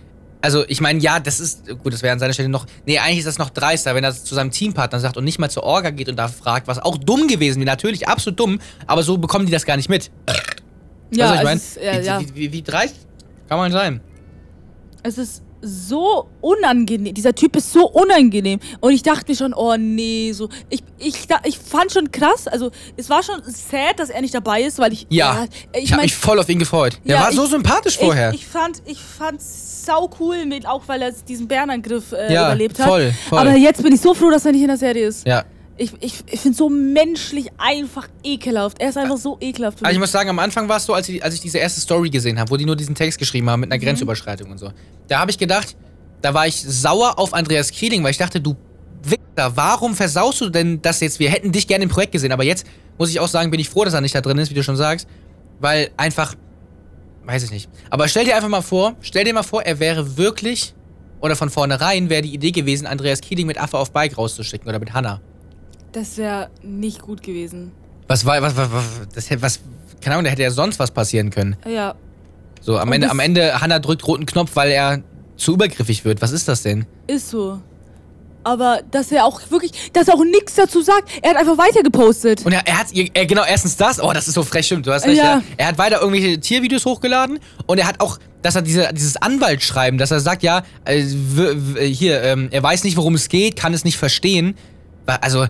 Also, 0.42 0.64
ich 0.66 0.80
meine, 0.80 0.98
ja, 0.98 1.20
das 1.20 1.40
ist, 1.40 1.68
gut, 1.82 1.92
das 1.92 2.02
wäre 2.02 2.12
an 2.12 2.18
seiner 2.18 2.32
Stelle 2.32 2.48
noch, 2.48 2.66
nee, 2.84 2.98
eigentlich 2.98 3.20
ist 3.20 3.28
das 3.28 3.38
noch 3.38 3.50
dreister, 3.50 3.94
wenn 3.94 4.04
er 4.04 4.12
zu 4.12 4.34
seinem 4.34 4.50
Teampartner 4.50 5.00
sagt 5.00 5.16
und 5.16 5.24
nicht 5.24 5.38
mal 5.38 5.48
zur 5.48 5.62
Orga 5.62 5.90
geht 5.90 6.08
und 6.08 6.16
da 6.16 6.28
fragt, 6.28 6.66
was 6.66 6.78
auch 6.78 6.98
dumm 6.98 7.28
gewesen 7.28 7.60
wäre, 7.60 7.66
natürlich, 7.66 8.08
absolut 8.08 8.38
dumm, 8.38 8.60
aber 8.86 9.02
so 9.02 9.18
bekommen 9.18 9.46
die 9.46 9.52
das 9.52 9.64
gar 9.64 9.76
nicht 9.76 9.88
mit. 9.88 10.10
ja, 11.12 11.34
es 11.34 11.38
ich 11.38 11.44
meine? 11.44 11.60
ja, 11.80 12.00
ja. 12.00 12.20
wie, 12.20 12.28
wie, 12.28 12.34
wie, 12.34 12.52
wie 12.52 12.62
dreist 12.62 12.96
kann 13.48 13.58
man 13.58 13.72
sein? 13.72 14.00
es 15.02 15.18
ist 15.18 15.42
so 15.62 16.28
unangenehm. 16.40 17.14
Dieser 17.14 17.34
Typ 17.34 17.56
ist 17.56 17.72
so 17.72 17.88
unangenehm. 17.88 18.58
Und 18.80 18.92
ich 18.92 19.02
dachte 19.02 19.30
mir 19.30 19.36
schon, 19.36 19.54
oh 19.54 19.76
nee, 19.78 20.32
so. 20.32 20.48
Ich, 20.68 20.82
ich, 20.98 21.26
ich 21.44 21.58
fand 21.58 21.92
schon 21.92 22.10
krass, 22.10 22.46
also 22.48 22.70
es 22.96 23.08
war 23.08 23.22
schon 23.22 23.40
sad, 23.44 23.98
dass 23.98 24.10
er 24.10 24.20
nicht 24.20 24.34
dabei 24.34 24.62
ist, 24.62 24.78
weil 24.78 24.92
ich. 24.92 25.06
Ja, 25.08 25.46
ich, 25.72 25.84
ich 25.84 25.92
habe 25.92 26.02
mich 26.02 26.14
voll 26.14 26.38
auf 26.38 26.48
ihn 26.48 26.58
gefreut. 26.58 26.98
Ja, 27.04 27.22
war 27.22 27.32
so 27.32 27.44
ich- 27.44 27.50
sympathisch 27.50 27.96
vorher. 27.98 28.30
Ich, 28.34 28.40
ich 28.42 28.46
fand 28.46 28.82
ich 28.86 28.98
fand 29.00 29.40
sau 29.40 30.10
cool 30.20 30.44
mit, 30.46 30.66
auch 30.66 30.82
weil 30.86 31.02
er 31.02 31.12
diesen 31.12 31.48
Bärenangriff 31.48 32.12
äh, 32.12 32.32
Ja, 32.32 32.46
überlebt 32.48 32.78
hat. 32.78 32.88
voll, 32.88 33.12
voll. 33.28 33.38
Aber 33.38 33.56
jetzt 33.56 33.82
bin 33.82 33.92
ich 33.92 34.00
so 34.00 34.14
froh, 34.14 34.30
dass 34.30 34.44
er 34.44 34.52
nicht 34.52 34.62
in 34.62 34.68
der 34.68 34.76
Serie 34.76 35.06
ist. 35.06 35.26
ja. 35.26 35.44
Ich, 35.78 35.92
ich, 36.00 36.22
ich 36.30 36.40
finde 36.40 36.56
so 36.56 36.68
menschlich 36.68 37.48
einfach 37.58 38.08
ekelhaft. 38.22 38.80
Er 38.80 38.90
ist 38.90 38.98
einfach 38.98 39.16
so 39.16 39.38
ekelhaft. 39.40 39.78
für 39.78 39.84
Also 39.86 39.94
ich 39.94 40.00
muss 40.00 40.12
sagen, 40.12 40.28
am 40.28 40.38
Anfang 40.38 40.68
war 40.68 40.76
es 40.76 40.84
so, 40.84 40.92
als 40.92 41.08
ich, 41.08 41.24
als 41.24 41.34
ich 41.34 41.40
diese 41.40 41.58
erste 41.58 41.80
Story 41.80 42.10
gesehen 42.10 42.38
habe, 42.38 42.50
wo 42.50 42.56
die 42.56 42.66
nur 42.66 42.76
diesen 42.76 42.94
Text 42.94 43.18
geschrieben 43.18 43.48
haben 43.48 43.60
mit 43.60 43.68
Mhm. 43.70 43.72
einer 43.72 43.82
Grenzüberschreitung 43.82 44.50
und 44.50 44.58
so. 44.58 44.70
Da 45.08 45.18
habe 45.18 45.30
ich 45.30 45.38
gedacht, 45.38 45.74
da 46.20 46.34
war 46.34 46.46
ich 46.46 46.56
sauer 46.62 47.18
auf 47.18 47.32
Andreas 47.34 47.70
Kieling, 47.70 48.04
weil 48.04 48.10
ich 48.10 48.18
dachte, 48.18 48.40
du 48.40 48.54
Wichser, 49.04 49.56
warum 49.56 49.96
versaust 49.96 50.40
du 50.42 50.48
denn 50.50 50.80
das 50.82 51.00
jetzt? 51.00 51.18
Wir 51.18 51.28
hätten 51.30 51.50
dich 51.50 51.66
gerne 51.66 51.82
im 51.84 51.90
Projekt 51.90 52.12
gesehen, 52.12 52.30
aber 52.30 52.44
jetzt 52.44 52.64
muss 52.98 53.10
ich 53.10 53.18
auch 53.18 53.26
sagen, 53.26 53.50
bin 53.50 53.58
ich 53.58 53.68
froh, 53.68 53.84
dass 53.84 53.94
er 53.94 54.00
nicht 54.00 54.14
da 54.14 54.20
drin 54.20 54.38
ist, 54.38 54.50
wie 54.50 54.54
du 54.54 54.62
schon 54.62 54.76
sagst, 54.76 55.08
weil 55.58 55.90
einfach, 55.96 56.36
weiß 57.24 57.42
ich 57.42 57.50
nicht. 57.50 57.68
Aber 57.90 58.06
stell 58.06 58.24
dir 58.26 58.36
einfach 58.36 58.48
mal 58.48 58.60
vor, 58.62 58.94
stell 59.00 59.24
dir 59.24 59.34
mal 59.34 59.42
vor, 59.42 59.62
er 59.62 59.80
wäre 59.80 60.16
wirklich, 60.16 60.74
oder 61.20 61.34
von 61.34 61.50
vornherein 61.50 62.10
wäre 62.10 62.22
die 62.22 62.32
Idee 62.32 62.52
gewesen, 62.52 62.86
Andreas 62.86 63.20
Keeling 63.20 63.46
mit 63.48 63.58
Affe 63.60 63.76
auf 63.78 63.90
Bike 63.90 64.16
rauszuschicken 64.16 64.68
oder 64.68 64.78
mit 64.78 64.92
Hannah. 64.92 65.20
Das 65.92 66.16
wäre 66.16 66.50
nicht 66.62 67.02
gut 67.02 67.22
gewesen. 67.22 67.72
Was 68.08 68.24
war, 68.24 68.40
was, 68.42 68.56
was, 68.56 68.72
was, 68.72 68.84
das 69.14 69.30
hätte, 69.30 69.42
was, 69.42 69.60
keine 70.00 70.16
Ahnung, 70.16 70.24
da 70.24 70.30
hätte 70.30 70.42
ja 70.42 70.50
sonst 70.50 70.78
was 70.78 70.90
passieren 70.90 71.30
können. 71.30 71.56
Ja. 71.66 71.94
So, 72.60 72.78
am 72.78 72.88
Und 72.88 72.94
Ende, 72.94 73.10
am 73.10 73.18
Ende, 73.18 73.60
Hannah 73.60 73.78
drückt 73.78 74.06
roten 74.06 74.26
Knopf, 74.26 74.50
weil 74.54 74.70
er 74.70 75.02
zu 75.36 75.54
übergriffig 75.54 76.04
wird. 76.04 76.22
Was 76.22 76.32
ist 76.32 76.48
das 76.48 76.62
denn? 76.62 76.86
Ist 77.06 77.30
so. 77.30 77.60
Aber 78.44 78.80
dass 78.90 79.12
er 79.12 79.24
auch 79.24 79.40
wirklich, 79.50 79.92
dass 79.92 80.08
er 80.08 80.14
auch 80.14 80.24
nichts 80.24 80.54
dazu 80.54 80.82
sagt. 80.82 81.10
Er 81.22 81.30
hat 81.30 81.36
einfach 81.36 81.58
weiter 81.58 81.82
gepostet. 81.82 82.44
Und 82.44 82.52
er, 82.52 82.66
er 82.66 82.78
hat, 82.78 82.86
er, 82.92 83.26
genau, 83.26 83.44
erstens 83.44 83.76
das, 83.76 84.02
oh, 84.02 84.12
das 84.12 84.26
ist 84.26 84.34
so 84.34 84.42
frech, 84.42 84.66
stimmt, 84.66 84.86
du 84.86 84.92
hast 84.92 85.06
recht. 85.06 85.18
Ja. 85.18 85.36
Ja. 85.36 85.42
Er 85.56 85.68
hat 85.68 85.78
weiter 85.78 86.00
irgendwelche 86.00 86.40
Tiervideos 86.40 86.84
hochgeladen 86.84 87.38
und 87.66 87.78
er 87.78 87.86
hat 87.86 88.00
auch, 88.00 88.18
dass 88.42 88.56
er 88.56 88.62
diese, 88.62 88.90
dieses 88.92 89.16
Anwaltsschreiben, 89.16 89.98
dass 89.98 90.10
er 90.10 90.20
sagt, 90.20 90.42
ja, 90.42 90.64
äh, 90.84 91.02
hier, 91.02 92.22
ähm, 92.22 92.48
er 92.50 92.62
weiß 92.62 92.82
nicht, 92.84 92.96
worum 92.96 93.14
es 93.14 93.28
geht, 93.28 93.56
kann 93.56 93.74
es 93.74 93.84
nicht 93.84 93.96
verstehen. 93.96 94.56
Also, 95.06 95.46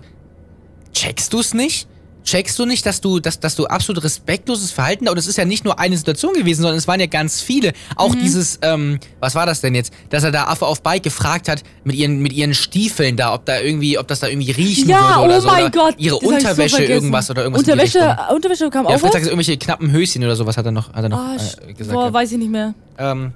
checkst 0.93 1.33
du 1.33 1.39
es 1.39 1.53
nicht? 1.53 1.87
Checkst 2.25 2.57
du 2.57 2.65
nicht, 2.65 2.85
dass 2.85 3.01
du, 3.01 3.19
dass, 3.19 3.41
dass 3.41 3.57
du 3.57 3.65
absolut 3.65 4.01
respektloses 4.01 4.71
Verhalten, 4.71 5.09
und 5.09 5.17
es 5.17 5.27
ist 5.27 5.37
ja 5.37 5.43
nicht 5.43 5.65
nur 5.65 5.77
eine 5.77 5.97
Situation 5.97 6.31
gewesen, 6.33 6.61
sondern 6.61 6.77
es 6.77 6.87
waren 6.87 7.01
ja 7.01 7.05
ganz 7.07 7.41
viele. 7.41 7.69
Mhm. 7.71 7.73
Auch 7.97 8.15
dieses, 8.15 8.59
ähm, 8.61 8.97
was 9.19 9.35
war 9.35 9.45
das 9.45 9.59
denn 9.59 9.75
jetzt? 9.75 9.91
Dass 10.09 10.23
er 10.23 10.31
da 10.31 10.45
Affe 10.45 10.65
auf 10.65 10.81
Bike 10.81 11.03
gefragt 11.03 11.49
hat 11.49 11.63
mit 11.83 11.97
ihren, 11.97 12.21
mit 12.21 12.31
ihren 12.31 12.53
Stiefeln 12.53 13.17
da, 13.17 13.33
ob 13.33 13.43
da 13.45 13.59
irgendwie, 13.59 13.97
ob 13.97 14.07
das 14.07 14.21
da 14.21 14.27
irgendwie 14.29 14.51
riechen 14.51 14.87
ja, 14.87 15.17
würde 15.17 15.25
oder 15.25 15.37
oh 15.37 15.41
so. 15.41 15.47
mein 15.47 15.63
oder 15.65 15.71
Gott. 15.71 15.95
Ihre 15.97 16.15
so 16.15 16.21
Unterwäsche 16.21 16.77
vergessen. 16.77 16.93
irgendwas 16.93 17.29
oder 17.29 17.43
irgendwas 17.43 17.63
Unterwäsche. 17.67 18.17
Unterwäsche 18.33 18.69
kam 18.69 18.85
Ja, 18.87 18.95
auch 18.95 19.03
was? 19.03 19.15
ist 19.15 19.23
irgendwelche 19.25 19.57
knappen 19.57 19.91
Höschen 19.91 20.23
oder 20.23 20.37
sowas 20.37 20.55
hat 20.55 20.65
er 20.65 20.71
noch, 20.71 20.93
hat 20.93 21.03
er 21.03 21.09
noch 21.09 21.17
Ah, 21.19 21.35
äh, 21.35 21.73
gesagt. 21.73 21.91
boah, 21.93 21.99
gehabt. 22.03 22.13
weiß 22.13 22.31
ich 22.31 22.37
nicht 22.37 22.51
mehr. 22.51 22.73
ähm, 22.99 23.33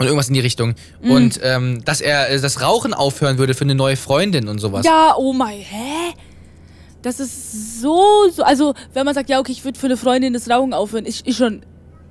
und 0.00 0.06
irgendwas 0.06 0.26
in 0.28 0.34
die 0.34 0.40
Richtung. 0.40 0.74
Mhm. 1.02 1.10
Und 1.10 1.40
ähm, 1.44 1.84
dass 1.84 2.00
er 2.00 2.30
äh, 2.30 2.40
das 2.40 2.60
Rauchen 2.62 2.94
aufhören 2.94 3.38
würde 3.38 3.54
für 3.54 3.62
eine 3.64 3.76
neue 3.76 3.96
Freundin 3.96 4.48
und 4.48 4.58
sowas. 4.58 4.84
Ja, 4.84 5.14
oh 5.16 5.32
mein, 5.32 5.58
hä? 5.58 6.14
Das 7.08 7.20
ist 7.20 7.80
so, 7.80 8.02
so, 8.34 8.42
also 8.42 8.74
wenn 8.92 9.04
man 9.04 9.14
sagt, 9.14 9.28
ja, 9.30 9.38
okay, 9.40 9.52
ich 9.52 9.64
würde 9.64 9.78
für 9.78 9.86
eine 9.86 9.96
Freundin 9.96 10.32
das 10.34 10.48
Rauchen 10.50 10.72
aufhören, 10.74 11.04
ist, 11.06 11.26
ist 11.26 11.36
schon, 11.36 11.62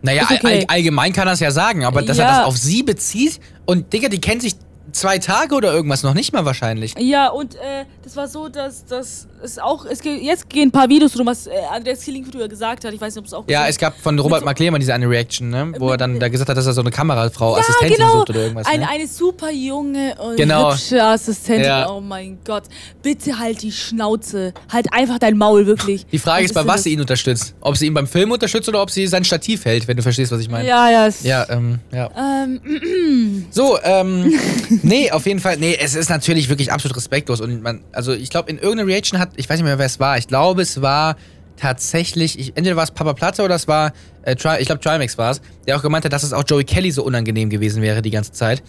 Naja, 0.02 0.24
Ist 0.24 0.32
okay. 0.44 0.66
all, 0.70 0.76
allgemein 0.78 1.12
kann 1.14 1.28
er 1.28 1.34
es 1.34 1.40
ja 1.40 1.52
sagen, 1.52 1.84
aber 1.86 2.02
dass 2.02 2.18
er 2.18 2.26
Ja. 2.26 2.38
das 2.40 2.46
auf 2.48 2.58
sie 2.58 2.84
bezieht 2.84 3.40
und 3.66 3.92
Digga, 3.94 4.10
die 4.10 4.22
kennt 4.22 4.42
sich 4.44 4.54
zwei 4.98 5.18
Tage 5.20 5.56
oder 5.56 5.74
irgendwas 5.74 6.04
noch 6.04 6.14
nicht 6.14 6.34
mal 6.34 6.46
wahrscheinlich. 6.46 6.94
ja, 7.00 7.30
und 7.30 7.56
äh, 7.56 7.86
das 8.04 8.16
war 8.16 8.28
so, 8.28 8.48
dass, 8.50 8.86
dass 8.86 9.28
es 9.44 9.60
auch, 9.60 9.86
es 9.86 10.00
geht, 10.02 10.22
jetzt 10.24 10.50
gehen 10.50 10.70
ein 10.70 10.72
paar 10.72 10.90
Videos 10.90 11.18
rum, 11.18 11.28
was 11.28 11.48
äh, 11.48 11.52
Andreas 11.72 12.02
Killing 12.02 12.26
früher 12.26 12.48
gesagt 12.48 12.84
hat, 12.86 12.94
ich 12.94 13.00
weiß 13.00 13.14
nicht, 13.16 13.20
ob 13.22 13.26
es 13.28 13.34
auch 13.34 13.44
Ja, 13.48 13.68
es 13.68 13.78
gab 13.78 13.98
von 14.00 14.18
Robert 14.20 14.40
so- 14.42 14.46
McLehrmann 14.46 14.80
diese 14.80 14.94
eine 14.94 15.10
Reaction, 15.10 15.50
ne? 15.50 15.74
Wo 15.78 15.90
er 15.92 15.98
dann 15.98 16.20
da 16.20 16.28
gesagt 16.28 16.50
hat, 16.50 16.58
dass 16.58 16.66
er 16.66 16.74
so 16.74 16.82
eine 16.82 16.92
Kamerafrau, 16.92 17.56
Ja, 17.56 17.62
Assistentin 17.62 17.98
genau. 17.98 18.14
sucht 18.20 18.30
oder 18.32 18.42
irgendwas. 18.42 18.66
Eine, 18.68 18.80
ne? 18.86 18.90
eine 18.90 19.08
super 19.08 19.52
junge 19.52 20.16
und 20.16 20.38
Genau. 20.38 20.72
hübsche 20.72 21.04
Assistentin. 21.04 21.66
Ja. 21.66 21.90
Oh 21.92 22.02
mein 22.02 22.40
Gott. 22.46 22.64
Bitte 23.04 23.38
halt 23.40 23.62
die 23.62 23.72
Schnauze. 23.72 24.54
Halt 24.72 24.92
einfach 24.92 25.20
dein 25.20 25.38
Maul, 25.38 25.66
wirklich. 25.68 26.06
Die 26.08 26.18
Frage 26.20 26.44
Was 26.44 26.52
ist, 26.52 26.54
bei 26.56 26.62
was 26.66 26.76
das? 26.78 26.84
sie 26.84 26.94
ihn 26.94 27.02
unterstützt. 27.02 27.54
Ob 27.62 27.78
sie 27.78 27.86
ihn 27.88 27.94
beim 27.94 28.08
Film 28.08 28.32
unterstützt 28.32 28.68
oder 28.70 28.82
ob 28.82 28.90
sie 28.90 29.06
sein 29.08 29.24
Stativ 29.24 29.66
hält, 29.66 29.88
wenn 29.88 29.98
du 29.98 30.04
verstehst, 30.04 30.32
was 30.32 30.40
ich 30.42 30.50
meine. 30.50 30.68
Ja, 30.68 30.90
ja. 30.90 31.10
Ja, 31.24 31.46
ähm, 31.50 31.80
ja. 31.94 32.10
Ähm, 32.18 33.46
So, 33.52 33.78
ähm, 33.84 34.34
nee, 34.88 35.12
auf 35.12 35.26
jeden 35.26 35.40
Fall, 35.40 35.58
nee, 35.58 35.78
es 35.80 35.96
ist 35.96 36.10
natürlich 36.10 36.50
wirklich 36.50 36.72
absolut 36.72 36.98
respektlos 36.98 37.42
und 37.42 37.62
man, 37.62 37.84
also 37.92 38.14
ich 38.14 38.30
glaube, 38.30 38.50
in 38.50 38.58
irgendeiner 38.58 38.88
Reaction 38.88 39.20
hat, 39.20 39.30
ich 39.36 39.50
weiß 39.50 39.58
nicht 39.58 39.66
mehr, 39.66 39.78
wer 39.78 39.86
es 39.86 40.00
war, 40.00 40.18
ich 40.18 40.28
glaube, 40.28 40.62
es 40.62 40.82
war 40.82 41.16
tatsächlich, 41.58 42.40
ich, 42.40 42.56
entweder 42.56 42.76
war 42.76 42.84
es 42.84 42.92
Papa 42.92 43.14
Platte 43.14 43.44
oder 43.44 43.56
es 43.56 43.68
war, 43.68 43.94
äh, 44.24 44.36
Tri, 44.36 44.58
ich 44.60 44.68
glaube, 44.68 44.82
Trimax 44.82 45.18
war 45.18 45.32
es, 45.32 45.42
der 45.66 45.78
auch 45.78 45.82
gemeint 45.82 46.06
hat, 46.06 46.14
dass 46.14 46.24
es 46.24 46.34
auch 46.34 46.44
Joey 46.48 46.64
Kelly 46.64 46.92
so 46.92 47.04
unangenehm 47.04 47.50
gewesen 47.50 47.82
wäre 47.82 48.02
die 48.02 48.12
ganze 48.12 48.32
Zeit. 48.32 48.64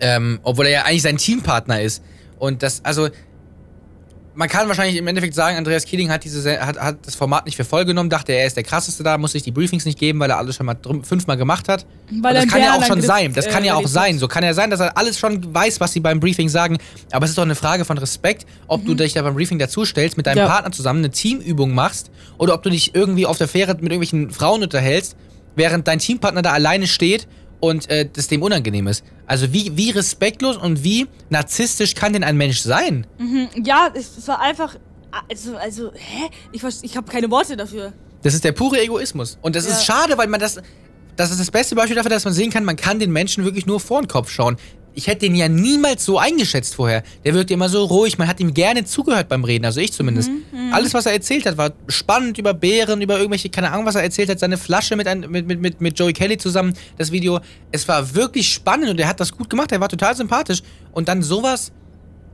Ähm, 0.00 0.40
obwohl 0.42 0.66
er 0.66 0.72
ja 0.72 0.82
eigentlich 0.84 1.02
sein 1.02 1.16
Teampartner 1.16 1.80
ist. 1.80 2.02
Und 2.38 2.62
das, 2.62 2.84
also, 2.84 3.08
man 4.34 4.48
kann 4.48 4.66
wahrscheinlich 4.68 4.96
im 4.96 5.06
Endeffekt 5.06 5.34
sagen, 5.34 5.56
Andreas 5.56 5.84
Keeling 5.84 6.10
hat, 6.10 6.24
diese, 6.24 6.40
Se- 6.40 6.64
hat, 6.64 6.78
hat 6.80 6.96
das 7.04 7.14
Format 7.14 7.44
nicht 7.46 7.56
für 7.56 7.64
voll 7.64 7.84
genommen, 7.84 8.08
dachte, 8.10 8.32
er 8.32 8.46
ist 8.46 8.56
der 8.56 8.62
krasseste 8.64 9.02
da, 9.02 9.18
muss 9.18 9.32
sich 9.32 9.42
die 9.42 9.50
Briefings 9.50 9.84
nicht 9.84 9.98
geben, 9.98 10.18
weil 10.20 10.30
er 10.30 10.38
alles 10.38 10.56
schon 10.56 10.66
mal 10.66 10.74
drum, 10.74 11.04
fünfmal 11.04 11.36
gemacht 11.36 11.68
hat. 11.68 11.84
Weil 12.20 12.34
das 12.34 12.46
kann 12.48 12.60
ja 12.60 12.70
auch 12.70 12.84
schon 12.84 13.00
Bärenangriff, 13.00 13.06
sein. 13.06 13.32
Das 13.34 13.48
kann 13.48 13.62
äh, 13.64 13.68
ja 13.68 13.74
auch 13.74 13.86
sein. 13.86 14.18
So 14.18 14.28
kann 14.28 14.42
ja 14.44 14.54
sein, 14.54 14.70
dass 14.70 14.80
er 14.80 14.96
alles 14.96 15.18
schon 15.18 15.54
weiß, 15.54 15.80
was 15.80 15.92
sie 15.92 16.00
beim 16.00 16.18
Briefing 16.20 16.48
sagen. 16.48 16.78
Aber 17.10 17.24
es 17.24 17.30
ist 17.32 17.36
doch 17.38 17.42
eine 17.42 17.54
Frage 17.54 17.84
von 17.84 17.98
Respekt, 17.98 18.46
ob 18.68 18.84
du 18.86 18.94
dich 18.94 19.12
da 19.12 19.22
beim 19.22 19.34
Briefing 19.34 19.58
dazustellst, 19.58 20.16
mit 20.16 20.26
deinem 20.26 20.36
Mhm. 20.36 20.38
Ja. 20.40 20.48
Partner 20.48 20.72
zusammen 20.72 21.00
eine 21.00 21.10
Teamübung 21.10 21.74
machst 21.74 22.10
oder 22.38 22.54
ob 22.54 22.62
du 22.62 22.70
dich 22.70 22.94
irgendwie 22.94 23.26
auf 23.26 23.36
der 23.38 23.48
Fähre 23.48 23.72
mit 23.74 23.92
irgendwelchen 23.92 24.30
Frauen 24.30 24.62
unterhältst, 24.62 25.14
während 25.56 25.86
dein 25.88 25.98
Teampartner 25.98 26.40
da 26.42 26.52
alleine 26.52 26.86
steht 26.86 27.28
und 27.62 27.88
äh, 27.90 28.08
das 28.12 28.26
dem 28.26 28.42
unangenehm 28.42 28.88
ist. 28.88 29.04
Also 29.26 29.52
wie, 29.52 29.76
wie 29.76 29.90
respektlos 29.90 30.56
und 30.56 30.82
wie 30.82 31.06
narzisstisch 31.30 31.94
kann 31.94 32.12
denn 32.12 32.24
ein 32.24 32.36
Mensch 32.36 32.60
sein? 32.60 33.06
Mhm. 33.18 33.48
Ja, 33.64 33.88
es, 33.94 34.26
war 34.26 34.40
einfach. 34.40 34.76
Also, 35.28 35.56
also, 35.56 35.92
hä? 35.94 36.28
Ich, 36.50 36.62
ich 36.82 36.96
habe 36.96 37.10
keine 37.10 37.30
Worte 37.30 37.56
dafür. 37.56 37.92
Das 38.22 38.34
ist 38.34 38.42
der 38.42 38.52
pure 38.52 38.80
Egoismus. 38.82 39.38
Und 39.42 39.54
das 39.54 39.64
ist 39.64 39.86
Ja. 39.86 39.94
schade, 39.94 40.18
weil 40.18 40.26
man 40.26 40.40
das. 40.40 40.60
Das 41.14 41.30
ist 41.30 41.38
das 41.38 41.50
beste 41.50 41.74
Beispiel 41.76 41.94
dafür, 41.94 42.10
dass 42.10 42.24
man 42.24 42.32
sehen 42.32 42.50
kann, 42.50 42.64
man 42.64 42.76
kann 42.76 42.98
den 42.98 43.12
Menschen 43.12 43.44
wirklich 43.44 43.66
nur 43.66 43.78
vor 43.78 44.00
den 44.00 44.08
Kopf 44.08 44.30
schauen. 44.30 44.56
Ich 44.94 45.06
hätte 45.06 45.20
den 45.20 45.34
ja 45.34 45.48
niemals 45.48 46.04
so 46.04 46.18
eingeschätzt 46.18 46.74
vorher. 46.74 47.02
Der 47.24 47.32
wirkt 47.34 47.50
immer 47.50 47.68
so 47.70 47.84
ruhig, 47.84 48.18
man 48.18 48.28
hat 48.28 48.40
ihm 48.40 48.52
gerne 48.52 48.84
zugehört 48.84 49.28
beim 49.28 49.42
Reden, 49.44 49.64
also 49.64 49.80
ich 49.80 49.92
zumindest. 49.92 50.28
Mhm, 50.30 50.72
Alles, 50.72 50.92
was 50.92 51.06
er 51.06 51.12
erzählt 51.12 51.46
hat, 51.46 51.56
war 51.56 51.72
spannend 51.88 52.36
über 52.38 52.52
Bären, 52.52 53.00
über 53.00 53.16
irgendwelche, 53.16 53.48
keine 53.48 53.70
Ahnung, 53.72 53.86
was 53.86 53.94
er 53.94 54.02
erzählt 54.02 54.28
hat, 54.28 54.38
seine 54.38 54.58
Flasche 54.58 54.94
mit, 54.96 55.06
ein, 55.06 55.20
mit, 55.30 55.46
mit, 55.46 55.60
mit, 55.60 55.80
mit 55.80 55.98
Joey 55.98 56.12
Kelly 56.12 56.36
zusammen, 56.36 56.74
das 56.98 57.10
Video. 57.10 57.40
Es 57.70 57.88
war 57.88 58.14
wirklich 58.14 58.48
spannend 58.52 58.90
und 58.90 59.00
er 59.00 59.08
hat 59.08 59.18
das 59.18 59.32
gut 59.36 59.48
gemacht, 59.48 59.72
er 59.72 59.80
war 59.80 59.88
total 59.88 60.14
sympathisch. 60.14 60.62
Und 60.92 61.08
dann 61.08 61.22
sowas 61.22 61.72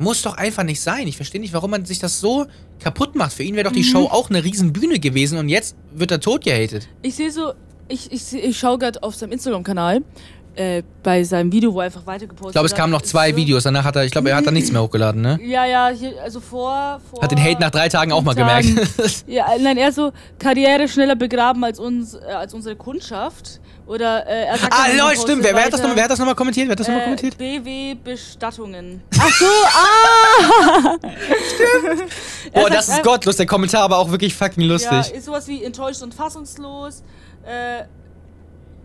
muss 0.00 0.22
doch 0.22 0.36
einfach 0.36 0.62
nicht 0.64 0.80
sein. 0.80 1.06
Ich 1.08 1.16
verstehe 1.16 1.40
nicht, 1.40 1.52
warum 1.52 1.70
man 1.72 1.84
sich 1.84 1.98
das 1.98 2.20
so 2.20 2.46
kaputt 2.80 3.14
macht. 3.16 3.32
Für 3.32 3.42
ihn 3.42 3.54
wäre 3.54 3.64
doch 3.64 3.72
Mhm. 3.72 3.76
die 3.76 3.84
Show 3.84 4.04
auch 4.06 4.30
eine 4.30 4.42
riesen 4.44 4.72
Bühne 4.72 4.98
gewesen 4.98 5.38
und 5.38 5.48
jetzt 5.48 5.76
wird 5.92 6.10
er 6.10 6.20
tot 6.20 6.44
gehatet. 6.44 6.88
Ich 7.02 7.16
sehe 7.16 7.30
so, 7.32 7.52
ich, 7.88 8.12
ich, 8.12 8.32
ich 8.32 8.58
schaue 8.58 8.78
gerade 8.78 9.02
auf 9.02 9.14
seinem 9.16 9.32
Instagram-Kanal, 9.32 10.02
äh, 10.58 10.82
bei 11.02 11.22
seinem 11.22 11.52
Video, 11.52 11.72
wo 11.72 11.80
er 11.80 11.86
einfach 11.86 12.04
weitergepostet 12.04 12.50
Ich 12.50 12.52
glaube, 12.52 12.66
es 12.66 12.74
kamen 12.74 12.90
noch 12.92 13.02
zwei 13.02 13.34
Videos. 13.36 13.62
Danach 13.62 13.84
hat 13.84 13.96
er, 13.96 14.04
ich 14.04 14.10
glaube, 14.12 14.30
er 14.30 14.36
hat 14.36 14.46
dann 14.46 14.54
nichts 14.54 14.72
mehr 14.72 14.82
hochgeladen, 14.82 15.22
ne? 15.22 15.38
Ja, 15.42 15.64
ja, 15.64 15.88
hier, 15.88 16.20
also 16.22 16.40
vor. 16.40 17.00
vor 17.10 17.22
Hat 17.22 17.30
den 17.30 17.42
Hate 17.42 17.60
nach 17.60 17.70
drei 17.70 17.88
Tagen 17.88 18.12
auch 18.12 18.22
mal 18.22 18.34
Tagen. 18.34 18.74
gemerkt. 18.74 19.24
Ja, 19.26 19.46
nein, 19.60 19.76
er 19.76 19.92
so 19.92 20.12
Karriere 20.38 20.88
schneller 20.88 21.14
begraben 21.16 21.62
als 21.64 21.78
uns, 21.78 22.14
äh, 22.14 22.18
als 22.32 22.54
unsere 22.54 22.76
Kundschaft. 22.76 23.60
Oder 23.86 24.26
äh, 24.26 24.46
er 24.46 24.58
sagt 24.58 24.72
ah, 24.72 24.86
dem 24.86 25.20
stimmt. 25.20 25.42
Wer, 25.44 25.54
wer, 25.54 25.64
hat 25.64 25.72
das 25.72 25.82
noch, 25.82 25.96
wer 25.96 26.04
hat 26.04 26.10
das 26.10 26.18
nochmal 26.18 26.34
kommentiert? 26.34 26.66
Wer 26.66 26.72
hat 26.72 26.80
das 26.80 26.88
nochmal 26.88 27.02
äh, 27.02 27.04
kommentiert? 27.04 27.38
BW 27.38 27.94
Bestattungen. 27.94 29.02
Ach 29.18 29.32
so, 29.32 29.46
ah! 29.46 30.96
Er 32.52 32.62
Boah, 32.62 32.70
das 32.70 32.88
ist 32.88 33.02
gottlos. 33.02 33.36
Der 33.36 33.46
Kommentar 33.46 33.82
aber 33.82 33.98
auch 33.98 34.10
wirklich 34.10 34.34
fucking 34.34 34.64
Ja, 34.64 34.72
lustig. 34.72 35.14
ist 35.14 35.24
sowas 35.24 35.46
wie 35.48 35.64
enttäuscht 35.64 36.02
und 36.02 36.14
fassungslos. 36.14 37.02
Äh, 37.46 37.84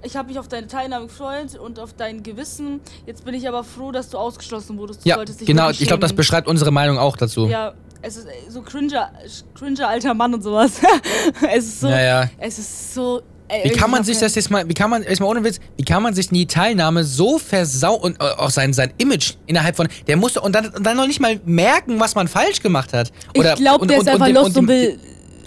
ich 0.03 0.15
habe 0.15 0.29
mich 0.29 0.39
auf 0.39 0.47
deine 0.47 0.67
Teilnahme 0.67 1.07
gefreut 1.07 1.55
und 1.57 1.79
auf 1.79 1.93
dein 1.93 2.23
Gewissen. 2.23 2.81
Jetzt 3.05 3.25
bin 3.25 3.33
ich 3.33 3.47
aber 3.47 3.63
froh, 3.63 3.91
dass 3.91 4.09
du 4.09 4.17
ausgeschlossen 4.17 4.77
wurdest. 4.77 5.05
Du 5.05 5.09
Ja, 5.09 5.15
solltest 5.15 5.41
dich 5.41 5.47
genau. 5.47 5.69
Ich 5.69 5.79
glaube, 5.79 5.99
das 6.01 6.13
beschreibt 6.13 6.47
unsere 6.47 6.71
Meinung 6.71 6.97
auch 6.97 7.17
dazu. 7.17 7.47
Ja, 7.47 7.73
es 8.01 8.17
ist 8.17 8.25
äh, 8.27 8.31
so 8.49 8.61
cringer, 8.61 9.11
cringer 9.55 9.87
alter 9.87 10.13
Mann 10.13 10.33
und 10.33 10.41
sowas. 10.43 10.73
es 11.55 11.65
ist 11.65 11.79
so. 11.81 11.87
Ja, 11.87 12.01
ja. 12.01 12.29
Es 12.37 12.59
ist 12.59 12.93
so. 12.93 13.21
Ey, 13.49 13.65
Wie 13.65 13.73
ich 13.73 13.77
kann 13.77 13.91
man 13.91 14.03
sich 14.05 14.17
das 14.17 14.33
jetzt 14.35 14.49
mal, 14.49 14.67
wie 14.67 14.73
kann 14.73 14.89
man, 14.89 15.03
erstmal 15.03 15.29
ohne 15.29 15.43
Witz, 15.43 15.59
wie 15.77 15.83
kann 15.83 16.01
man 16.01 16.13
sich 16.15 16.29
die 16.29 16.47
Teilnahme 16.47 17.03
so 17.03 17.37
versau 17.37 17.93
und 17.95 18.19
äh, 18.19 18.23
auch 18.23 18.49
sein, 18.49 18.71
sein 18.73 18.93
Image 18.97 19.33
innerhalb 19.47 19.75
von, 19.75 19.87
der 20.07 20.15
musste 20.15 20.39
und 20.41 20.53
dann, 20.55 20.69
und 20.69 20.83
dann 20.83 20.95
noch 20.95 21.05
nicht 21.07 21.19
mal 21.19 21.39
merken, 21.45 21.99
was 21.99 22.15
man 22.15 22.27
falsch 22.29 22.61
gemacht 22.61 22.93
hat. 22.93 23.11
Oder, 23.37 23.53
Ich 23.53 23.59
glaube, 23.59 23.81
und- 23.81 23.91
der 23.91 23.99
und- 23.99 24.07
ist 24.07 24.13
einfach 24.13 24.25
dem- 24.27 24.35
lost 24.35 24.47
und, 24.47 24.55
dem- 24.55 24.67
will 24.69 24.99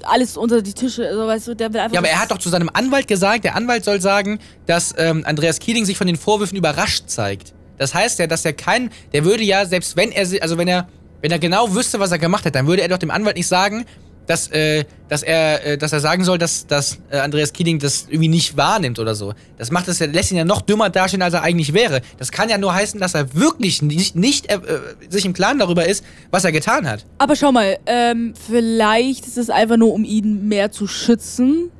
alles 0.09 0.37
unter 0.37 0.63
die 0.63 0.73
Tische. 0.73 1.07
Also, 1.07 1.27
weißt 1.27 1.49
du, 1.49 1.55
der 1.55 1.73
will 1.73 1.81
einfach. 1.81 1.95
Ja, 1.95 2.01
aber 2.01 2.09
er 2.09 2.21
hat 2.21 2.31
doch 2.31 2.39
zu 2.39 2.49
seinem 2.49 2.71
Anwalt 2.73 3.09
gesagt, 3.09 3.45
der 3.45 3.57
Anwalt 3.57 3.85
soll 3.85 4.01
sagen, 4.01 4.39
dass 4.67 4.95
ähm, 4.97 5.25
Andreas 5.27 5.59
Keeling 5.59 5.85
sich 5.85 5.97
von 5.97 6.07
den 6.07 6.17
Vorwürfen 6.17 6.57
überrascht 6.57 7.05
zeigt. 7.09 7.55
Das 7.79 7.95
heißt 7.95 8.19
ja, 8.19 8.27
dass 8.27 8.45
er 8.45 8.53
kein, 8.53 8.91
der 9.13 9.25
würde 9.25 9.43
ja, 9.43 9.67
selbst 9.67 9.97
wenn 9.97 10.11
er, 10.11 10.27
also 10.43 10.59
wenn 10.59 10.69
er, 10.69 10.89
wenn 11.21 11.31
er 11.31 11.39
genau 11.39 11.75
wüsste, 11.75 12.01
was 12.01 12.11
er 12.11 12.19
gemacht 12.19 12.45
hat, 12.47 12.55
dann 12.55 12.67
würde 12.67 12.83
er 12.83 12.89
doch 12.89 12.99
dem 12.99 13.11
Anwalt 13.11 13.37
nicht 13.37 13.49
sagen, 13.49 13.85
dass, 14.27 14.49
äh, 14.49 14.85
dass 15.09 15.23
er, 15.23 15.65
äh, 15.65 15.79
dass 15.79 15.93
er 15.93 16.01
sagen 16.01 16.25
soll, 16.25 16.39
dass, 16.39 16.67
dass 16.67 16.99
äh, 17.11 17.19
Andreas 17.19 17.53
Keeling 17.53 17.79
das 17.79 18.07
irgendwie 18.09 18.29
nicht 18.29 18.57
wahrnimmt 18.57 18.99
oder 18.99 19.15
so. 19.15 19.35
Das 19.57 19.71
macht 19.71 19.87
es, 19.89 19.99
ja- 20.01 20.07
lässt 20.07 20.31
ihn 20.33 20.37
ja 20.37 20.45
noch 20.45 20.63
dümmer 20.63 20.91
dastehen, 20.91 21.23
als 21.23 21.35
er 21.35 21.43
eigentlich 21.43 21.73
wäre. 21.75 22.01
Das 22.19 22.33
kann 22.33 22.49
ja 22.49 22.59
nur 22.59 22.75
heißen, 22.75 22.99
dass 23.01 23.15
er 23.15 23.35
wirklich 23.35 23.83
nicht, 23.83 24.17
nicht 24.17 24.51
äh, 24.51 24.57
äh, 24.57 24.61
sich 25.09 25.25
im 25.25 25.33
Klaren 25.33 25.59
darüber 25.59 25.87
ist, 25.87 26.05
was 26.31 26.45
er 26.45 26.53
getan 26.53 26.89
hat. 26.89 27.07
Aber 27.19 27.37
schau 27.37 27.53
mal, 27.53 27.79
ähm, 27.87 28.35
vielleicht 28.49 29.27
ist 29.27 29.39
es 29.39 29.49
einfach 29.51 29.77
nur, 29.77 29.93
um 29.93 30.05
ihn 30.05 30.49
mehr 30.49 30.73
zu 30.73 30.87
schützen. 30.87 31.71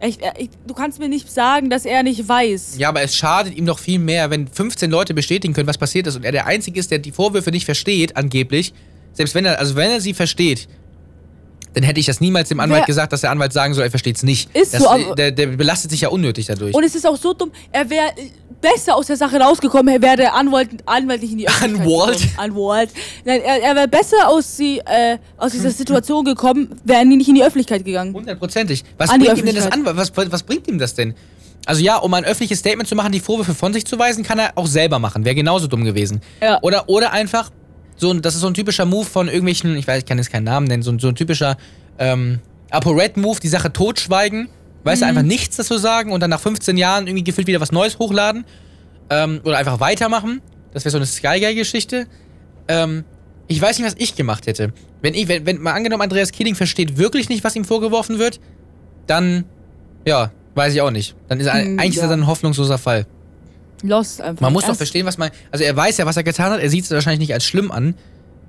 Echt, 0.00 0.20
er, 0.20 0.32
ich, 0.40 0.50
du 0.66 0.74
kannst 0.74 0.98
mir 0.98 1.08
nicht 1.08 1.30
sagen, 1.30 1.70
dass 1.70 1.84
er 1.84 2.02
nicht 2.02 2.26
weiß. 2.28 2.74
Ja, 2.78 2.88
aber 2.88 3.02
es 3.02 3.14
schadet 3.14 3.54
ihm 3.54 3.66
doch 3.66 3.78
viel 3.78 3.98
mehr, 4.00 4.30
wenn 4.30 4.48
15 4.48 4.90
Leute 4.90 5.14
bestätigen 5.14 5.54
können, 5.54 5.68
was 5.68 5.78
passiert 5.78 6.06
ist 6.08 6.16
und 6.16 6.24
er 6.24 6.32
der 6.32 6.46
Einzige 6.46 6.80
ist, 6.80 6.90
der 6.90 6.98
die 6.98 7.12
Vorwürfe 7.12 7.50
nicht 7.50 7.66
versteht, 7.66 8.16
angeblich. 8.16 8.72
Selbst 9.12 9.34
wenn 9.34 9.44
er, 9.44 9.58
also 9.60 9.76
wenn 9.76 9.90
er 9.90 10.00
sie 10.00 10.14
versteht, 10.14 10.66
dann 11.74 11.82
hätte 11.84 12.00
ich 12.00 12.06
das 12.06 12.20
niemals 12.20 12.48
dem 12.48 12.60
Anwalt 12.60 12.80
Wer- 12.82 12.86
gesagt, 12.86 13.12
dass 13.12 13.22
der 13.22 13.30
Anwalt 13.30 13.52
sagen 13.52 13.74
soll, 13.74 13.84
er 13.84 13.90
versteht 13.90 14.16
es 14.16 14.22
nicht. 14.22 14.54
Ist 14.54 14.74
das, 14.74 14.82
so, 14.82 14.88
aber- 14.90 15.14
der, 15.14 15.30
der 15.32 15.46
belastet 15.48 15.90
sich 15.90 16.02
ja 16.02 16.08
unnötig 16.08 16.46
dadurch. 16.46 16.74
Und 16.74 16.84
es 16.84 16.94
ist 16.94 17.06
auch 17.06 17.16
so 17.16 17.32
dumm, 17.32 17.50
er 17.70 17.88
wäre 17.88 18.10
besser 18.60 18.94
aus 18.94 19.06
der 19.06 19.16
Sache 19.16 19.38
rausgekommen, 19.40 20.00
wäre 20.00 20.16
der 20.16 20.34
Anwalt, 20.34 20.68
Anwalt 20.86 21.20
nicht 21.22 21.32
in 21.32 21.38
die 21.38 21.48
Öffentlichkeit 21.48 21.88
Anwalt? 21.88 22.28
Anwalt. 22.36 22.90
Nein, 23.24 23.40
er, 23.42 23.62
er 23.62 23.74
wäre 23.76 23.88
besser 23.88 24.28
aus, 24.28 24.56
die, 24.56 24.78
äh, 24.78 25.18
aus 25.36 25.52
dieser 25.52 25.70
Situation 25.70 26.24
gekommen, 26.24 26.68
wären 26.84 27.10
die 27.10 27.16
nicht 27.16 27.28
in 27.28 27.34
die 27.34 27.42
Öffentlichkeit 27.42 27.84
gegangen. 27.84 28.14
Hundertprozentig. 28.14 28.84
Was 28.98 29.10
An 29.10 29.20
bringt 29.20 29.38
ihm 29.38 29.46
denn 29.46 29.56
das 29.56 29.70
an? 29.70 29.84
Was, 29.84 30.12
was 30.16 30.42
bringt 30.42 30.68
ihm 30.68 30.78
das 30.78 30.94
denn? 30.94 31.14
Also 31.66 31.82
ja, 31.82 31.96
um 31.96 32.12
ein 32.14 32.24
öffentliches 32.24 32.58
Statement 32.58 32.88
zu 32.88 32.94
machen, 32.96 33.12
die 33.12 33.20
Vorwürfe 33.20 33.54
von 33.54 33.72
sich 33.72 33.84
zu 33.84 33.98
weisen, 33.98 34.24
kann 34.24 34.38
er 34.38 34.52
auch 34.56 34.66
selber 34.66 34.98
machen. 34.98 35.24
Wäre 35.24 35.34
genauso 35.36 35.66
dumm 35.68 35.84
gewesen. 35.84 36.20
Ja. 36.40 36.58
Oder, 36.62 36.88
oder 36.88 37.12
einfach, 37.12 37.50
so, 38.02 38.10
ein- 38.10 38.20
das 38.20 38.34
ist 38.34 38.42
so 38.42 38.46
ein 38.48 38.52
typischer 38.54 38.84
Move 38.84 39.06
von 39.06 39.26
irgendwelchen, 39.28 39.74
ich 39.76 39.86
weiß, 39.86 40.00
ich 40.00 40.04
kann 40.06 40.18
jetzt 40.18 40.30
keinen 40.30 40.44
Namen 40.44 40.66
nennen, 40.66 40.82
so, 40.82 40.90
ein- 40.92 40.98
so 40.98 41.08
ein 41.08 41.14
typischer 41.14 41.56
ähm, 41.98 42.40
ApoRed-Move, 42.70 43.40
die 43.40 43.48
Sache 43.48 43.72
totschweigen, 43.72 44.48
weißt 44.84 45.02
du, 45.02 45.06
einfach 45.06 45.22
nichts 45.22 45.56
dazu 45.56 45.78
sagen 45.78 46.12
und 46.12 46.20
dann 46.20 46.30
nach 46.30 46.40
15 46.40 46.76
Jahren 46.76 47.06
irgendwie 47.06 47.24
gefühlt 47.24 47.46
wieder 47.46 47.60
was 47.60 47.72
Neues 47.72 47.98
hochladen. 47.98 48.44
Ähm, 49.10 49.40
oder 49.44 49.58
einfach 49.58 49.78
weitermachen. 49.80 50.40
Das 50.72 50.84
wäre 50.84 50.90
so 50.92 50.98
eine 50.98 51.06
Sky 51.06 51.38
Guy-Geschichte. 51.40 52.06
Ähm, 52.68 53.04
ich 53.48 53.60
weiß 53.60 53.78
nicht, 53.78 53.86
was 53.86 53.94
ich 53.98 54.14
gemacht 54.14 54.46
hätte. 54.46 54.72
Wenn 55.02 55.12
ich, 55.14 55.28
wenn, 55.28 55.44
wenn 55.44 55.60
mal 55.60 55.72
angenommen, 55.74 56.02
Andreas 56.02 56.32
Keeling 56.32 56.54
versteht 56.54 56.96
wirklich 56.96 57.28
nicht, 57.28 57.44
was 57.44 57.54
ihm 57.56 57.64
vorgeworfen 57.64 58.18
wird, 58.18 58.40
dann, 59.06 59.44
ja, 60.06 60.30
weiß 60.54 60.72
ich 60.74 60.80
auch 60.80 60.90
nicht. 60.90 61.14
Dann 61.28 61.40
ist 61.40 61.46
er, 61.46 61.54
Hm, 61.62 61.78
eigentlich 61.78 61.90
ist 61.90 61.96
ja. 61.96 62.02
er 62.04 62.08
dann 62.08 62.20
ein 62.20 62.26
hoffnungsloser 62.26 62.78
Fall. 62.78 63.06
Lost 63.82 64.20
einfach. 64.20 64.40
Man 64.40 64.52
muss 64.52 64.62
doch 64.62 64.70
Erst- 64.70 64.78
verstehen, 64.78 65.06
was 65.06 65.18
man. 65.18 65.30
Also 65.50 65.64
er 65.64 65.76
weiß 65.76 65.98
ja, 65.98 66.06
was 66.06 66.16
er 66.16 66.22
getan 66.22 66.52
hat. 66.52 66.60
Er 66.60 66.70
sieht 66.70 66.84
es 66.84 66.90
wahrscheinlich 66.90 67.20
nicht 67.20 67.34
als 67.34 67.44
schlimm 67.44 67.70
an. 67.70 67.94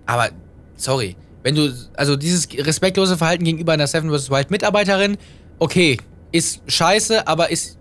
Aber 0.05 0.29
sorry, 0.75 1.15
wenn 1.43 1.55
du 1.55 1.73
also 1.95 2.15
dieses 2.15 2.47
respektlose 2.55 3.17
Verhalten 3.17 3.43
gegenüber 3.43 3.73
einer 3.73 3.87
Seven 3.87 4.09
vs 4.11 4.29
Wild 4.29 4.51
Mitarbeiterin, 4.51 5.17
okay, 5.59 5.97
ist 6.31 6.61
scheiße, 6.67 7.27
aber 7.27 7.49
ist 7.51 7.77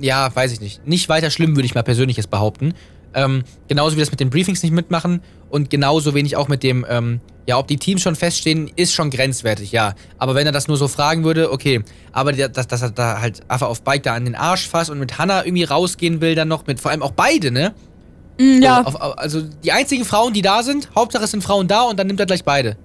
ja, 0.00 0.34
weiß 0.34 0.52
ich 0.52 0.60
nicht, 0.60 0.86
nicht 0.86 1.08
weiter 1.08 1.30
schlimm, 1.30 1.54
würde 1.56 1.66
ich 1.66 1.74
mal 1.74 1.82
persönliches 1.82 2.26
behaupten. 2.26 2.74
Ähm, 3.14 3.44
genauso 3.68 3.94
wie 3.96 4.00
das 4.00 4.10
mit 4.10 4.18
den 4.18 4.30
Briefings 4.30 4.62
nicht 4.62 4.72
mitmachen 4.72 5.20
und 5.54 5.70
genauso 5.70 6.14
wenig 6.14 6.36
auch 6.36 6.48
mit 6.48 6.64
dem, 6.64 6.84
ähm, 6.88 7.20
ja, 7.46 7.58
ob 7.58 7.68
die 7.68 7.76
Teams 7.76 8.02
schon 8.02 8.16
feststehen, 8.16 8.72
ist 8.74 8.92
schon 8.92 9.10
grenzwertig, 9.10 9.70
ja. 9.70 9.94
Aber 10.18 10.34
wenn 10.34 10.46
er 10.46 10.52
das 10.52 10.66
nur 10.66 10.76
so 10.76 10.88
fragen 10.88 11.22
würde, 11.22 11.52
okay. 11.52 11.84
Aber 12.10 12.32
dass, 12.32 12.66
dass 12.66 12.82
er 12.82 12.90
da 12.90 13.20
halt 13.20 13.40
einfach 13.46 13.68
auf 13.68 13.82
Bike 13.82 14.02
da 14.02 14.14
an 14.14 14.24
den 14.24 14.34
Arsch 14.34 14.68
fasst 14.68 14.90
und 14.90 14.98
mit 14.98 15.16
Hannah 15.16 15.44
irgendwie 15.44 15.62
rausgehen 15.62 16.20
will, 16.20 16.34
dann 16.34 16.48
noch 16.48 16.66
mit, 16.66 16.80
vor 16.80 16.90
allem 16.90 17.02
auch 17.04 17.12
beide, 17.12 17.52
ne? 17.52 17.72
Mm, 18.40 18.62
ja, 18.62 18.82
So, 18.82 18.88
auf, 18.98 19.18
also 19.18 19.42
die 19.42 19.70
einzigen 19.70 20.04
Frauen, 20.04 20.32
die 20.32 20.42
da 20.42 20.64
sind, 20.64 20.88
Hauptsache 20.96 21.22
es 21.22 21.30
sind 21.30 21.44
Frauen 21.44 21.68
da 21.68 21.82
und 21.82 22.00
dann 22.00 22.08
nimmt 22.08 22.18
er 22.18 22.26
gleich 22.26 22.42
beide. 22.42 22.76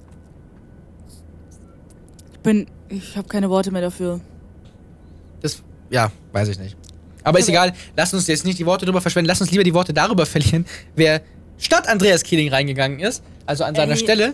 ich 2.34 2.40
bin. 2.42 2.68
Ich 2.90 3.18
habe 3.18 3.28
keine 3.28 3.50
Worte 3.50 3.72
mehr 3.72 3.82
dafür. 3.82 4.22
Das, 5.42 5.64
ja, 5.90 6.12
weiß 6.34 6.50
ich 6.50 6.60
nicht. 6.60 6.78
Aber 7.24 7.40
ist 7.40 7.46
Okay. 7.46 7.52
egal, 7.52 7.74
lass 7.98 8.14
uns 8.14 8.28
jetzt 8.28 8.46
nicht 8.46 8.60
die 8.60 8.66
Worte 8.68 8.86
drüber 8.86 9.02
verschwenden, 9.02 9.28
lass 9.28 9.42
uns 9.42 9.50
lieber 9.50 9.64
die 9.64 9.74
Worte 9.74 9.92
darüber 9.92 10.26
verlieren, 10.28 10.66
wer 10.96 11.22
statt 11.60 11.88
Andreas 11.88 12.24
Keeling 12.24 12.50
reingegangen 12.50 13.00
ist, 13.00 13.22
also 13.46 13.64
an 13.64 13.76
seiner 13.76 13.92
Ey. 13.94 13.98
Stelle. 13.98 14.34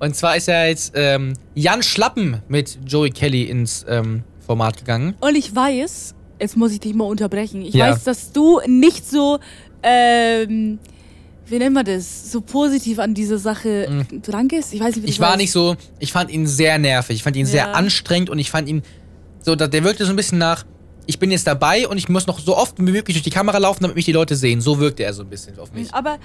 Und 0.00 0.14
zwar 0.14 0.36
ist 0.36 0.46
ja 0.48 0.64
jetzt 0.66 0.92
ähm, 0.94 1.34
Jan 1.54 1.82
Schlappen 1.82 2.40
mit 2.48 2.78
Joey 2.86 3.10
Kelly 3.10 3.42
ins 3.44 3.84
ähm, 3.88 4.22
Format 4.46 4.76
gegangen. 4.78 5.14
Und 5.20 5.34
ich 5.36 5.54
weiß, 5.54 6.14
jetzt 6.40 6.56
muss 6.56 6.72
ich 6.72 6.80
dich 6.80 6.94
mal 6.94 7.04
unterbrechen. 7.04 7.62
Ich 7.62 7.74
Ja. 7.74 7.90
weiß, 7.90 8.04
dass 8.04 8.30
du 8.32 8.60
nicht 8.66 9.08
so, 9.08 9.40
ähm, 9.82 10.78
wie 11.46 11.58
nennt 11.58 11.74
man 11.74 11.84
das, 11.84 12.30
so 12.30 12.40
positiv 12.42 13.00
an 13.00 13.12
diese 13.14 13.38
Sache 13.38 14.06
dran 14.22 14.46
gehst. 14.48 14.72
Ich 14.72 14.80
weiß 14.80 14.94
nicht, 14.94 14.96
wie 14.98 15.00
Mhm. 15.00 15.08
Ich 15.08 15.16
das 15.16 15.20
war 15.20 15.28
heißt. 15.30 15.38
nicht 15.38 15.50
so, 15.52 15.76
ich 15.98 16.12
fand 16.12 16.30
ihn 16.30 16.46
sehr 16.46 16.78
nervig, 16.78 17.16
ich 17.16 17.22
fand 17.24 17.34
ihn 17.36 17.46
sehr 17.46 17.64
Ja. 17.66 17.72
anstrengend 17.72 18.30
und 18.30 18.38
ich 18.38 18.50
fand 18.52 18.68
ihn 18.68 18.82
so, 19.42 19.56
da- 19.56 19.66
der 19.66 19.82
wirkte 19.82 20.04
so 20.04 20.10
ein 20.10 20.16
bisschen 20.16 20.38
nach, 20.38 20.64
ich 21.08 21.18
bin 21.18 21.30
jetzt 21.30 21.46
dabei 21.46 21.88
und 21.88 21.96
ich 21.96 22.08
muss 22.08 22.26
noch 22.26 22.38
so 22.38 22.54
oft 22.56 22.78
wie 22.78 22.82
möglich 22.82 23.16
durch 23.16 23.22
die 23.24 23.30
Kamera 23.30 23.56
laufen, 23.58 23.82
damit 23.82 23.96
mich 23.96 24.04
die 24.04 24.12
Leute 24.12 24.36
sehen. 24.36 24.60
So 24.60 24.78
wirkte 24.78 25.02
er 25.04 25.14
so 25.14 25.22
ein 25.22 25.28
bisschen 25.30 25.58
auf 25.58 25.72
mich. 25.72 25.92
Aber 25.94 26.18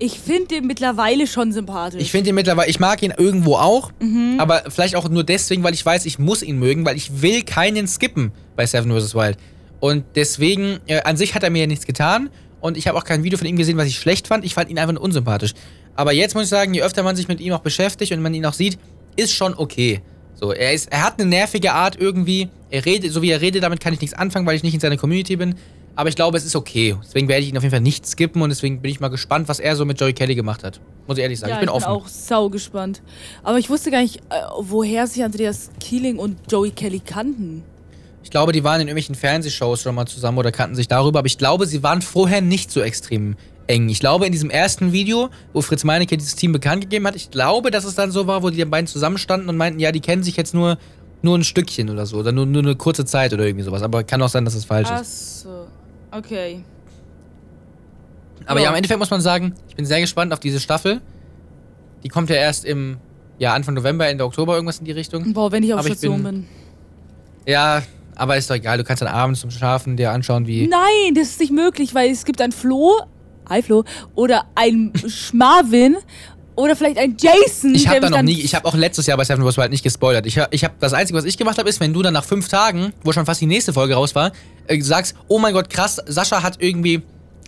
ich 0.00 0.18
finde 0.18 0.48
den 0.48 0.66
mittlerweile 0.66 1.28
schon 1.28 1.52
sympathisch. 1.52 2.02
Ich 2.02 2.10
finde 2.10 2.30
ihn 2.30 2.34
mittlerweile, 2.34 2.68
ich 2.68 2.80
mag 2.80 3.00
ihn 3.02 3.14
irgendwo 3.16 3.54
auch, 3.54 3.92
Mhm. 4.00 4.34
aber 4.38 4.64
vielleicht 4.68 4.96
auch 4.96 5.08
nur 5.08 5.22
deswegen, 5.22 5.62
weil 5.62 5.72
ich 5.72 5.86
weiß, 5.86 6.04
ich 6.04 6.18
muss 6.18 6.42
ihn 6.42 6.58
mögen, 6.58 6.84
weil 6.84 6.96
ich 6.96 7.22
will 7.22 7.42
keinen 7.44 7.86
skippen 7.86 8.32
bei 8.56 8.66
Seven 8.66 8.90
vs. 8.90 9.14
Wild. 9.14 9.38
Und 9.78 10.04
deswegen, 10.16 10.80
äh, 10.86 11.00
an 11.02 11.16
sich 11.16 11.36
hat 11.36 11.44
er 11.44 11.50
mir 11.50 11.60
ja 11.60 11.66
nichts 11.68 11.86
getan 11.86 12.28
und 12.60 12.76
ich 12.76 12.88
habe 12.88 12.98
auch 12.98 13.04
kein 13.04 13.22
Video 13.22 13.38
von 13.38 13.46
ihm 13.46 13.56
gesehen, 13.56 13.76
was 13.76 13.86
ich 13.86 13.98
schlecht 13.98 14.26
fand. 14.26 14.44
Ich 14.44 14.54
fand 14.54 14.68
ihn 14.68 14.78
einfach 14.80 14.94
nur 14.94 15.02
unsympathisch. 15.02 15.52
Aber 15.94 16.12
jetzt 16.12 16.34
muss 16.34 16.44
ich 16.44 16.50
sagen, 16.50 16.74
je 16.74 16.82
öfter 16.82 17.04
man 17.04 17.14
sich 17.14 17.28
mit 17.28 17.40
ihm 17.40 17.52
auch 17.52 17.60
beschäftigt 17.60 18.10
und 18.10 18.20
man 18.20 18.34
ihn 18.34 18.44
auch 18.46 18.52
sieht, 18.54 18.78
ist 19.14 19.32
schon 19.32 19.54
okay. 19.54 20.00
So, 20.44 20.52
er, 20.52 20.74
ist, 20.74 20.92
er 20.92 21.02
hat 21.02 21.18
eine 21.18 21.26
nervige 21.26 21.72
Art 21.72 21.96
irgendwie. 21.98 22.50
Er 22.68 22.84
redet, 22.84 23.10
so 23.10 23.22
wie 23.22 23.30
er 23.30 23.40
redet, 23.40 23.62
damit 23.62 23.80
kann 23.80 23.94
ich 23.94 24.00
nichts 24.02 24.14
anfangen, 24.14 24.44
weil 24.44 24.56
ich 24.56 24.62
nicht 24.62 24.74
in 24.74 24.80
seiner 24.80 24.98
Community 24.98 25.36
bin. 25.36 25.54
Aber 25.96 26.10
ich 26.10 26.16
glaube, 26.16 26.36
es 26.36 26.44
ist 26.44 26.54
okay. 26.54 26.96
Deswegen 27.02 27.28
werde 27.28 27.42
ich 27.42 27.48
ihn 27.48 27.56
auf 27.56 27.62
jeden 27.62 27.70
Fall 27.70 27.80
nicht 27.80 28.06
skippen 28.06 28.42
und 28.42 28.50
deswegen 28.50 28.82
bin 28.82 28.90
ich 28.90 29.00
mal 29.00 29.08
gespannt, 29.08 29.48
was 29.48 29.58
er 29.58 29.74
so 29.74 29.86
mit 29.86 29.98
Joey 29.98 30.12
Kelly 30.12 30.34
gemacht 30.34 30.62
hat. 30.62 30.82
Muss 31.06 31.16
ich 31.16 31.22
ehrlich 31.22 31.40
sagen. 31.40 31.48
ja, 31.48 31.56
ich 31.56 31.60
bin 31.60 31.70
offen. 31.70 31.86
auch 31.86 32.08
sau 32.08 32.50
gespannt. 32.50 33.00
Aber 33.42 33.58
ich 33.58 33.70
wusste 33.70 33.90
gar 33.90 34.02
nicht, 34.02 34.18
äh, 34.18 34.42
woher 34.58 35.06
sich 35.06 35.24
Andreas 35.24 35.70
Keeling 35.80 36.18
und 36.18 36.36
Joey 36.52 36.72
Kelly 36.72 37.00
kannten. 37.00 37.62
Ich 38.22 38.28
glaube, 38.28 38.52
die 38.52 38.64
waren 38.64 38.82
in 38.82 38.88
irgendwelchen 38.88 39.14
Fernsehshows 39.14 39.80
schon 39.80 39.94
mal 39.94 40.04
zusammen 40.04 40.36
oder 40.36 40.52
kannten 40.52 40.76
sich 40.76 40.88
darüber, 40.88 41.20
aber 41.20 41.26
ich 41.26 41.38
glaube, 41.38 41.66
sie 41.66 41.82
waren 41.82 42.02
vorher 42.02 42.42
nicht 42.42 42.70
so 42.70 42.82
extrem 42.82 43.36
eng. 43.66 43.88
Ich 43.88 44.00
glaube, 44.00 44.26
in 44.26 44.32
diesem 44.32 44.50
ersten 44.50 44.92
Video, 44.92 45.30
wo 45.52 45.60
Fritz 45.62 45.84
Meinecke 45.84 46.16
dieses 46.16 46.34
Team 46.36 46.52
bekannt 46.52 46.82
gegeben 46.82 47.06
hat, 47.06 47.16
ich 47.16 47.30
glaube, 47.30 47.70
dass 47.70 47.84
es 47.84 47.94
dann 47.94 48.10
so 48.10 48.26
war, 48.26 48.42
wo 48.42 48.50
die 48.50 48.64
beiden 48.64 48.86
zusammenstanden 48.86 49.48
und 49.48 49.56
meinten, 49.56 49.80
ja, 49.80 49.92
die 49.92 50.00
kennen 50.00 50.22
sich 50.22 50.36
jetzt 50.36 50.54
nur, 50.54 50.78
nur 51.22 51.38
ein 51.38 51.44
Stückchen 51.44 51.88
oder 51.90 52.06
so, 52.06 52.18
oder 52.18 52.32
nur, 52.32 52.46
nur 52.46 52.62
eine 52.62 52.76
kurze 52.76 53.04
Zeit 53.04 53.32
oder 53.32 53.44
irgendwie 53.46 53.64
sowas. 53.64 53.82
Aber 53.82 54.04
kann 54.04 54.20
auch 54.22 54.28
sein, 54.28 54.44
dass 54.44 54.54
es 54.54 54.64
falsch 54.64 54.88
Ach 54.90 55.00
ist. 55.00 55.40
so. 55.42 55.66
Okay. 56.10 56.62
Aber 58.46 58.60
ja, 58.60 58.64
ja. 58.64 58.70
im 58.70 58.76
Endeffekt 58.76 59.00
muss 59.00 59.10
man 59.10 59.20
sagen, 59.20 59.54
ich 59.68 59.76
bin 59.76 59.86
sehr 59.86 60.00
gespannt 60.00 60.32
auf 60.32 60.40
diese 60.40 60.60
Staffel. 60.60 61.00
Die 62.02 62.08
kommt 62.08 62.28
ja 62.30 62.36
erst 62.36 62.64
im 62.64 62.98
ja, 63.38 63.54
Anfang 63.54 63.74
November, 63.74 64.06
Ende 64.06 64.24
Oktober, 64.24 64.54
irgendwas 64.54 64.78
in 64.78 64.84
die 64.84 64.92
Richtung. 64.92 65.32
Boah, 65.32 65.50
wenn 65.50 65.62
ich 65.62 65.72
auf 65.72 65.80
Aber 65.80 65.88
ich 65.88 65.94
Station 65.94 66.22
bin- 66.22 66.34
bin. 66.42 66.46
Ja, 67.46 67.82
aber 68.14 68.36
ist 68.36 68.48
doch 68.48 68.54
egal, 68.54 68.78
du 68.78 68.84
kannst 68.84 69.02
dann 69.02 69.08
abends 69.08 69.40
zum 69.40 69.50
Schlafen 69.50 69.96
dir 69.96 70.12
anschauen, 70.12 70.46
wie. 70.46 70.66
Nein, 70.66 71.14
das 71.14 71.30
ist 71.30 71.40
nicht 71.40 71.52
möglich, 71.52 71.94
weil 71.94 72.10
es 72.10 72.24
gibt 72.24 72.40
ein 72.40 72.52
Flo, 72.52 72.92
hi 73.48 73.62
Flo, 73.62 73.84
oder 74.14 74.44
ein 74.54 74.92
Schmarvin 75.06 75.96
oder 76.56 76.76
vielleicht 76.76 76.98
ein 76.98 77.16
Jason. 77.18 77.74
Ich 77.74 77.88
habe 77.88 78.00
da 78.00 78.10
noch 78.10 78.22
nie, 78.22 78.40
ich 78.40 78.54
habe 78.54 78.66
auch 78.68 78.74
letztes 78.74 79.06
Jahr 79.06 79.16
bei 79.16 79.24
Seven 79.24 79.44
vs. 79.48 79.56
Wild 79.56 79.70
nicht 79.70 79.82
gespoilert. 79.82 80.24
Ich, 80.26 80.38
ich 80.50 80.64
habe 80.64 80.74
das 80.78 80.92
Einzige, 80.92 81.18
was 81.18 81.24
ich 81.24 81.36
gemacht 81.36 81.58
habe, 81.58 81.68
ist, 81.68 81.80
wenn 81.80 81.92
du 81.92 82.02
dann 82.02 82.14
nach 82.14 82.24
fünf 82.24 82.48
Tagen, 82.48 82.92
wo 83.02 83.12
schon 83.12 83.26
fast 83.26 83.40
die 83.40 83.46
nächste 83.46 83.72
Folge 83.72 83.94
raus 83.94 84.14
war, 84.14 84.30
äh, 84.68 84.80
sagst, 84.80 85.16
oh 85.28 85.38
mein 85.38 85.52
Gott, 85.52 85.68
krass, 85.68 86.00
Sascha 86.06 86.42
hat 86.42 86.56
irgendwie 86.62 87.02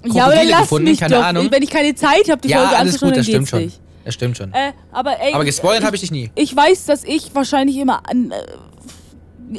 Ja, 0.04 0.24
aber 0.24 0.32
Krokodile 0.32 0.50
lass 0.50 0.61
gefunden, 0.62 0.90
mich 0.90 1.00
keine 1.00 1.14
doch. 1.16 1.24
Ahnung. 1.24 1.48
Wenn 1.50 1.62
ich 1.62 1.70
keine 1.70 1.94
Zeit 1.94 2.28
habe, 2.30 2.40
die 2.42 2.48
Ja, 2.48 2.62
Folge 2.62 2.76
alles 2.76 3.00
gut, 3.00 3.11
dann 3.11 3.14
das 3.18 3.26
stimmt 3.26 3.48
schon. 3.48 3.61
nicht. 3.64 3.80
Das 4.04 4.14
stimmt 4.14 4.37
schon. 4.37 4.52
Äh, 4.52 4.72
aber 4.92 5.18
ey, 5.20 5.35
Aber 5.35 5.44
gespoilert 5.44 5.85
habe 5.85 5.96
ich 5.96 6.00
dich 6.02 6.11
nie. 6.12 6.30
Ich 6.37 6.54
weiß, 6.54 6.85
dass 6.87 7.02
ich 7.04 7.35
wahrscheinlich 7.35 7.76
immer 7.76 8.09
an, 8.09 8.30
äh, 8.30 8.35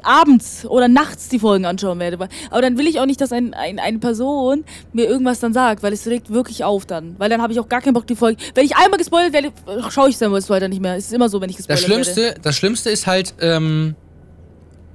abends 0.04 0.66
oder 0.66 0.88
nachts 0.88 1.30
die 1.30 1.40
Folgen 1.40 1.66
anschauen 1.66 2.00
werde. 2.00 2.18
Aber 2.50 2.62
dann 2.62 2.78
will 2.78 2.88
ich 2.88 3.00
auch 3.00 3.06
nicht, 3.06 3.22
dass 3.22 3.32
ein, 3.32 3.54
ein, 3.54 3.80
eine 3.80 4.00
Person 4.00 4.64
mir 4.94 5.06
irgendwas 5.06 5.40
dann 5.40 5.54
sagt, 5.54 5.84
weil 5.84 5.94
es 5.94 6.06
regt 6.08 6.30
wirklich 6.32 6.64
auf 6.64 6.86
dann. 6.86 7.16
Weil 7.18 7.30
dann 7.30 7.42
habe 7.42 7.54
ich 7.54 7.60
auch 7.60 7.70
gar 7.70 7.82
keinen 7.82 7.94
Bock, 7.94 8.08
die 8.08 8.16
Folge. 8.16 8.42
Wenn 8.56 8.66
ich 8.66 8.76
einmal 8.76 8.98
gespoilert 8.98 9.34
werde, 9.34 9.52
schaue 9.90 10.10
ich 10.10 10.18
dann 10.18 10.32
weiter 10.32 10.68
nicht 10.68 10.82
mehr. 10.82 10.96
Es 10.96 11.06
ist 11.06 11.14
immer 11.14 11.30
so, 11.30 11.40
wenn 11.42 11.50
ich 11.50 11.58
gespoilert 11.58 11.84
Das 11.84 11.90
werde. 11.90 12.04
Schlimmste, 12.04 12.40
das 12.42 12.56
Schlimmste 12.56 12.90
ist 12.90 13.08
halt, 13.08 13.34
ähm, 13.42 13.96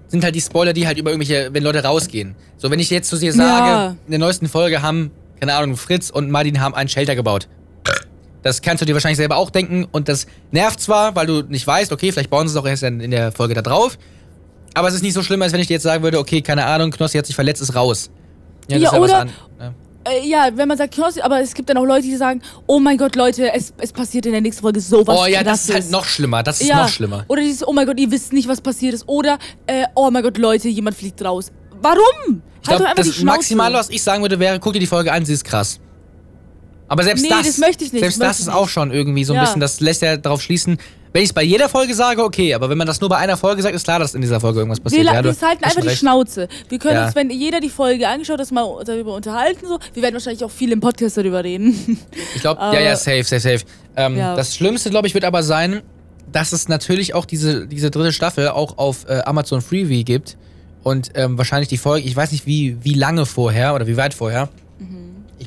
sind 0.09 0.25
halt 0.25 0.35
die 0.35 0.41
Spoiler, 0.41 0.73
die 0.75 0.87
halt 0.87 0.99
über 0.99 1.11
irgendwelche, 1.11 1.51
wenn 1.53 1.63
Leute 1.63 1.83
rausgehen. 1.83 2.35
So, 2.59 2.71
wenn 2.71 2.79
ich 2.79 2.91
jetzt 2.91 3.09
zu 3.09 3.17
dir 3.17 3.33
sage, 3.33 3.67
Ja. 3.71 3.89
in 4.07 4.11
der 4.11 4.19
neuesten 4.19 4.47
Folge 4.49 4.83
haben, 4.83 5.11
keine 5.41 5.55
Ahnung, 5.55 5.77
Fritz 5.77 6.11
und 6.11 6.31
Martin 6.31 6.61
haben 6.61 6.75
einen 6.75 6.89
Shelter 6.89 7.17
gebaut. 7.17 7.49
Das 8.43 8.61
kannst 8.61 8.83
du 8.83 8.87
dir 8.87 8.93
wahrscheinlich 8.95 9.19
selber 9.19 9.37
auch 9.37 9.51
denken 9.51 9.87
und 9.91 10.09
das 10.09 10.27
nervt 10.51 10.81
zwar, 10.81 11.15
weil 11.15 11.27
du 11.27 11.43
nicht 11.43 11.67
weißt, 11.67 11.93
okay, 11.93 12.11
vielleicht 12.13 12.29
bauen 12.31 12.49
sie 12.49 12.53
es 12.57 12.61
auch 12.63 12.67
erst 12.67 12.83
in 12.83 13.11
der 13.11 13.31
Folge 13.33 13.55
da 13.55 13.63
drauf. 13.63 13.99
Aber 14.75 14.89
es 14.89 14.95
ist 14.95 15.03
nicht 15.03 15.15
so 15.15 15.23
schlimm, 15.23 15.43
als 15.43 15.53
wenn 15.53 15.61
ich 15.61 15.67
dir 15.67 15.75
jetzt 15.75 15.83
sagen 15.83 16.03
würde, 16.03 16.19
okay, 16.19 16.41
keine 16.41 16.65
Ahnung, 16.65 16.91
Knossi 16.91 17.19
hat 17.19 17.27
sich 17.27 17.35
verletzt, 17.35 17.61
ist 17.63 17.75
raus. 17.75 18.11
Ja, 18.69 18.81
was 18.93 18.99
oder- 18.99 19.19
an- 19.21 19.31
ja. 19.61 19.75
Äh, 20.05 20.27
ja, 20.27 20.49
wenn 20.55 20.67
man 20.67 20.77
sagt 20.77 20.95
Knossi, 20.95 21.21
aber 21.21 21.41
es 21.41 21.55
gibt 21.55 21.69
dann 21.69 21.77
auch 21.77 21.85
Leute, 21.85 22.03
die 22.03 22.17
sagen, 22.17 22.43
oh 22.67 22.81
mein 22.81 22.99
Gott, 22.99 23.15
Leute, 23.15 23.53
es, 23.53 23.73
es 23.79 23.93
passiert 23.93 24.27
in 24.27 24.33
der 24.33 24.41
nächsten 24.41 24.63
Folge 24.63 24.81
sowas 24.81 25.17
Oh 25.17 25.27
ja, 25.27 25.45
das 25.45 25.69
ist 25.69 25.73
halt 25.75 25.91
noch 25.93 26.05
schlimmer. 26.05 26.43
Das 26.43 26.61
ist 26.61 26.69
ja. 26.69 26.83
noch 26.83 26.89
schlimmer. 26.89 27.25
Oder 27.29 27.43
dieses, 27.43 27.67
oh 27.67 27.73
mein 27.73 27.87
Gott, 27.87 28.01
ihr 28.01 28.11
wisst 28.11 28.33
nicht, 28.33 28.49
was 28.49 28.61
passiert 28.61 28.95
ist. 28.95 29.05
Oder, 29.07 29.39
äh, 29.67 29.85
oh 29.95 30.11
mein 30.11 30.25
Gott, 30.25 30.39
Leute, 30.39 30.69
jemand 30.69 30.97
fliegt 30.97 31.25
raus. 31.25 31.53
Warum? 31.81 32.43
Ich 32.63 32.69
glaube, 32.69 32.83
doch 32.83 32.91
einfach 32.91 33.03
die 33.05 33.11
das 33.11 33.17
Schnauze. 33.17 33.37
Maximale, 33.37 33.75
was 33.79 33.91
ich 33.91 34.03
sagen 34.03 34.23
würde, 34.23 34.41
wäre, 34.41 34.59
guck 34.59 34.73
dir 34.73 34.81
die 34.81 34.87
Folge 34.87 35.13
an, 35.13 35.25
sie 35.25 35.35
ist 35.35 35.45
krass. 35.45 35.79
Aber 36.93 37.05
selbst 37.05 37.23
Nee, 37.23 37.29
das, 37.31 37.47
das 37.47 37.59
möchte 37.59 37.85
ich 37.85 37.93
nicht, 37.93 38.03
Selbst 38.03 38.21
das 38.21 38.39
ist 38.41 38.49
auch 38.51 38.69
schon 38.69 38.93
irgendwie 38.93 39.25
so 39.25 39.33
ein 39.33 39.37
Ja. 39.37 39.43
bisschen, 39.45 39.61
das 39.61 39.81
lässt 39.81 40.03
ja 40.03 40.17
darauf 40.19 40.43
schließen, 40.43 40.77
wenn 41.15 41.23
ich 41.23 41.29
es 41.31 41.33
bei 41.35 41.43
jeder 41.43 41.69
Folge 41.69 41.95
sage, 41.95 42.23
okay, 42.23 42.55
aber 42.55 42.69
wenn 42.71 42.77
man 42.79 42.87
das 42.87 43.01
nur 43.01 43.09
bei 43.11 43.17
einer 43.17 43.37
Folge 43.37 43.63
sagt, 43.63 43.75
ist 43.75 43.85
klar, 43.85 43.99
dass 43.99 44.15
in 44.15 44.21
dieser 44.21 44.41
Folge 44.41 44.61
irgendwas 44.61 44.79
Wir, 44.79 44.85
passiert. 44.85 45.05
la- 45.05 45.15
ja, 45.15 45.25
wir 45.25 45.31
halten 45.31 45.65
einfach 45.65 45.73
schon 45.73 45.83
die 45.83 45.89
recht. 45.89 45.99
Schnauze. 46.01 46.49
Wir 46.69 46.79
können 46.79 46.95
Ja. 46.97 47.07
uns, 47.07 47.15
wenn 47.15 47.31
jeder 47.31 47.61
die 47.61 47.69
Folge 47.71 48.07
angeschaut 48.09 48.41
hat, 48.41 48.51
mal 48.53 48.83
darüber 48.85 49.15
unterhalten. 49.15 49.67
So. 49.67 49.79
Wir 49.95 50.03
werden 50.03 50.15
wahrscheinlich 50.15 50.45
auch 50.45 50.51
viel 50.51 50.71
im 50.73 50.81
Podcast 50.81 51.17
darüber 51.17 51.43
reden. 51.45 51.99
Ich 52.35 52.41
glaube, 52.43 52.61
ja, 52.75 52.81
ja, 52.81 52.97
safe, 52.97 53.25
safe, 53.25 53.41
safe. 53.41 53.65
Ähm, 53.97 54.17
Ja. 54.17 54.37
Das 54.37 54.55
Schlimmste, 54.55 54.91
glaube 54.91 55.07
ich, 55.07 55.15
wird 55.15 55.25
aber 55.25 55.43
sein, 55.43 55.81
dass 56.31 56.53
es 56.53 56.69
natürlich 56.69 57.15
auch 57.15 57.25
diese, 57.27 57.67
diese 57.67 57.91
dritte 57.91 58.13
Staffel 58.13 58.49
auch 58.49 58.79
auf 58.79 59.05
äh, 59.09 59.21
Amazon 59.25 59.61
Freeview 59.61 60.05
gibt. 60.05 60.37
Und 60.83 61.11
ähm, 61.15 61.39
wahrscheinlich 61.39 61.69
die 61.69 61.79
Folge, 61.79 62.07
ich 62.09 62.17
weiß 62.17 62.33
nicht, 62.33 62.47
wie, 62.47 62.77
wie 62.83 62.95
lange 62.95 63.25
vorher 63.27 63.75
oder 63.75 63.87
wie 63.87 63.97
weit 63.97 64.15
vorher. 64.15 64.49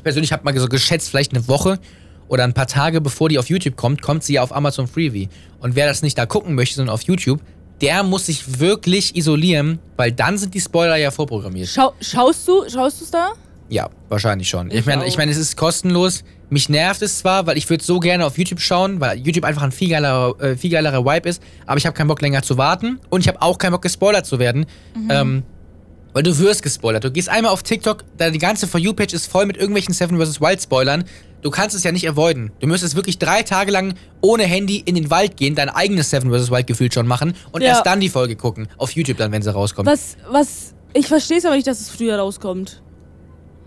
Ich 0.06 0.08
persönlich 0.08 0.32
habe 0.32 0.44
mal 0.44 0.56
so 0.56 0.68
geschätzt, 0.68 1.08
vielleicht 1.10 1.34
eine 1.34 1.48
Woche 1.48 1.80
oder 2.28 2.44
ein 2.44 2.54
paar 2.54 2.68
Tage 2.68 3.00
bevor 3.00 3.28
die 3.28 3.40
auf 3.40 3.48
YouTube 3.48 3.74
kommt, 3.74 4.02
kommt 4.02 4.22
sie 4.22 4.34
ja 4.34 4.42
auf 4.44 4.54
Amazon 4.54 4.86
Freeview. 4.86 5.26
Und 5.58 5.74
wer 5.74 5.88
das 5.88 6.02
nicht 6.02 6.16
da 6.16 6.26
gucken 6.26 6.54
möchte, 6.54 6.76
sondern 6.76 6.94
auf 6.94 7.02
YouTube, 7.02 7.40
der 7.80 8.04
muss 8.04 8.26
sich 8.26 8.60
wirklich 8.60 9.16
isolieren, 9.16 9.80
weil 9.96 10.12
dann 10.12 10.38
sind 10.38 10.54
die 10.54 10.60
Spoiler 10.60 10.94
ja 10.94 11.10
vorprogrammiert. 11.10 11.68
Schau, 11.68 11.92
schaust 12.00 12.46
du 12.46 12.70
schaust 12.70 13.00
du's 13.00 13.10
da? 13.10 13.32
Ja, 13.68 13.90
wahrscheinlich 14.08 14.48
schon. 14.48 14.70
Ich, 14.70 14.78
Ich 14.78 14.86
meine, 14.86 15.08
ich 15.08 15.18
meine, 15.18 15.32
es 15.32 15.38
ist 15.38 15.56
kostenlos. 15.56 16.22
Mich 16.50 16.68
nervt 16.68 17.02
es 17.02 17.18
zwar, 17.18 17.48
weil 17.48 17.58
ich 17.58 17.68
würde 17.68 17.82
so 17.82 17.98
gerne 17.98 18.26
auf 18.26 18.38
YouTube 18.38 18.60
schauen, 18.60 19.00
weil 19.00 19.18
YouTube 19.18 19.44
einfach 19.44 19.62
ein 19.62 19.72
viel 19.72 19.90
geilerer, 19.90 20.40
äh, 20.40 20.56
viel 20.56 20.70
geilerer 20.70 21.04
Vibe 21.04 21.28
ist, 21.28 21.42
aber 21.66 21.78
ich 21.78 21.84
habe 21.84 21.96
keinen 21.96 22.06
Bock 22.06 22.22
länger 22.22 22.42
zu 22.42 22.56
warten 22.56 23.00
und 23.10 23.22
ich 23.22 23.26
habe 23.26 23.42
auch 23.42 23.58
keinen 23.58 23.72
Bock 23.72 23.82
gespoilert 23.82 24.24
zu 24.24 24.38
werden. 24.38 24.66
Ähm, 25.10 25.42
weil 26.16 26.22
du 26.22 26.38
wirst 26.38 26.62
gespoilert. 26.62 27.04
Du 27.04 27.10
gehst 27.10 27.28
einmal 27.28 27.52
auf 27.52 27.62
TikTok, 27.62 28.02
die 28.18 28.38
ganze 28.38 28.66
For 28.66 28.80
You-Page 28.80 29.12
ist 29.12 29.26
voll 29.30 29.44
mit 29.44 29.58
irgendwelchen 29.58 29.92
Seven 29.92 30.18
vs. 30.18 30.40
Wild 30.40 30.62
Spoilern. 30.62 31.04
Du 31.42 31.50
kannst 31.50 31.76
es 31.76 31.84
ja 31.84 31.92
nicht 31.92 32.08
avoiden. 32.08 32.52
Du 32.58 32.66
müsstest 32.66 32.96
wirklich 32.96 33.18
drei 33.18 33.42
Tage 33.42 33.70
lang 33.70 33.92
ohne 34.22 34.44
Handy 34.44 34.78
in 34.78 34.94
den 34.94 35.10
Wald 35.10 35.36
gehen, 35.36 35.54
dein 35.54 35.68
eigenes 35.68 36.08
Seven 36.08 36.30
vs. 36.32 36.50
Wild 36.50 36.66
gefühlt 36.66 36.94
schon 36.94 37.06
machen 37.06 37.34
und 37.52 37.60
Ja. 37.60 37.68
erst 37.68 37.84
dann 37.84 38.00
die 38.00 38.08
Folge 38.08 38.34
gucken. 38.34 38.66
Auf 38.78 38.92
YouTube 38.92 39.18
dann, 39.18 39.30
wenn 39.30 39.42
sie 39.42 39.52
rauskommt. 39.52 39.86
Was, 39.86 40.16
was, 40.30 40.72
ich 40.94 41.06
verstehe 41.06 41.36
es 41.36 41.44
aber 41.44 41.54
nicht, 41.54 41.66
dass 41.66 41.80
es 41.82 41.90
früher 41.90 42.16
rauskommt. 42.18 42.80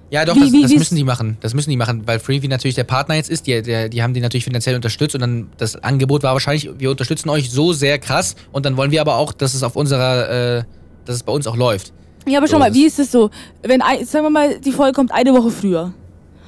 Ja, 0.10 0.26
doch, 0.26 0.36
Wie- 0.36 0.40
das, 0.40 0.52
wie- 0.52 0.62
das 0.64 0.72
müssen 0.74 0.96
die 0.96 1.04
machen. 1.04 1.38
Das 1.42 1.54
müssen 1.54 1.70
die 1.70 1.78
machen, 1.78 2.08
weil 2.08 2.18
Freeview 2.20 2.50
natürlich 2.50 2.74
der 2.74 2.84
Partner 2.84 3.14
jetzt 3.14 3.30
ist. 3.30 3.46
Die, 3.46 3.62
der, 3.62 3.90
die 3.90 4.02
haben 4.02 4.16
die 4.16 4.22
natürlich 4.22 4.46
finanziell 4.46 4.76
unterstützt 4.76 5.14
und 5.14 5.22
dann 5.22 5.52
das 5.58 5.76
Angebot 5.76 6.24
war 6.24 6.34
wahrscheinlich, 6.34 6.68
wir 6.80 6.90
unterstützen 6.90 7.30
euch 7.30 7.52
so 7.52 7.74
sehr 7.74 8.00
krass 8.00 8.36
und 8.52 8.66
dann 8.66 8.76
wollen 8.76 8.90
wir 8.90 9.02
aber 9.02 9.18
auch, 9.18 9.34
dass 9.34 9.54
es 9.54 9.62
auf 9.62 9.76
unserer, 9.76 10.58
äh, 10.58 10.64
dass 11.06 11.18
es 11.18 11.22
bei 11.22 11.32
uns 11.32 11.46
auch 11.46 11.56
läuft. 11.56 11.94
Ja, 12.28 12.38
aber 12.40 12.48
So 12.48 12.54
schau 12.54 12.60
mal, 12.60 12.74
wie 12.74 12.86
ist 12.86 13.00
es 13.00 13.12
so? 13.12 13.30
Wenn, 13.64 13.82
ein- 13.82 14.06
sagen 14.06 14.26
wir 14.26 14.30
mal, 14.30 14.60
die 14.60 14.72
Folge 14.72 14.94
kommt 14.94 15.12
eine 15.12 15.34
Woche 15.34 15.50
früher. 15.52 15.94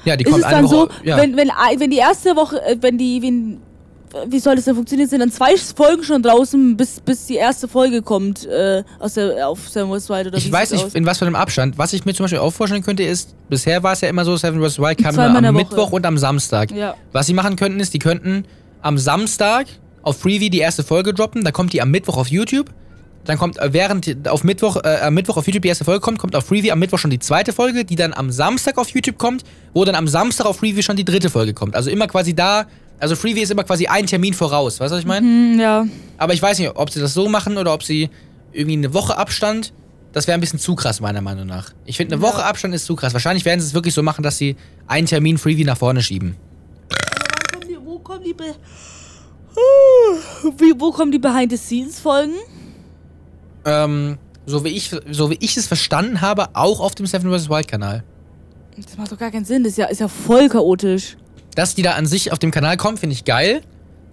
Ja, 0.06 0.16
die 0.16 0.24
Ist 0.26 0.32
kommt 0.32 0.44
es 0.44 0.48
eine 0.48 0.62
dann 0.64 0.66
Woche. 0.72 0.90
so, 1.04 1.08
ja. 1.08 1.18
wenn, 1.18 1.36
wenn, 1.38 1.50
ein- 1.52 1.80
wenn 1.80 1.90
die 1.92 1.98
erste 1.98 2.36
Woche, 2.36 2.62
äh, 2.66 2.76
wenn 2.82 2.98
die, 2.98 3.22
wenn, 3.22 3.60
wie 4.28 4.40
soll 4.40 4.56
das 4.56 4.66
denn 4.66 4.76
funktionieren? 4.76 5.08
Sind 5.10 5.20
dann 5.22 5.32
zwei 5.32 5.56
Folgen 5.58 6.04
schon 6.04 6.22
draußen, 6.22 6.76
bis, 6.76 7.00
bis 7.00 7.28
die 7.28 7.36
erste 7.36 7.68
Folge 7.68 8.02
kommt 8.02 8.46
äh, 8.46 8.84
aus 9.00 9.14
der, 9.14 9.48
auf 9.48 9.70
Sam 9.70 9.90
West 9.92 10.10
Wild 10.10 10.28
oder 10.28 10.34
wie 10.34 10.38
ich 10.40 10.44
sieht 10.46 10.52
weiß 10.54 10.70
das 10.70 10.78
nicht, 10.80 10.86
aus? 10.88 10.94
in 10.96 11.06
was 11.06 11.18
für 11.20 11.26
einem 11.26 11.36
Abstand. 11.36 11.78
Was 11.78 11.94
ich 11.94 12.04
mir 12.04 12.14
zum 12.14 12.26
Beispiel 12.26 12.40
auch 12.40 12.52
vorstellen 12.52 12.84
könnte, 12.84 13.04
ist, 13.04 13.36
bisher 13.50 13.82
war 13.84 13.94
es 13.94 14.02
ja 14.02 14.10
immer 14.10 14.26
so, 14.26 14.36
Seven 14.36 14.60
vs. 14.62 14.80
Wild 14.80 14.98
kam 14.98 15.14
Zweimal 15.16 15.30
immer 15.30 15.38
am 15.38 15.38
in 15.38 15.44
der 15.44 15.54
Woche. 15.54 15.76
Mittwoch 15.76 15.92
und 15.94 16.06
am 16.06 16.18
Samstag. 16.18 16.72
Ja. 16.72 16.96
Was 17.14 17.28
sie 17.28 17.34
machen 17.34 17.56
könnten, 17.56 17.80
ist, 17.80 17.94
die 17.94 18.00
könnten 18.00 18.44
am 18.82 18.98
Samstag 18.98 19.68
auf 20.02 20.20
Freeview 20.20 20.50
die 20.50 20.60
erste 20.60 20.84
Folge 20.84 21.14
droppen, 21.14 21.44
dann 21.44 21.54
kommt 21.54 21.72
die 21.74 21.82
am 21.82 21.92
Mittwoch 21.92 22.18
auf 22.18 22.28
YouTube. 22.28 22.70
Dann 23.26 23.38
kommt, 23.38 23.60
äh, 23.60 23.72
während 23.74 24.28
auf 24.28 24.44
Mittwoch, 24.44 24.78
äh, 24.84 24.98
am 25.02 25.14
Mittwoch 25.14 25.38
auf 25.38 25.46
YouTube 25.46 25.62
die 25.62 25.68
erste 25.70 25.86
Folge 25.86 26.02
kommt, 26.02 26.18
kommt 26.20 26.36
auf 26.36 26.46
Freeview 26.46 26.72
am 26.72 26.80
Mittwoch 26.80 26.98
schon 26.98 27.12
die 27.12 27.20
zweite 27.20 27.54
Folge, 27.54 27.86
die 27.86 27.96
dann 27.96 28.14
am 28.14 28.32
Samstag 28.32 28.78
auf 28.78 28.90
YouTube 28.90 29.18
kommt, 29.18 29.44
wo 29.74 29.86
dann 29.86 29.96
am 29.96 30.08
Samstag 30.08 30.46
auf 30.46 30.58
Freeview 30.58 30.82
schon 30.82 30.96
die 30.96 31.06
dritte 31.06 31.30
Folge 31.30 31.54
kommt. 31.54 31.76
Also 31.76 31.90
immer 31.92 32.08
quasi 32.08 32.34
da, 32.34 32.66
also 33.00 33.16
Freeview 33.16 33.44
ist 33.44 33.52
immer 33.52 33.64
quasi 33.64 33.88
ein 33.88 34.08
Termin 34.08 34.34
voraus, 34.34 34.80
weißt 34.80 34.92
du, 34.92 34.96
was 34.96 35.02
ich 35.02 35.08
meine? 35.08 35.26
Hm, 35.26 35.60
ja. 35.60 35.86
Aber 36.18 36.34
ich 36.34 36.42
weiß 36.42 36.58
nicht, 36.60 36.72
ob 36.76 36.90
sie 36.90 37.00
das 37.00 37.14
so 37.14 37.30
machen 37.30 37.58
oder 37.58 37.74
ob 37.74 37.84
sie 37.84 38.10
irgendwie 38.52 38.78
eine 38.78 38.94
Woche 38.94 39.18
Abstand. 39.18 39.74
Das 40.14 40.28
wäre 40.28 40.36
ein 40.38 40.42
bisschen 40.42 40.60
zu 40.60 40.76
krass, 40.76 41.00
meiner 41.00 41.22
Meinung 41.22 41.46
nach. 41.46 41.72
Ich 41.86 41.96
finde, 41.98 42.16
eine 42.16 42.24
Ja. 42.26 42.30
Woche 42.30 42.44
Abstand 42.44 42.74
ist 42.74 42.86
zu 42.86 42.96
krass. 42.98 43.14
Wahrscheinlich 43.14 43.46
werden 43.46 43.62
sie 43.62 43.68
es 43.68 43.74
wirklich 43.74 43.94
so 43.94 44.04
machen, 44.04 44.24
dass 44.24 44.38
sie 44.38 44.58
einen 44.88 45.08
Termin 45.08 45.38
Freeview 45.38 45.66
nach 45.66 45.78
vorne 45.78 46.02
schieben. 46.02 46.36
Wo 47.86 48.00
kommen 48.00 48.24
die, 48.26 48.34
Be 48.34 48.56
wie, 50.58 50.74
wo 50.78 50.92
kommen 50.92 51.12
die 51.12 51.20
Behind-the-Scenes-Folgen? 51.20 52.34
Ähm, 53.66 54.18
so 54.46 54.64
wie, 54.66 54.70
ich, 54.70 54.92
so 55.12 55.30
wie 55.30 55.38
ich 55.40 55.56
es 55.58 55.68
verstanden 55.68 56.22
habe, 56.22 56.50
auch 56.54 56.80
auf 56.80 56.96
dem 56.96 57.06
Seven 57.06 57.32
vs. 57.32 57.50
Wild 57.50 57.68
Kanal. 57.68 58.04
Das 58.76 58.98
macht 58.98 59.12
doch 59.12 59.18
gar 59.20 59.30
keinen 59.32 59.46
Sinn, 59.46 59.64
das 59.64 59.74
ist 59.74 59.78
ja, 59.78 59.86
ist 59.86 60.00
ja 60.00 60.08
voll 60.08 60.50
chaotisch. 60.50 61.18
Dass 61.56 61.76
die 61.76 61.82
da 61.84 61.92
an 61.94 62.06
sich 62.06 62.32
auf 62.32 62.40
dem 62.40 62.50
Kanal 62.52 62.78
kommen, 62.78 62.98
finde 62.98 63.14
ich 63.14 63.26
geil. 63.26 63.62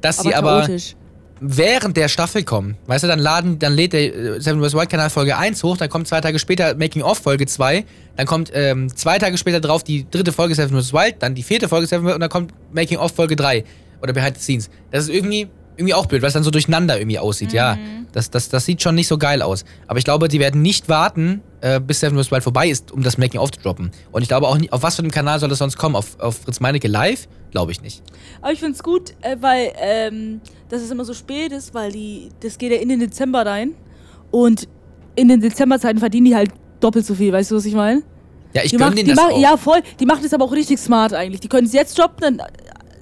Dass 0.00 0.18
Aber 0.18 0.28
sie 0.28 0.34
aber 0.34 0.58
chaotisch. 0.60 0.96
während 1.40 1.96
der 1.96 2.08
Staffel 2.08 2.42
kommen. 2.44 2.76
Weißt 2.86 3.04
du, 3.04 3.08
dann 3.08 3.18
laden, 3.20 3.58
dann 3.58 3.72
lädt 3.74 3.92
der 3.94 4.14
äh, 4.14 4.40
Seven 4.40 4.62
vs. 4.62 4.74
Wild 4.74 4.90
Kanal 4.90 5.08
Folge 5.08 5.36
1 5.38 5.62
hoch, 5.62 5.76
dann 5.76 5.88
kommt 5.88 6.06
zwei 6.08 6.20
Tage 6.20 6.38
später 6.38 6.74
Making 6.74 7.02
of 7.02 7.18
Folge 7.18 7.46
2, 7.46 7.84
dann 8.16 8.26
kommt 8.26 8.50
ähm, 8.52 8.94
zwei 8.94 9.18
Tage 9.18 9.38
später 9.38 9.60
drauf 9.60 9.82
die 9.84 10.08
dritte 10.10 10.32
Folge 10.32 10.54
Seven 10.54 10.78
vs. 10.80 10.92
Wild, 10.92 11.16
dann 11.20 11.34
die 11.34 11.42
vierte 11.42 11.68
Folge 11.68 11.86
Seven 11.86 12.06
und 12.12 12.20
dann 12.20 12.28
kommt 12.30 12.52
Making 12.72 12.98
of 12.98 13.12
Folge 13.12 13.36
3 13.36 13.64
oder 14.02 14.12
Behind 14.12 14.36
the 14.36 14.42
Scenes. 14.42 14.68
Das 14.90 15.04
ist 15.04 15.10
irgendwie, 15.10 15.48
irgendwie 15.78 15.94
auch 15.94 16.06
blöd, 16.06 16.20
weil 16.22 16.28
es 16.28 16.34
dann 16.34 16.42
so 16.44 16.50
durcheinander 16.50 16.98
irgendwie 16.98 17.18
aussieht. 17.18 17.52
Ja, 17.52 17.76
Mhm. 17.76 18.06
das, 18.12 18.30
das, 18.30 18.48
das 18.48 18.64
sieht 18.66 18.82
schon 18.82 18.94
nicht 18.94 19.08
so 19.08 19.16
geil 19.16 19.40
aus. 19.42 19.64
Aber 19.86 19.98
ich 19.98 20.04
glaube, 20.04 20.28
die 20.28 20.40
werden 20.40 20.60
nicht 20.60 20.88
warten, 20.88 21.40
äh, 21.60 21.80
bis 21.80 22.00
Seven 22.00 22.18
vs. 22.22 22.30
Wild 22.30 22.42
vorbei 22.42 22.68
ist, 22.68 22.90
um 22.92 23.02
das 23.02 23.16
Making 23.18 23.40
of 23.40 23.50
zu 23.52 23.60
droppen. 23.60 23.90
Und 24.12 24.22
ich 24.22 24.28
glaube 24.28 24.46
auch 24.48 24.58
nicht, 24.58 24.72
auf 24.72 24.82
was 24.82 24.96
für 24.96 25.02
einem 25.02 25.10
Kanal 25.10 25.38
soll 25.40 25.48
das 25.48 25.58
sonst 25.58 25.76
kommen? 25.78 25.94
Auf, 25.96 26.18
auf 26.20 26.38
Fritz 26.42 26.60
Meinecke 26.60 26.88
live? 26.88 27.28
Glaube 27.52 27.72
ich 27.72 27.80
nicht. 27.80 28.02
Aber 28.42 28.52
ich 28.52 28.58
finde 28.60 28.74
es 28.74 28.82
gut, 28.82 29.14
äh, 29.22 29.36
weil 29.40 29.72
ähm, 29.80 30.40
dass 30.68 30.82
es 30.82 30.90
immer 30.90 31.04
so 31.04 31.14
spät 31.14 31.52
ist, 31.52 31.72
weil 31.74 31.92
die, 31.92 32.28
das 32.40 32.58
geht 32.58 32.72
ja 32.72 32.78
in 32.78 32.88
den 32.90 33.00
Dezember 33.00 33.46
rein. 33.46 33.74
Und 34.30 34.68
in 35.14 35.28
den 35.28 35.40
Dezemberzeiten 35.40 35.98
verdienen 35.98 36.26
die 36.26 36.34
halt 36.36 36.50
doppelt 36.80 37.06
so 37.06 37.14
viel, 37.14 37.32
weißt 37.32 37.50
du, 37.50 37.56
was 37.56 37.64
ich 37.64 37.74
meine? 37.74 38.02
Ja, 38.54 38.62
ich 38.64 38.72
gönne 38.76 38.94
denen 38.94 39.08
das 39.08 39.16
macht- 39.16 39.32
auch. 39.32 39.40
Ja, 39.40 39.56
voll. 39.56 39.80
Die 40.00 40.06
machen 40.06 40.20
das 40.22 40.32
aber 40.32 40.44
auch 40.44 40.52
richtig 40.52 40.78
smart 40.78 41.12
eigentlich. 41.12 41.40
Die 41.40 41.48
können 41.48 41.66
es 41.66 41.72
jetzt 41.72 41.98
droppen, 41.98 42.20
dann 42.38 42.42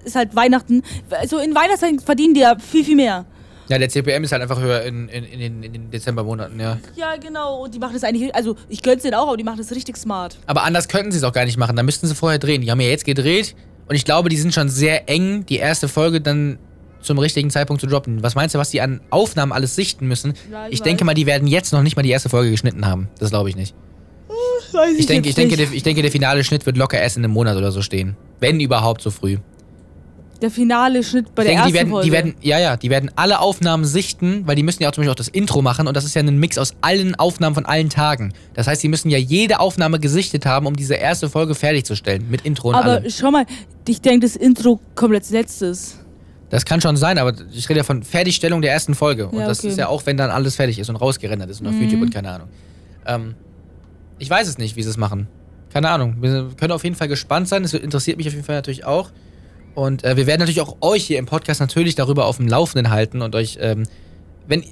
ist 0.07 0.17
halt 0.17 0.35
Weihnachten. 0.35 0.83
Also 1.11 1.39
in 1.39 1.55
Weihnachtszeit 1.55 2.01
verdienen 2.03 2.35
die 2.35 2.41
ja 2.41 2.57
viel, 2.59 2.85
viel 2.85 2.97
mehr. 2.97 3.27
Ja, 3.69 3.79
der 3.79 3.89
CPM 3.89 4.23
ist 4.23 4.31
halt 4.31 4.43
einfach 4.43 4.61
höher 4.61 4.83
in, 4.83 5.09
in, 5.09 5.25
in, 5.25 5.41
den, 5.41 5.63
in 5.65 5.73
den 5.73 5.91
Dezembermonaten, 5.91 6.59
ja. 6.61 6.79
Ja, 6.95 7.17
genau. 7.17 7.65
Und 7.65 7.75
die 7.75 7.81
machen 7.81 7.95
das 7.95 8.05
eigentlich, 8.05 8.33
also 8.35 8.55
ich 8.69 8.81
gönn's 8.81 9.03
denen 9.03 9.15
auch, 9.15 9.27
aber 9.27 9.37
die 9.37 9.43
machen 9.43 9.59
das 9.59 9.73
richtig 9.73 9.97
smart. 9.97 10.39
Aber 10.47 10.63
anders 10.63 10.87
könnten 10.87 11.11
sie 11.11 11.19
es 11.19 11.25
auch 11.25 11.33
gar 11.33 11.45
nicht 11.45 11.57
machen. 11.59 11.75
Da 11.75 11.83
müssten 11.83 12.07
sie 12.07 12.15
vorher 12.15 12.39
drehen. 12.39 12.63
Die 12.63 12.71
haben 12.71 12.81
ja 12.81 12.89
jetzt 12.89 13.05
gedreht 13.05 13.57
und 13.89 13.97
ich 13.97 14.05
glaube, 14.05 14.29
die 14.29 14.37
sind 14.37 14.55
schon 14.55 14.69
sehr 14.69 15.09
eng, 15.09 15.45
die 15.47 15.57
erste 15.57 15.89
Folge 15.89 16.21
dann 16.21 16.59
zum 17.01 17.19
richtigen 17.19 17.51
Zeitpunkt 17.51 17.81
zu 17.81 17.89
droppen. 17.89 18.23
Was 18.23 18.37
meinst 18.37 18.55
du, 18.55 18.59
was 18.59 18.71
die 18.71 18.81
an 18.81 19.01
Aufnahmen 19.11 19.53
alles 19.53 19.75
sichten 19.75 20.07
müssen? 20.07 20.35
Ja, 20.51 20.67
ich 20.69 20.75
ich 20.75 20.83
denke 20.83 21.05
mal, 21.05 21.15
die 21.15 21.27
werden 21.27 21.49
jetzt 21.49 21.73
noch 21.73 21.83
nicht 21.83 21.97
mal 21.97 22.03
die 22.03 22.11
erste 22.11 22.29
Folge 22.29 22.51
geschnitten 22.53 22.87
haben. 22.87 23.09
Das 23.19 23.31
glaube 23.31 23.49
ich 23.49 23.57
nicht. 23.57 23.75
Weiß 24.73 24.99
Ich 24.99 25.07
denke, 25.07 25.29
ich, 25.29 25.35
denke, 25.35 25.57
der, 25.57 25.73
ich 25.73 25.83
denke, 25.83 26.03
der 26.03 26.11
finale 26.11 26.45
Schnitt 26.45 26.67
wird 26.67 26.77
locker 26.77 27.01
erst 27.01 27.17
in 27.17 27.25
einem 27.25 27.33
Monat 27.33 27.57
oder 27.57 27.73
so 27.73 27.83
stehen. 27.83 28.17
Wenn 28.41 28.61
überhaupt 28.61 29.01
so 29.03 29.11
früh. 29.11 29.39
Der 30.43 30.51
finale 30.51 31.03
Schnitt 31.03 31.35
bei 31.35 31.43
Ich 31.45 31.49
der 31.49 31.57
denke, 31.57 31.59
ersten 31.59 31.69
die 31.69 31.75
werden, 31.75 31.91
Folge. 31.91 32.07
die 32.07 32.13
werden, 32.13 32.35
ja, 32.43 32.59
ja, 32.59 32.77
die 32.77 32.91
werden 32.91 33.11
alle 33.17 33.41
Aufnahmen 33.41 33.85
sichten, 33.85 34.43
weil 34.47 34.55
die 34.57 34.63
müssen 34.63 34.83
ja 34.83 34.89
auch 34.91 34.93
zum 34.93 35.03
Beispiel 35.03 35.13
auch 35.13 35.17
das 35.17 35.29
Intro 35.29 35.63
machen 35.63 35.87
und 35.89 35.97
das 35.97 36.05
ist 36.05 36.15
ja 36.15 36.23
ein 36.23 36.39
Mix 36.39 36.59
aus 36.59 36.75
allen 36.83 37.15
Aufnahmen 37.15 37.55
von 37.55 37.65
allen 37.65 37.89
Tagen. 37.89 38.33
Das 38.55 38.67
heißt, 38.67 38.83
die 38.83 38.89
müssen 38.89 39.09
ja 39.11 39.19
jede 39.19 39.61
Aufnahme 39.61 39.99
gesichtet 39.99 40.45
haben, 40.45 40.67
um 40.67 40.77
diese 40.77 40.95
erste 40.95 41.31
Folge 41.31 41.55
fertigzustellen. 41.55 42.29
Mit 42.31 42.43
Intro 42.45 42.69
und 42.69 42.75
aber 42.75 42.91
allem. 42.93 43.11
schau 43.11 43.31
mal, 43.31 43.47
ich 43.89 44.01
denke, 44.01 44.27
das 44.27 44.37
Intro 44.37 44.81
kommt 44.95 45.15
als 45.15 45.31
letztes. 45.31 45.99
Das 46.51 46.65
kann 46.65 46.81
schon 46.81 46.97
sein, 46.97 47.19
aber 47.19 47.33
ich 47.53 47.69
rede 47.69 47.79
ja 47.79 47.85
von 47.85 48.03
Fertigstellung 48.03 48.63
der 48.63 48.73
ersten 48.73 48.95
Folge. 48.95 49.29
Und 49.29 49.39
Ja, 49.41 49.47
das 49.49 49.61
okay. 49.61 49.69
ist 49.69 49.79
ja 49.79 49.89
auch, 49.89 50.07
wenn 50.07 50.17
dann 50.17 50.31
alles 50.31 50.55
fertig 50.57 50.79
ist 50.79 50.89
und 50.89 50.97
rausgerendert 50.97 51.51
ist 51.51 51.61
und 51.61 51.67
auf 51.67 51.73
Mhm. 51.75 51.83
YouTube 51.83 52.03
und 52.03 52.15
keine 52.15 52.31
Ahnung. 52.31 52.49
Ähm, 53.07 53.35
ich 54.19 54.31
weiß 54.31 54.47
es 54.49 54.57
nicht, 54.59 54.77
wie 54.77 54.83
sie 54.83 54.91
es 54.91 54.97
machen. 54.97 55.27
Keine 55.73 55.91
Ahnung. 55.91 56.17
Wir 56.21 56.49
können 56.57 56.73
auf 56.73 56.85
jeden 56.85 56.95
Fall 56.95 57.09
gespannt 57.09 57.49
sein. 57.49 57.65
Es 57.65 57.75
interessiert 57.75 58.17
mich 58.17 58.29
auf 58.29 58.33
jeden 58.35 58.45
Fall 58.47 58.55
natürlich 58.55 58.85
auch. 58.85 59.11
Und 59.77 60.05
äh, 60.05 60.17
wir 60.17 60.27
werden 60.27 60.41
natürlich 60.41 60.63
auch 60.63 60.79
euch 60.81 61.05
hier 61.05 61.19
im 61.19 61.27
Podcast 61.27 61.61
natürlich 61.61 61.95
darüber 61.95 62.25
auf 62.25 62.39
dem 62.39 62.49
Laufenden 62.49 62.91
halten 62.91 63.21
und 63.21 63.35
euch, 63.35 63.59
ähm, 63.61 63.83
wenn 64.49 64.65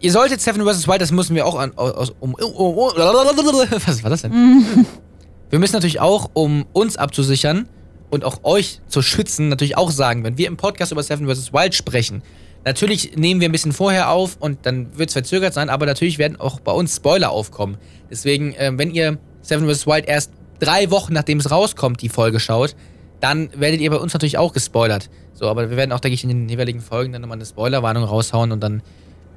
ihr 0.00 0.10
solltet 0.10 0.40
Seven 0.40 0.66
vs. 0.66 0.88
Wild, 0.88 1.00
das 1.00 1.12
müssen 1.12 1.36
wir 1.36 1.46
auch 1.46 1.56
an, 1.56 1.78
aus, 1.78 2.12
um, 2.18 2.34
um, 2.34 2.40
um, 2.56 2.76
was 2.76 4.02
war 4.02 4.10
das 4.10 4.22
denn? 4.22 4.84
Wir 5.50 5.58
müssen 5.58 5.74
natürlich 5.74 6.00
auch, 6.00 6.28
um 6.34 6.66
uns 6.74 6.98
abzusichern 6.98 7.68
und 8.10 8.22
auch 8.22 8.44
euch 8.44 8.80
zu 8.88 9.00
schützen, 9.00 9.48
natürlich 9.48 9.78
auch 9.78 9.90
sagen, 9.90 10.22
wenn 10.22 10.36
wir 10.36 10.46
im 10.46 10.58
Podcast 10.58 10.92
über 10.92 11.02
Seven 11.02 11.26
vs. 11.26 11.54
Wild 11.54 11.74
sprechen, 11.74 12.22
natürlich 12.66 13.16
nehmen 13.16 13.40
wir 13.40 13.48
ein 13.48 13.52
bisschen 13.52 13.72
vorher 13.72 14.10
auf 14.10 14.36
und 14.40 14.66
dann 14.66 14.98
wird 14.98 15.08
es 15.08 15.14
verzögert 15.14 15.54
sein, 15.54 15.70
aber 15.70 15.86
natürlich 15.86 16.18
werden 16.18 16.38
auch 16.38 16.60
bei 16.60 16.72
uns 16.72 16.96
Spoiler 16.96 17.30
aufkommen. 17.30 17.78
Deswegen, 18.10 18.54
ähm, 18.58 18.78
wenn 18.78 18.90
ihr 18.90 19.16
Seven 19.40 19.66
vs. 19.66 19.86
Wild 19.86 20.06
erst 20.06 20.32
drei 20.58 20.90
Wochen 20.90 21.14
nachdem 21.14 21.38
es 21.38 21.50
rauskommt, 21.50 22.02
die 22.02 22.10
Folge 22.10 22.40
schaut, 22.40 22.76
dann 23.20 23.50
werdet 23.54 23.80
ihr 23.80 23.90
bei 23.90 23.96
uns 23.96 24.12
natürlich 24.12 24.38
auch 24.38 24.52
gespoilert. 24.52 25.10
So, 25.32 25.46
aber 25.48 25.70
wir 25.70 25.76
werden 25.76 25.92
auch, 25.92 26.00
denke 26.00 26.14
ich, 26.14 26.24
in 26.24 26.30
den 26.30 26.48
jeweiligen 26.48 26.80
Folgen 26.80 27.12
dann 27.12 27.22
nochmal 27.22 27.38
eine 27.38 27.46
Spoilerwarnung 27.46 28.04
raushauen 28.04 28.52
und 28.52 28.60
dann, 28.60 28.82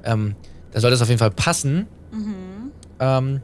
ähm, 0.04 0.34
da 0.72 0.80
soll 0.80 0.90
das 0.90 1.02
auf 1.02 1.08
jeden 1.08 1.18
Fall 1.18 1.30
passen. 1.30 1.86
Ähm, 3.00 3.40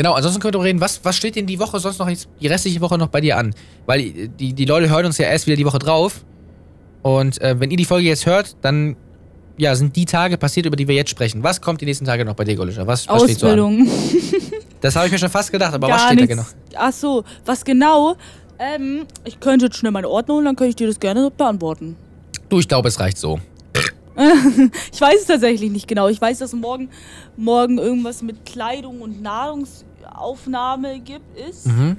Genau, 0.00 0.14
ansonsten 0.14 0.40
können 0.40 0.50
wir 0.50 0.52
darüber 0.52 0.68
reden, 0.68 0.80
was, 0.80 1.04
was 1.04 1.16
steht 1.16 1.36
denn 1.36 1.46
die 1.46 1.58
Woche 1.58 1.78
sonst 1.78 1.98
noch, 1.98 2.08
die 2.08 2.46
restliche 2.46 2.80
Woche 2.80 2.96
noch 2.96 3.08
bei 3.08 3.20
dir 3.20 3.36
an? 3.36 3.54
Weil 3.84 4.28
die, 4.28 4.54
die 4.54 4.64
Leute 4.64 4.88
hören 4.88 5.04
uns 5.04 5.18
ja 5.18 5.26
erst 5.26 5.46
wieder 5.46 5.56
die 5.56 5.66
Woche 5.66 5.78
drauf. 5.78 6.24
Und 7.02 7.40
äh, 7.42 7.58
wenn 7.58 7.70
ihr 7.70 7.76
die 7.76 7.84
Folge 7.84 8.08
jetzt 8.08 8.24
hört, 8.24 8.56
dann 8.62 8.96
ja, 9.58 9.74
sind 9.74 9.94
die 9.96 10.06
Tage 10.06 10.38
passiert, 10.38 10.64
über 10.64 10.76
die 10.76 10.88
wir 10.88 10.94
jetzt 10.94 11.10
sprechen. 11.10 11.42
Was 11.42 11.60
kommt 11.60 11.82
die 11.82 11.84
nächsten 11.84 12.06
Tage 12.06 12.24
noch 12.24 12.34
bei 12.34 12.44
dir, 12.44 12.56
Golischer? 12.56 12.86
Was, 12.86 13.06
was 13.08 13.24
steht 13.24 13.40
so? 13.40 13.46
Ausbildung. 13.46 13.86
Das 14.80 14.96
habe 14.96 15.04
ich 15.04 15.12
mir 15.12 15.18
schon 15.18 15.28
fast 15.28 15.52
gedacht, 15.52 15.74
aber 15.74 15.88
Gar 15.88 15.96
was 15.96 16.04
steht 16.06 16.20
nichts. 16.20 16.34
da 16.34 16.42
genau? 16.42 16.86
Ach 16.88 16.92
so, 16.94 17.24
was 17.44 17.62
genau? 17.62 18.16
Ähm, 18.60 19.06
ich 19.24 19.40
könnte 19.40 19.66
jetzt 19.66 19.78
schnell 19.78 19.90
meine 19.90 20.08
Ordnung 20.08 20.38
und 20.38 20.44
dann 20.44 20.54
könnte 20.54 20.68
ich 20.68 20.76
dir 20.76 20.86
das 20.86 21.00
gerne 21.00 21.30
beantworten. 21.30 21.96
Du, 22.50 22.58
ich 22.58 22.68
glaube, 22.68 22.88
es 22.88 23.00
reicht 23.00 23.16
so. 23.18 23.40
Ich 24.92 25.00
weiß 25.00 25.22
es 25.22 25.26
tatsächlich 25.26 25.70
nicht 25.70 25.88
genau. 25.88 26.08
Ich 26.08 26.20
weiß, 26.20 26.40
dass 26.40 26.52
morgen, 26.52 26.90
morgen 27.38 27.78
irgendwas 27.78 28.20
mit 28.20 28.44
Kleidung 28.44 29.00
und 29.00 29.22
Nahrungsaufnahme 29.22 31.00
gibt, 31.00 31.38
ist. 31.38 31.68
Mhm. 31.68 31.96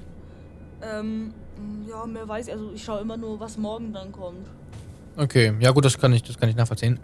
Ähm, 0.84 1.34
ja, 1.90 2.06
mehr 2.06 2.28
weiß 2.28 2.48
ich. 2.48 2.54
Also 2.54 2.72
ich 2.76 2.84
schaue 2.84 3.02
immer 3.02 3.18
nur, 3.18 3.40
was 3.40 3.58
morgen 3.58 3.92
dann 3.92 4.12
kommt. 4.12 4.48
Okay, 5.18 5.54
ja 5.60 5.72
gut, 5.72 5.84
das 5.84 5.98
kann 5.98 6.14
ich, 6.14 6.22
das 6.22 6.38
kann 6.38 6.48
ich 6.48 6.56
nachvollziehen. 6.56 7.00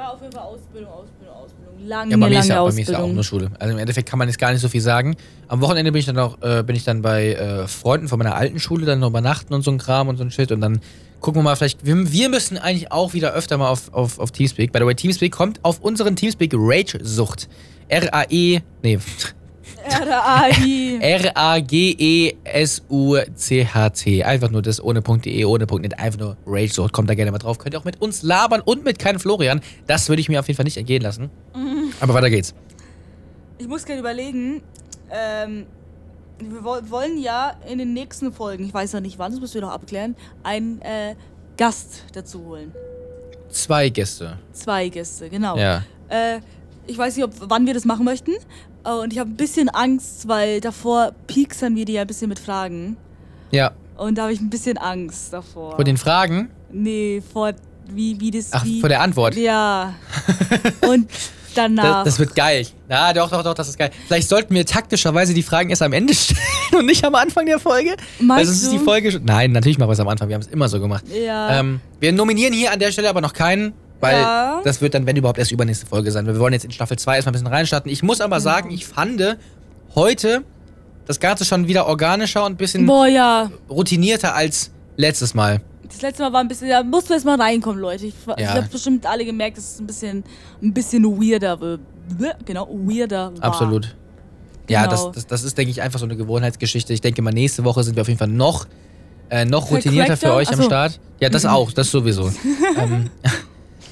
Ja, 0.00 0.08
auf 0.08 0.20
jeden 0.22 0.32
Fall 0.32 0.44
Ausbildung, 0.44 0.90
Ausbildung, 0.90 1.34
Ausbildung. 1.34 1.86
Lange, 1.86 2.12
Ja, 2.12 2.16
bei 2.16 2.28
mir, 2.28 2.32
lange 2.32 2.40
ist 2.40 2.48
ja, 2.48 2.64
bei 2.64 2.72
mir 2.72 2.80
ist 2.80 2.90
ja 2.90 2.98
auch 3.00 3.12
nur 3.12 3.22
Schule. 3.22 3.50
Also 3.58 3.74
im 3.74 3.78
Endeffekt 3.78 4.08
kann 4.08 4.18
man 4.18 4.28
jetzt 4.28 4.38
gar 4.38 4.50
nicht 4.50 4.62
so 4.62 4.70
viel 4.70 4.80
sagen. 4.80 5.14
Am 5.46 5.60
Wochenende 5.60 5.92
bin 5.92 5.98
ich 5.98 6.06
dann 6.06 6.16
auch, 6.16 6.40
äh, 6.40 6.62
bin 6.62 6.74
ich 6.74 6.84
dann 6.84 7.02
bei 7.02 7.34
äh, 7.34 7.68
Freunden 7.68 8.08
von 8.08 8.18
meiner 8.18 8.34
alten 8.34 8.58
Schule 8.60 8.86
dann 8.86 9.00
noch 9.00 9.08
übernachten 9.08 9.52
und 9.52 9.60
so 9.60 9.70
ein 9.70 9.76
Kram 9.76 10.08
und 10.08 10.16
so 10.16 10.24
ein 10.24 10.30
Shit 10.30 10.52
und 10.52 10.62
dann 10.62 10.80
gucken 11.20 11.40
wir 11.40 11.44
mal 11.44 11.54
vielleicht, 11.54 11.84
wir, 11.84 12.10
wir 12.10 12.28
müssen 12.30 12.56
eigentlich 12.56 12.90
auch 12.90 13.12
wieder 13.12 13.34
öfter 13.34 13.58
mal 13.58 13.68
auf, 13.68 13.92
auf, 13.92 14.18
auf 14.18 14.30
Teamspeak. 14.30 14.72
By 14.72 14.78
the 14.78 14.86
way, 14.86 14.94
Teamspeak 14.94 15.32
kommt 15.32 15.62
auf 15.66 15.80
unseren 15.80 16.16
Teamspeak 16.16 16.54
Rage-Sucht. 16.54 17.50
R-A-E, 17.88 18.60
nee, 18.82 18.98
RAI. 19.84 20.98
R-A-G-E-S-U-C-H-T. 23.00 24.24
Einfach 24.24 24.50
nur 24.50 24.62
das 24.62 24.82
ohne 24.82 25.02
.de, 25.02 25.44
ohne 25.44 25.64
.net, 25.66 25.98
einfach 25.98 26.18
nur 26.18 26.36
Rage-Sucht. 26.46 26.92
Kommt 26.92 27.08
da 27.10 27.14
gerne 27.14 27.30
mal 27.30 27.38
drauf. 27.38 27.58
Könnt 27.58 27.74
ihr 27.74 27.78
auch 27.80 27.84
mit 27.84 28.00
uns 28.00 28.22
labern 28.22 28.60
und 28.64 28.84
mit 28.84 28.98
keinem 28.98 29.20
Florian. 29.20 29.60
Das 29.86 30.08
würde 30.08 30.20
ich 30.20 30.28
mir 30.28 30.40
auf 30.40 30.48
jeden 30.48 30.56
Fall 30.56 30.64
nicht 30.64 30.76
entgehen 30.76 31.02
lassen. 31.02 31.30
Aber 32.00 32.14
weiter 32.14 32.30
geht's. 32.30 32.54
Ich 33.58 33.68
muss 33.68 33.84
gerade 33.84 34.00
überlegen, 34.00 34.62
ähm, 35.10 35.66
wir 36.38 36.64
woll- 36.64 36.88
wollen 36.90 37.18
ja 37.18 37.52
in 37.68 37.76
den 37.78 37.92
nächsten 37.92 38.32
Folgen, 38.32 38.64
ich 38.64 38.72
weiß 38.72 38.92
ja 38.92 39.00
nicht 39.00 39.18
wann, 39.18 39.32
das 39.32 39.40
müssen 39.40 39.54
wir 39.54 39.60
noch 39.62 39.72
abklären, 39.72 40.16
einen 40.42 40.80
äh, 40.80 41.14
Gast 41.58 42.04
dazu 42.14 42.42
holen. 42.46 42.72
Zwei 43.50 43.90
Gäste. 43.90 44.38
Zwei 44.52 44.88
Gäste, 44.88 45.28
genau. 45.28 45.58
Ja. 45.58 45.82
Äh, 46.08 46.40
ich 46.86 46.96
weiß 46.96 47.16
nicht, 47.16 47.24
ob, 47.26 47.32
wann 47.40 47.66
wir 47.66 47.74
das 47.74 47.84
machen 47.84 48.04
möchten. 48.06 48.32
Äh, 48.84 48.90
Und 48.90 49.12
ich 49.12 49.18
habe 49.18 49.30
ein 49.30 49.36
bisschen 49.36 49.68
Angst, 49.68 50.28
weil 50.28 50.60
davor 50.60 51.12
pieksen 51.26 51.76
wir 51.76 51.84
die 51.84 51.94
ja 51.94 52.02
ein 52.02 52.06
bisschen 52.06 52.28
mit 52.28 52.38
Fragen. 52.38 52.96
Ja. 53.50 53.72
Und 53.96 54.16
da 54.16 54.22
habe 54.22 54.32
ich 54.32 54.40
ein 54.40 54.50
bisschen 54.50 54.78
Angst 54.78 55.32
davor. 55.32 55.76
Vor 55.76 55.84
den 55.84 55.96
Fragen? 55.96 56.50
nee, 56.72 57.22
vor 57.32 57.52
wie, 57.92 58.18
wie 58.20 58.30
das. 58.30 58.48
Ach, 58.52 58.64
wie, 58.64 58.80
vor 58.80 58.88
der 58.88 59.00
Antwort. 59.00 59.34
Ja. 59.34 59.94
Und 60.88 61.10
danach. 61.54 62.04
Das, 62.04 62.14
das 62.14 62.18
wird 62.20 62.34
geil. 62.36 62.66
Ja, 62.88 63.12
doch, 63.12 63.30
doch, 63.30 63.42
doch, 63.42 63.54
das 63.54 63.68
ist 63.68 63.78
geil. 63.78 63.90
Vielleicht 64.06 64.28
sollten 64.28 64.54
wir 64.54 64.64
taktischerweise 64.64 65.34
die 65.34 65.42
Fragen 65.42 65.70
erst 65.70 65.82
am 65.82 65.92
Ende 65.92 66.14
stellen 66.14 66.38
und 66.72 66.86
nicht 66.86 67.04
am 67.04 67.14
Anfang 67.16 67.46
der 67.46 67.58
Folge. 67.58 67.96
Meinst 68.20 68.38
also 68.48 68.52
es 68.52 68.62
ist 68.62 68.72
die 68.72 68.78
du? 68.78 68.84
Folge 68.84 69.10
schon. 69.10 69.24
Nein, 69.24 69.52
natürlich 69.52 69.78
machen 69.78 69.88
wir 69.88 69.94
es 69.94 70.00
am 70.00 70.08
Anfang. 70.08 70.28
Wir 70.28 70.34
haben 70.34 70.42
es 70.42 70.48
immer 70.48 70.68
so 70.68 70.80
gemacht. 70.80 71.04
ja. 71.08 71.58
Ähm, 71.58 71.80
wir 71.98 72.12
nominieren 72.12 72.52
hier 72.52 72.72
an 72.72 72.78
der 72.78 72.92
Stelle 72.92 73.08
aber 73.08 73.20
noch 73.20 73.32
keinen, 73.32 73.72
weil 74.00 74.20
Ja. 74.20 74.60
das 74.64 74.80
wird 74.80 74.94
dann, 74.94 75.06
wenn 75.06 75.16
überhaupt, 75.16 75.38
erst 75.38 75.52
übernächste 75.52 75.86
Folge 75.86 76.10
sein. 76.10 76.26
Wir 76.26 76.38
wollen 76.38 76.52
jetzt 76.52 76.64
in 76.64 76.70
Staffel 76.72 76.98
2 76.98 77.16
erstmal 77.16 77.30
ein 77.32 77.34
bisschen 77.34 77.46
reinstarten. 77.48 77.90
Ich 77.90 78.02
muss 78.02 78.20
aber 78.20 78.36
Genau. 78.38 78.44
sagen, 78.50 78.70
ich 78.70 78.86
fand 78.86 79.36
heute 79.94 80.42
das 81.06 81.20
Ganze 81.20 81.44
schon 81.44 81.66
wieder 81.68 81.86
organischer 81.86 82.44
und 82.44 82.52
ein 82.52 82.56
bisschen 82.56 82.86
Boah, 82.86 83.06
ja. 83.06 83.50
routinierter 83.68 84.34
als 84.34 84.70
letztes 84.96 85.34
Mal. 85.34 85.60
Das 85.88 86.02
letzte 86.02 86.22
Mal 86.22 86.32
war 86.32 86.40
ein 86.40 86.46
bisschen, 86.48 86.68
da 86.68 86.84
mussten 86.84 87.08
wir 87.10 87.14
erstmal 87.16 87.40
reinkommen, 87.40 87.80
Leute. 87.80 88.06
Ich, 88.06 88.14
ich 88.36 88.42
Ja. 88.44 88.54
habe 88.54 88.68
bestimmt 88.70 89.04
alle 89.06 89.24
gemerkt, 89.24 89.56
dass 89.58 89.74
es 89.74 89.80
ein 89.80 89.86
bisschen, 89.88 90.22
ein 90.62 90.72
bisschen 90.72 91.04
weirder. 91.04 91.58
Genau, 92.44 92.68
weirder 92.86 93.32
war. 93.36 93.44
Absolut. 93.44 93.96
Ja, 94.68 94.82
Genau. 94.84 94.90
das, 94.92 95.12
das, 95.12 95.26
das 95.26 95.42
ist, 95.42 95.58
denke 95.58 95.72
ich, 95.72 95.82
einfach 95.82 95.98
so 95.98 96.04
eine 96.04 96.16
Gewohnheitsgeschichte. 96.16 96.92
Ich 96.92 97.00
denke 97.00 97.22
mal, 97.22 97.32
nächste 97.32 97.64
Woche 97.64 97.82
sind 97.82 97.96
wir 97.96 98.02
auf 98.02 98.08
jeden 98.08 98.18
Fall 98.18 98.28
noch, 98.28 98.66
äh, 99.30 99.44
noch 99.44 99.68
routinierter 99.72 100.16
für 100.16 100.32
euch 100.32 100.48
am 100.48 100.54
Ach 100.54 100.58
so. 100.58 100.62
Start. 100.64 101.00
Ja, 101.18 101.28
das 101.28 101.44
auch, 101.44 101.72
das 101.72 101.90
sowieso. 101.90 102.30
ähm, 102.78 103.10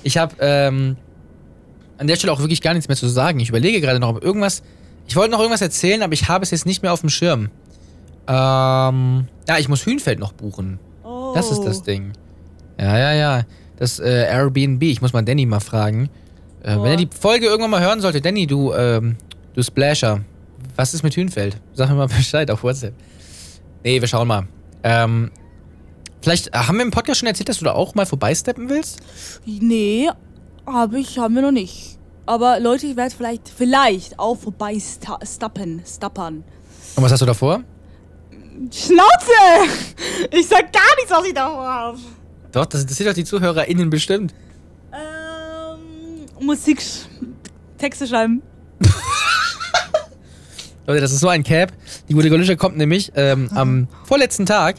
ich 0.03 0.17
habe 0.19 0.35
ähm, 0.41 0.97
an 1.99 2.07
der 2.07 2.17
Stelle 2.17 2.33
auch 2.33 2.41
wirklich 2.41 2.63
gar 2.63 2.75
nichts 2.75 2.89
mehr 2.89 2.97
zu 2.97 3.09
sagen. 3.09 3.41
Ich 3.41 3.49
überlege 3.49 3.81
gerade 3.81 4.01
noch, 4.01 4.11
ob 4.11 4.23
irgendwas. 4.23 4.63
Ich 5.07 5.17
wollte 5.17 5.31
noch 5.31 5.41
irgendwas 5.41 5.63
erzählen, 5.63 6.03
aber 6.03 6.13
ich 6.13 6.29
habe 6.29 6.45
es 6.45 6.51
jetzt 6.51 6.67
nicht 6.67 6.83
mehr 6.83 6.93
auf 6.93 7.01
dem 7.01 7.09
Schirm. 7.11 7.51
Ähm, 8.27 9.27
ja, 9.49 9.59
ich 9.59 9.69
muss 9.69 9.85
Hühnfeld 9.87 10.19
noch 10.19 10.33
buchen. 10.33 10.79
Oh. 11.03 11.33
Das 11.35 11.51
ist 11.51 11.63
das 11.63 11.83
Ding. 11.83 12.13
Ja, 12.79 12.99
ja, 12.99 13.13
ja. 13.13 13.43
Das 13.79 13.99
äh, 13.99 14.27
Airbnb. 14.29 14.83
Ich 14.83 15.01
muss 15.01 15.13
mal 15.13 15.23
Danny 15.23 15.47
mal 15.47 15.61
fragen. 15.61 16.11
Äh, 16.63 16.77
wenn 16.77 16.91
er 16.91 16.97
die 16.97 17.09
Folge 17.19 17.47
irgendwann 17.47 17.71
mal 17.71 17.81
hören 17.81 18.01
sollte, 18.01 18.21
Danny, 18.21 18.47
du, 18.47 18.73
ähm, 18.75 19.17
du 19.55 19.63
Splasher. 19.63 20.21
Was 20.77 20.95
ist 20.95 21.03
mit 21.03 21.17
Hühnfeld? 21.17 21.57
Sag 21.75 21.89
mir 21.89 21.97
mal 21.97 22.09
Bescheid 22.17 22.51
auf 22.51 22.63
WhatsApp. 22.63 22.95
Nee, 23.85 24.01
wir 24.01 24.09
schauen 24.09 24.29
mal. 24.29 24.47
Ähm, 24.83 25.31
vielleicht 26.23 26.49
äh, 26.49 26.59
haben 26.59 26.77
wir 26.79 26.85
im 26.85 26.91
Podcast 26.91 27.21
schon 27.21 27.27
erzählt, 27.29 27.49
dass 27.49 27.59
du 27.59 27.65
da 27.65 27.73
auch 27.73 27.95
mal 27.95 28.07
vorbeisteppen 28.07 28.69
willst? 28.69 29.01
Nee, 29.47 30.09
habe 30.67 30.99
ich, 31.01 31.19
haben 31.19 31.35
wir 31.35 31.43
noch 31.43 31.51
nicht. 31.53 31.99
Aber 32.27 32.61
Leute, 32.61 32.87
ich 32.87 32.97
werde 32.97 33.15
vielleicht, 33.15 33.49
vielleicht 33.49 34.19
auch 34.19 34.37
vorbei 34.37 34.79
sta- 34.79 35.19
stappen, 35.25 35.83
stappern. 35.87 36.45
Und 36.97 37.03
was 37.03 37.11
hast 37.13 37.21
du 37.23 37.27
davor? 37.27 37.63
Schnauze! 38.71 39.73
Ich 40.33 40.47
sag 40.47 40.73
gar 40.73 40.95
nichts, 40.97 41.11
was 41.11 41.25
ich 41.27 41.33
davor 41.35 41.65
habe. 41.67 41.99
Doch, 42.53 42.67
das 42.67 42.83
interessiert 42.83 43.09
doch 43.09 43.15
die 43.15 43.25
ZuhörerInnen 43.25 43.89
bestimmt. 43.89 44.35
Ähm, 44.93 46.27
Musik, 46.45 46.83
Texte 47.79 48.07
schreiben. 48.07 48.43
Leute, 50.87 51.01
das 51.01 51.13
ist 51.13 51.21
so 51.21 51.29
ein 51.29 51.43
Cap. 51.43 51.73
Die 52.09 52.15
gute 52.15 52.31
Golische 52.31 52.57
kommt 52.57 52.77
nämlich 52.77 53.13
ähm, 53.15 53.51
am 53.55 53.89
vorletzten 54.05 54.47
Tag 54.47 54.77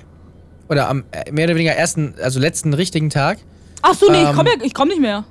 oder 0.69 0.87
am 0.87 1.03
äh, 1.11 1.31
mehr 1.31 1.45
oder 1.45 1.55
weniger 1.55 1.73
ersten, 1.73 2.13
also 2.21 2.39
letzten 2.39 2.73
richtigen 2.73 3.09
Tag. 3.09 3.39
Ach 3.81 3.93
so, 3.93 4.09
nee, 4.11 4.21
ich 4.21 4.29
Ähm, 4.29 4.35
komme 4.35 4.49
ja, 4.51 4.55
ich 4.63 4.73
komm 4.73 4.87
nicht 4.87 5.01
mehr. 5.01 5.25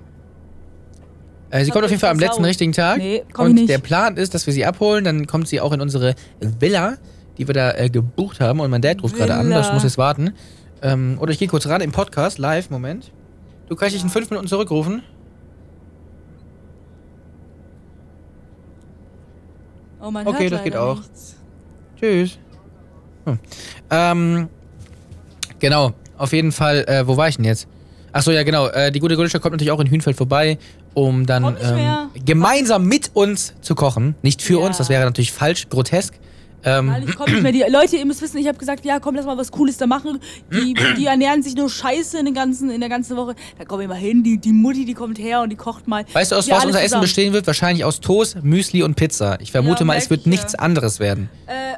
Äh, 1.50 1.64
sie 1.64 1.70
kommt 1.70 1.84
auf 1.84 1.90
jeden 1.90 2.00
Fall 2.00 2.10
am 2.10 2.18
letzten 2.18 2.42
Sau. 2.42 2.48
richtigen 2.48 2.72
Tag. 2.72 2.98
Nee, 2.98 3.24
komm 3.32 3.46
und 3.46 3.50
ich 3.52 3.62
nicht. 3.62 3.70
der 3.70 3.78
Plan 3.78 4.16
ist, 4.16 4.34
dass 4.34 4.46
wir 4.46 4.52
sie 4.52 4.66
abholen. 4.66 5.04
Dann 5.04 5.26
kommt 5.26 5.48
sie 5.48 5.60
auch 5.60 5.72
in 5.72 5.80
unsere 5.80 6.14
Villa, 6.40 6.96
die 7.38 7.46
wir 7.46 7.54
da 7.54 7.72
äh, 7.72 7.88
gebucht 7.88 8.40
haben. 8.40 8.60
Und 8.60 8.70
mein 8.70 8.82
Dad 8.82 9.02
ruft 9.02 9.16
gerade 9.16 9.34
an, 9.34 9.50
das 9.50 9.72
muss 9.72 9.82
jetzt 9.84 9.96
warten. 9.96 10.34
Ähm, 10.82 11.16
oder 11.20 11.32
ich 11.32 11.38
gehe 11.38 11.48
kurz 11.48 11.66
ran 11.66 11.80
im 11.80 11.92
Podcast, 11.92 12.38
live, 12.38 12.70
Moment. 12.70 13.12
Du 13.68 13.76
kannst 13.76 13.94
dich 13.94 14.02
in 14.02 14.10
fünf 14.10 14.30
Minuten 14.30 14.48
zurückrufen. 14.48 15.02
Oh, 20.00 20.10
man 20.10 20.26
Okay, 20.26 20.48
das 20.48 20.62
geht 20.62 20.76
auch. 20.76 20.96
Nichts. 21.00 21.36
Tschüss. 21.98 22.38
Hm. 23.24 23.38
Ähm, 23.90 24.48
genau, 25.60 25.92
auf 26.16 26.32
jeden 26.32 26.52
Fall, 26.52 26.84
äh, 26.88 27.06
wo 27.06 27.16
war 27.16 27.28
ich 27.28 27.36
denn 27.36 27.44
jetzt? 27.44 27.66
Achso, 28.12 28.30
ja, 28.30 28.42
genau. 28.42 28.68
Äh, 28.68 28.90
die 28.90 29.00
gute 29.00 29.16
Golische 29.16 29.38
kommt 29.38 29.52
natürlich 29.52 29.70
auch 29.70 29.80
in 29.80 29.86
Hühnfeld 29.88 30.16
vorbei, 30.16 30.58
um 30.94 31.26
dann 31.26 31.44
ähm, 31.62 32.08
gemeinsam 32.24 32.86
mit 32.86 33.10
uns 33.14 33.54
zu 33.60 33.74
kochen. 33.74 34.14
Nicht 34.22 34.40
für 34.42 34.54
Ja. 34.60 34.66
uns, 34.66 34.78
das 34.78 34.88
wäre 34.88 35.04
natürlich 35.04 35.30
falsch, 35.32 35.68
grotesk. 35.68 36.14
Ähm, 36.64 36.86
Nein, 36.86 37.04
ich 37.06 37.14
komm 37.14 37.30
nicht 37.30 37.42
mehr. 37.42 37.52
Die 37.52 37.62
Leute, 37.70 37.96
ihr 37.96 38.04
müsst 38.04 38.20
wissen, 38.20 38.38
ich 38.38 38.48
habe 38.48 38.58
gesagt, 38.58 38.84
ja, 38.84 38.98
komm, 38.98 39.14
lass 39.14 39.24
mal 39.26 39.36
was 39.38 39.52
Cooles 39.52 39.76
da 39.76 39.86
machen. 39.86 40.18
Die, 40.52 40.74
die 40.96 41.06
ernähren 41.06 41.40
sich 41.40 41.54
nur 41.54 41.70
Scheiße 41.70 42.18
in, 42.18 42.24
den 42.24 42.34
ganzen, 42.34 42.68
in 42.70 42.80
der 42.80 42.88
ganzen 42.88 43.16
Woche. 43.16 43.36
Da 43.58 43.64
kommen 43.64 43.82
wir 43.82 43.88
mal 43.88 43.94
hin. 43.94 44.24
Die, 44.24 44.38
die 44.38 44.52
Mutti, 44.52 44.84
die 44.84 44.94
kommt 44.94 45.18
her 45.20 45.40
und 45.42 45.50
die 45.50 45.56
kocht 45.56 45.86
mal. 45.86 46.04
Weißt 46.12 46.32
du, 46.32 46.36
aus 46.36 46.50
was 46.50 46.64
unser 46.64 46.78
Essen 46.80 46.86
zusammen. 46.88 47.02
bestehen 47.02 47.32
wird? 47.32 47.46
Wahrscheinlich 47.46 47.84
aus 47.84 48.00
Toast, 48.00 48.42
Müsli 48.42 48.82
und 48.82 48.96
Pizza. 48.96 49.38
Ich 49.40 49.52
vermute 49.52 49.80
Ja, 49.80 49.84
mal, 49.86 49.96
es 49.98 50.10
wird 50.10 50.24
ja. 50.24 50.30
nichts 50.30 50.56
anderes 50.56 50.98
werden. 50.98 51.28
Äh, 51.46 51.76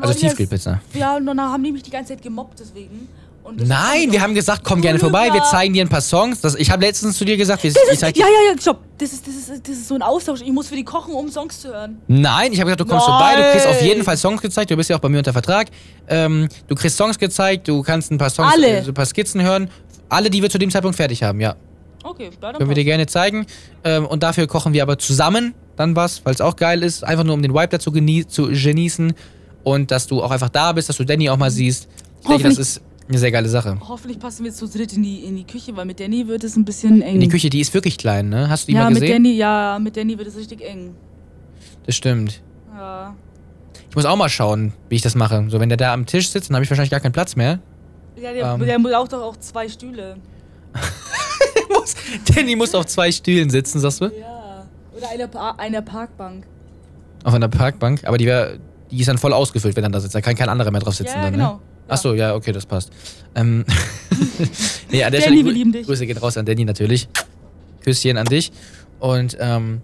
Also 0.00 0.14
Tiefkühlpizza. 0.14 0.80
Ja, 0.94 1.16
und 1.16 1.26
dann 1.26 1.38
haben 1.38 1.62
die 1.62 1.72
mich 1.72 1.82
die 1.82 1.90
ganze 1.90 2.14
Zeit 2.14 2.22
gemobbt 2.22 2.58
deswegen. 2.58 3.08
Nein, 3.50 4.12
wir 4.12 4.20
haben 4.22 4.34
gesagt, 4.34 4.62
komm 4.64 4.80
gerne 4.80 4.98
vorbei, 4.98 5.32
wir 5.32 5.42
zeigen 5.42 5.74
dir 5.74 5.84
ein 5.84 5.88
paar 5.88 6.00
Songs. 6.00 6.40
Das, 6.40 6.54
ich 6.54 6.70
habe 6.70 6.84
letztens 6.84 7.18
zu 7.18 7.24
dir 7.24 7.36
gesagt, 7.36 7.62
wir, 7.62 7.70
ich 7.70 7.98
zeig 7.98 8.16
ja, 8.16 8.26
ja, 8.26 8.52
ja, 8.52 8.60
stopp. 8.60 8.80
Das 8.98 9.12
ist, 9.12 9.26
das, 9.26 9.34
ist, 9.34 9.68
das 9.68 9.76
ist 9.76 9.88
so 9.88 9.94
ein 9.94 10.02
Austausch. 10.02 10.40
Ich 10.42 10.52
muss 10.52 10.68
für 10.68 10.76
die 10.76 10.84
kochen, 10.84 11.12
um 11.12 11.28
Songs 11.28 11.60
zu 11.60 11.68
hören. 11.68 12.00
Nein, 12.06 12.52
ich 12.52 12.60
habe 12.60 12.68
gesagt, 12.68 12.80
du 12.80 12.86
kommst 12.86 13.04
vorbei, 13.04 13.34
du 13.36 13.50
kriegst 13.50 13.66
auf 13.66 13.76
Nein. 13.76 13.86
jeden 13.86 14.04
Fall 14.04 14.16
Songs 14.16 14.40
gezeigt, 14.40 14.70
du 14.70 14.76
bist 14.76 14.90
ja 14.90 14.96
auch 14.96 15.00
bei 15.00 15.08
mir 15.08 15.18
unter 15.18 15.32
Vertrag. 15.32 15.68
Ähm, 16.08 16.48
du 16.68 16.74
kriegst 16.74 16.96
Songs 16.96 17.18
gezeigt, 17.18 17.68
du 17.68 17.82
kannst 17.82 18.10
ein 18.12 18.18
paar 18.18 18.30
Songs, 18.30 18.52
Alle. 18.52 18.68
äh, 18.68 18.86
ein 18.86 18.94
paar 18.94 19.06
Skizzen 19.06 19.42
hören. 19.42 19.70
Alle, 20.08 20.30
die 20.30 20.40
wir 20.40 20.50
zu 20.50 20.58
dem 20.58 20.70
Zeitpunkt 20.70 20.96
fertig 20.96 21.22
haben, 21.22 21.40
ja. 21.40 21.56
Okay, 22.04 22.30
da 22.40 22.48
dann 22.48 22.58
Können 22.58 22.70
wir 22.70 22.74
dir 22.74 22.84
gerne 22.84 23.06
zeigen. 23.06 23.46
Ähm, 23.84 24.06
und 24.06 24.22
dafür 24.22 24.46
kochen 24.46 24.72
wir 24.72 24.82
aber 24.82 24.98
zusammen 24.98 25.54
dann 25.76 25.96
was, 25.96 26.24
weil 26.24 26.34
es 26.34 26.40
auch 26.40 26.56
geil 26.56 26.82
ist. 26.82 27.04
Einfach 27.04 27.24
nur 27.24 27.34
um 27.34 27.42
den 27.42 27.52
Vibe 27.52 27.68
dazu 27.68 27.92
genie 27.92 28.26
zu 28.26 28.48
genießen. 28.48 29.14
Und 29.64 29.90
dass 29.90 30.06
du 30.06 30.22
auch 30.22 30.30
einfach 30.30 30.48
da 30.48 30.72
bist, 30.72 30.88
dass 30.88 30.96
du 30.96 31.04
Danny 31.04 31.30
auch 31.30 31.36
mal 31.36 31.50
siehst. 31.50 31.88
Ich 32.20 32.28
denke, 32.28 32.44
das 32.44 32.58
ist 32.58 32.80
eine 33.12 33.18
sehr 33.18 33.30
geile 33.30 33.48
Sache. 33.48 33.76
Hoffentlich 33.86 34.18
passen 34.18 34.44
wir 34.44 34.52
zu 34.52 34.66
dritt 34.66 34.92
in 34.94 35.02
die, 35.02 35.24
in 35.24 35.36
die 35.36 35.44
Küche, 35.44 35.76
weil 35.76 35.84
mit 35.84 36.00
Danny 36.00 36.26
wird 36.26 36.44
es 36.44 36.56
ein 36.56 36.64
bisschen 36.64 37.02
eng. 37.02 37.20
Die 37.20 37.28
Küche, 37.28 37.50
die 37.50 37.60
ist 37.60 37.74
wirklich 37.74 37.98
klein, 37.98 38.28
ne? 38.28 38.48
Hast 38.48 38.66
du 38.66 38.72
die 38.72 38.76
ja, 38.76 38.84
mal 38.84 38.90
mit 38.90 39.02
gesehen? 39.02 39.22
Danny, 39.22 39.36
ja, 39.36 39.78
mit 39.80 39.96
Danny 39.96 40.16
wird 40.16 40.28
es 40.28 40.36
richtig 40.36 40.62
eng. 40.62 40.94
Das 41.86 41.94
stimmt. 41.94 42.42
Ja. 42.74 43.14
Ich 43.90 43.94
muss 43.94 44.06
auch 44.06 44.16
mal 44.16 44.30
schauen, 44.30 44.72
wie 44.88 44.96
ich 44.96 45.02
das 45.02 45.14
mache. 45.14 45.44
So, 45.48 45.60
wenn 45.60 45.68
der 45.68 45.76
da 45.76 45.92
am 45.92 46.06
Tisch 46.06 46.30
sitzt, 46.30 46.48
dann 46.48 46.56
habe 46.56 46.64
ich 46.64 46.70
wahrscheinlich 46.70 46.90
gar 46.90 47.00
keinen 47.00 47.12
Platz 47.12 47.36
mehr. 47.36 47.58
Ja, 48.16 48.32
der, 48.32 48.54
Ähm. 48.54 48.60
der 48.60 48.78
braucht 48.78 49.12
doch 49.12 49.22
auch 49.22 49.36
zwei 49.36 49.68
Stühle. 49.68 50.16
muss, 51.68 51.94
Danny 52.34 52.56
muss 52.56 52.74
auf 52.74 52.86
zwei 52.86 53.12
Stühlen 53.12 53.50
sitzen, 53.50 53.80
sagst 53.80 54.00
du? 54.00 54.06
Ja. 54.06 54.66
Oder 54.96 55.10
eine, 55.10 55.28
pa 55.28 55.54
eine 55.58 55.82
Parkbank. 55.82 56.46
Auf 57.24 57.34
einer 57.34 57.48
Parkbank. 57.48 58.04
Aber 58.04 58.16
die, 58.16 58.26
wär, 58.26 58.58
die 58.90 59.00
ist 59.00 59.08
dann 59.08 59.18
voll 59.18 59.32
ausgefüllt, 59.32 59.76
wenn 59.76 59.84
er 59.84 59.90
da 59.90 60.00
sitzt. 60.00 60.14
Da 60.14 60.20
kann 60.20 60.34
kein 60.34 60.48
anderer 60.48 60.70
mehr 60.70 60.80
drauf 60.80 60.94
sitzen. 60.94 61.14
Ja, 61.14 61.22
dann, 61.24 61.32
genau. 61.32 61.52
Ne? 61.54 61.60
Achso, 61.88 62.14
ja, 62.14 62.34
okay, 62.34 62.52
das 62.52 62.64
passt. 62.66 62.90
Ähm, 63.34 63.64
nee, 64.90 65.02
an 65.04 65.12
der 65.12 65.20
Danny, 65.20 65.22
Stelle, 65.34 65.44
wir 65.46 65.52
lieben 65.52 65.72
dich. 65.72 65.86
Grüße 65.86 66.06
gehen 66.06 66.16
raus 66.18 66.36
an 66.36 66.46
Danny 66.46 66.64
natürlich. 66.64 67.08
Küsschen 67.82 68.16
an 68.16 68.26
dich. 68.26 68.52
Und 69.00 69.36
ähm, 69.40 69.80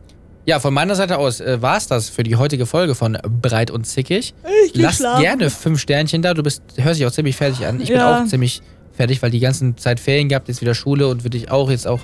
ja, 0.47 0.61
von 0.61 0.73
meiner 0.73 0.95
Seite 0.95 1.19
aus 1.19 1.41
äh, 1.41 1.61
war 1.61 1.77
es 1.77 1.87
das 1.89 2.09
für 2.09 2.23
die 2.23 2.37
heutige 2.37 2.65
Folge 2.67 2.95
von 2.95 3.19
Breit 3.43 3.71
und 3.71 3.85
Zickig. 3.85 4.33
Ich 4.67 4.73
geh 4.73 4.81
Lass 4.83 4.97
schlafen. 4.97 5.23
gerne 5.23 5.51
fünf 5.51 5.81
Sternchen 5.81 6.23
da. 6.23 6.33
Du 6.35 6.43
bist, 6.43 6.63
hörst 6.77 7.01
dich 7.01 7.07
auch 7.07 7.11
ziemlich 7.13 7.37
fertig 7.37 7.67
an. 7.67 7.81
Ich 7.81 7.89
Ja. 7.89 7.95
bin 8.21 8.25
auch 8.27 8.31
ziemlich 8.31 8.63
fertig, 8.93 9.21
weil 9.23 9.31
die 9.31 9.41
ganzen 9.41 9.77
Zeit 9.77 10.01
Ferien 10.01 10.29
gehabt, 10.29 10.49
jetzt 10.49 10.61
wieder 10.61 10.75
Schule 10.75 11.09
und 11.09 11.23
für 11.23 11.31
dich 11.31 11.51
auch 11.51 11.71
jetzt 11.71 11.87
auch. 11.87 12.01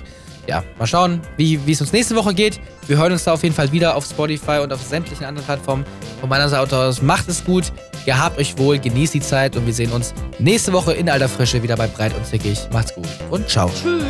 Ja, 0.47 0.63
mal 0.77 0.85
schauen, 0.85 1.21
wie 1.37 1.59
wie 1.65 1.71
es 1.71 1.81
uns 1.81 1.91
nächste 1.91 2.15
Woche 2.15 2.33
geht. 2.33 2.59
Wir 2.87 2.97
hören 2.97 3.11
uns 3.11 3.23
da 3.23 3.33
auf 3.33 3.43
jeden 3.43 3.55
Fall 3.55 3.71
wieder 3.71 3.95
auf 3.95 4.05
Spotify 4.05 4.59
und 4.61 4.71
auf 4.71 4.81
sämtlichen 4.81 5.25
anderen 5.25 5.45
Plattformen. 5.45 5.85
Von 6.19 6.29
meiner 6.29 6.49
Seite 6.49 6.77
aus, 6.77 7.01
macht 7.01 7.27
es 7.27 7.43
gut, 7.43 7.71
gehabt 8.05 8.37
euch 8.37 8.57
wohl, 8.57 8.77
genießt 8.77 9.13
die 9.15 9.21
Zeit 9.21 9.55
und 9.55 9.65
wir 9.65 9.73
sehen 9.73 9.91
uns 9.91 10.13
nächste 10.37 10.71
Woche 10.73 10.93
in 10.93 11.09
alter 11.09 11.29
Frische 11.29 11.63
wieder 11.63 11.75
bei 11.75 11.87
Breit 11.87 12.15
und 12.15 12.25
Zickig. 12.25 12.59
Macht's 12.71 12.93
gut 12.93 13.07
und 13.31 13.49
ciao. 13.49 13.69
Tschüss. 13.69 14.03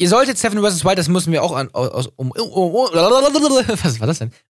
Ihr 0.00 0.08
solltet 0.08 0.38
Seven 0.38 0.62
vs. 0.62 0.84
Wild, 0.84 0.96
das 0.96 1.08
müssen 1.08 1.32
wir 1.32 1.42
auch 1.42 1.56
an, 1.56 1.70
aus, 1.72 2.06
um, 2.14 2.30
um, 2.30 2.52
um, 2.52 2.74
was 3.82 3.98
war 3.98 4.06
das 4.06 4.20
denn? 4.20 4.30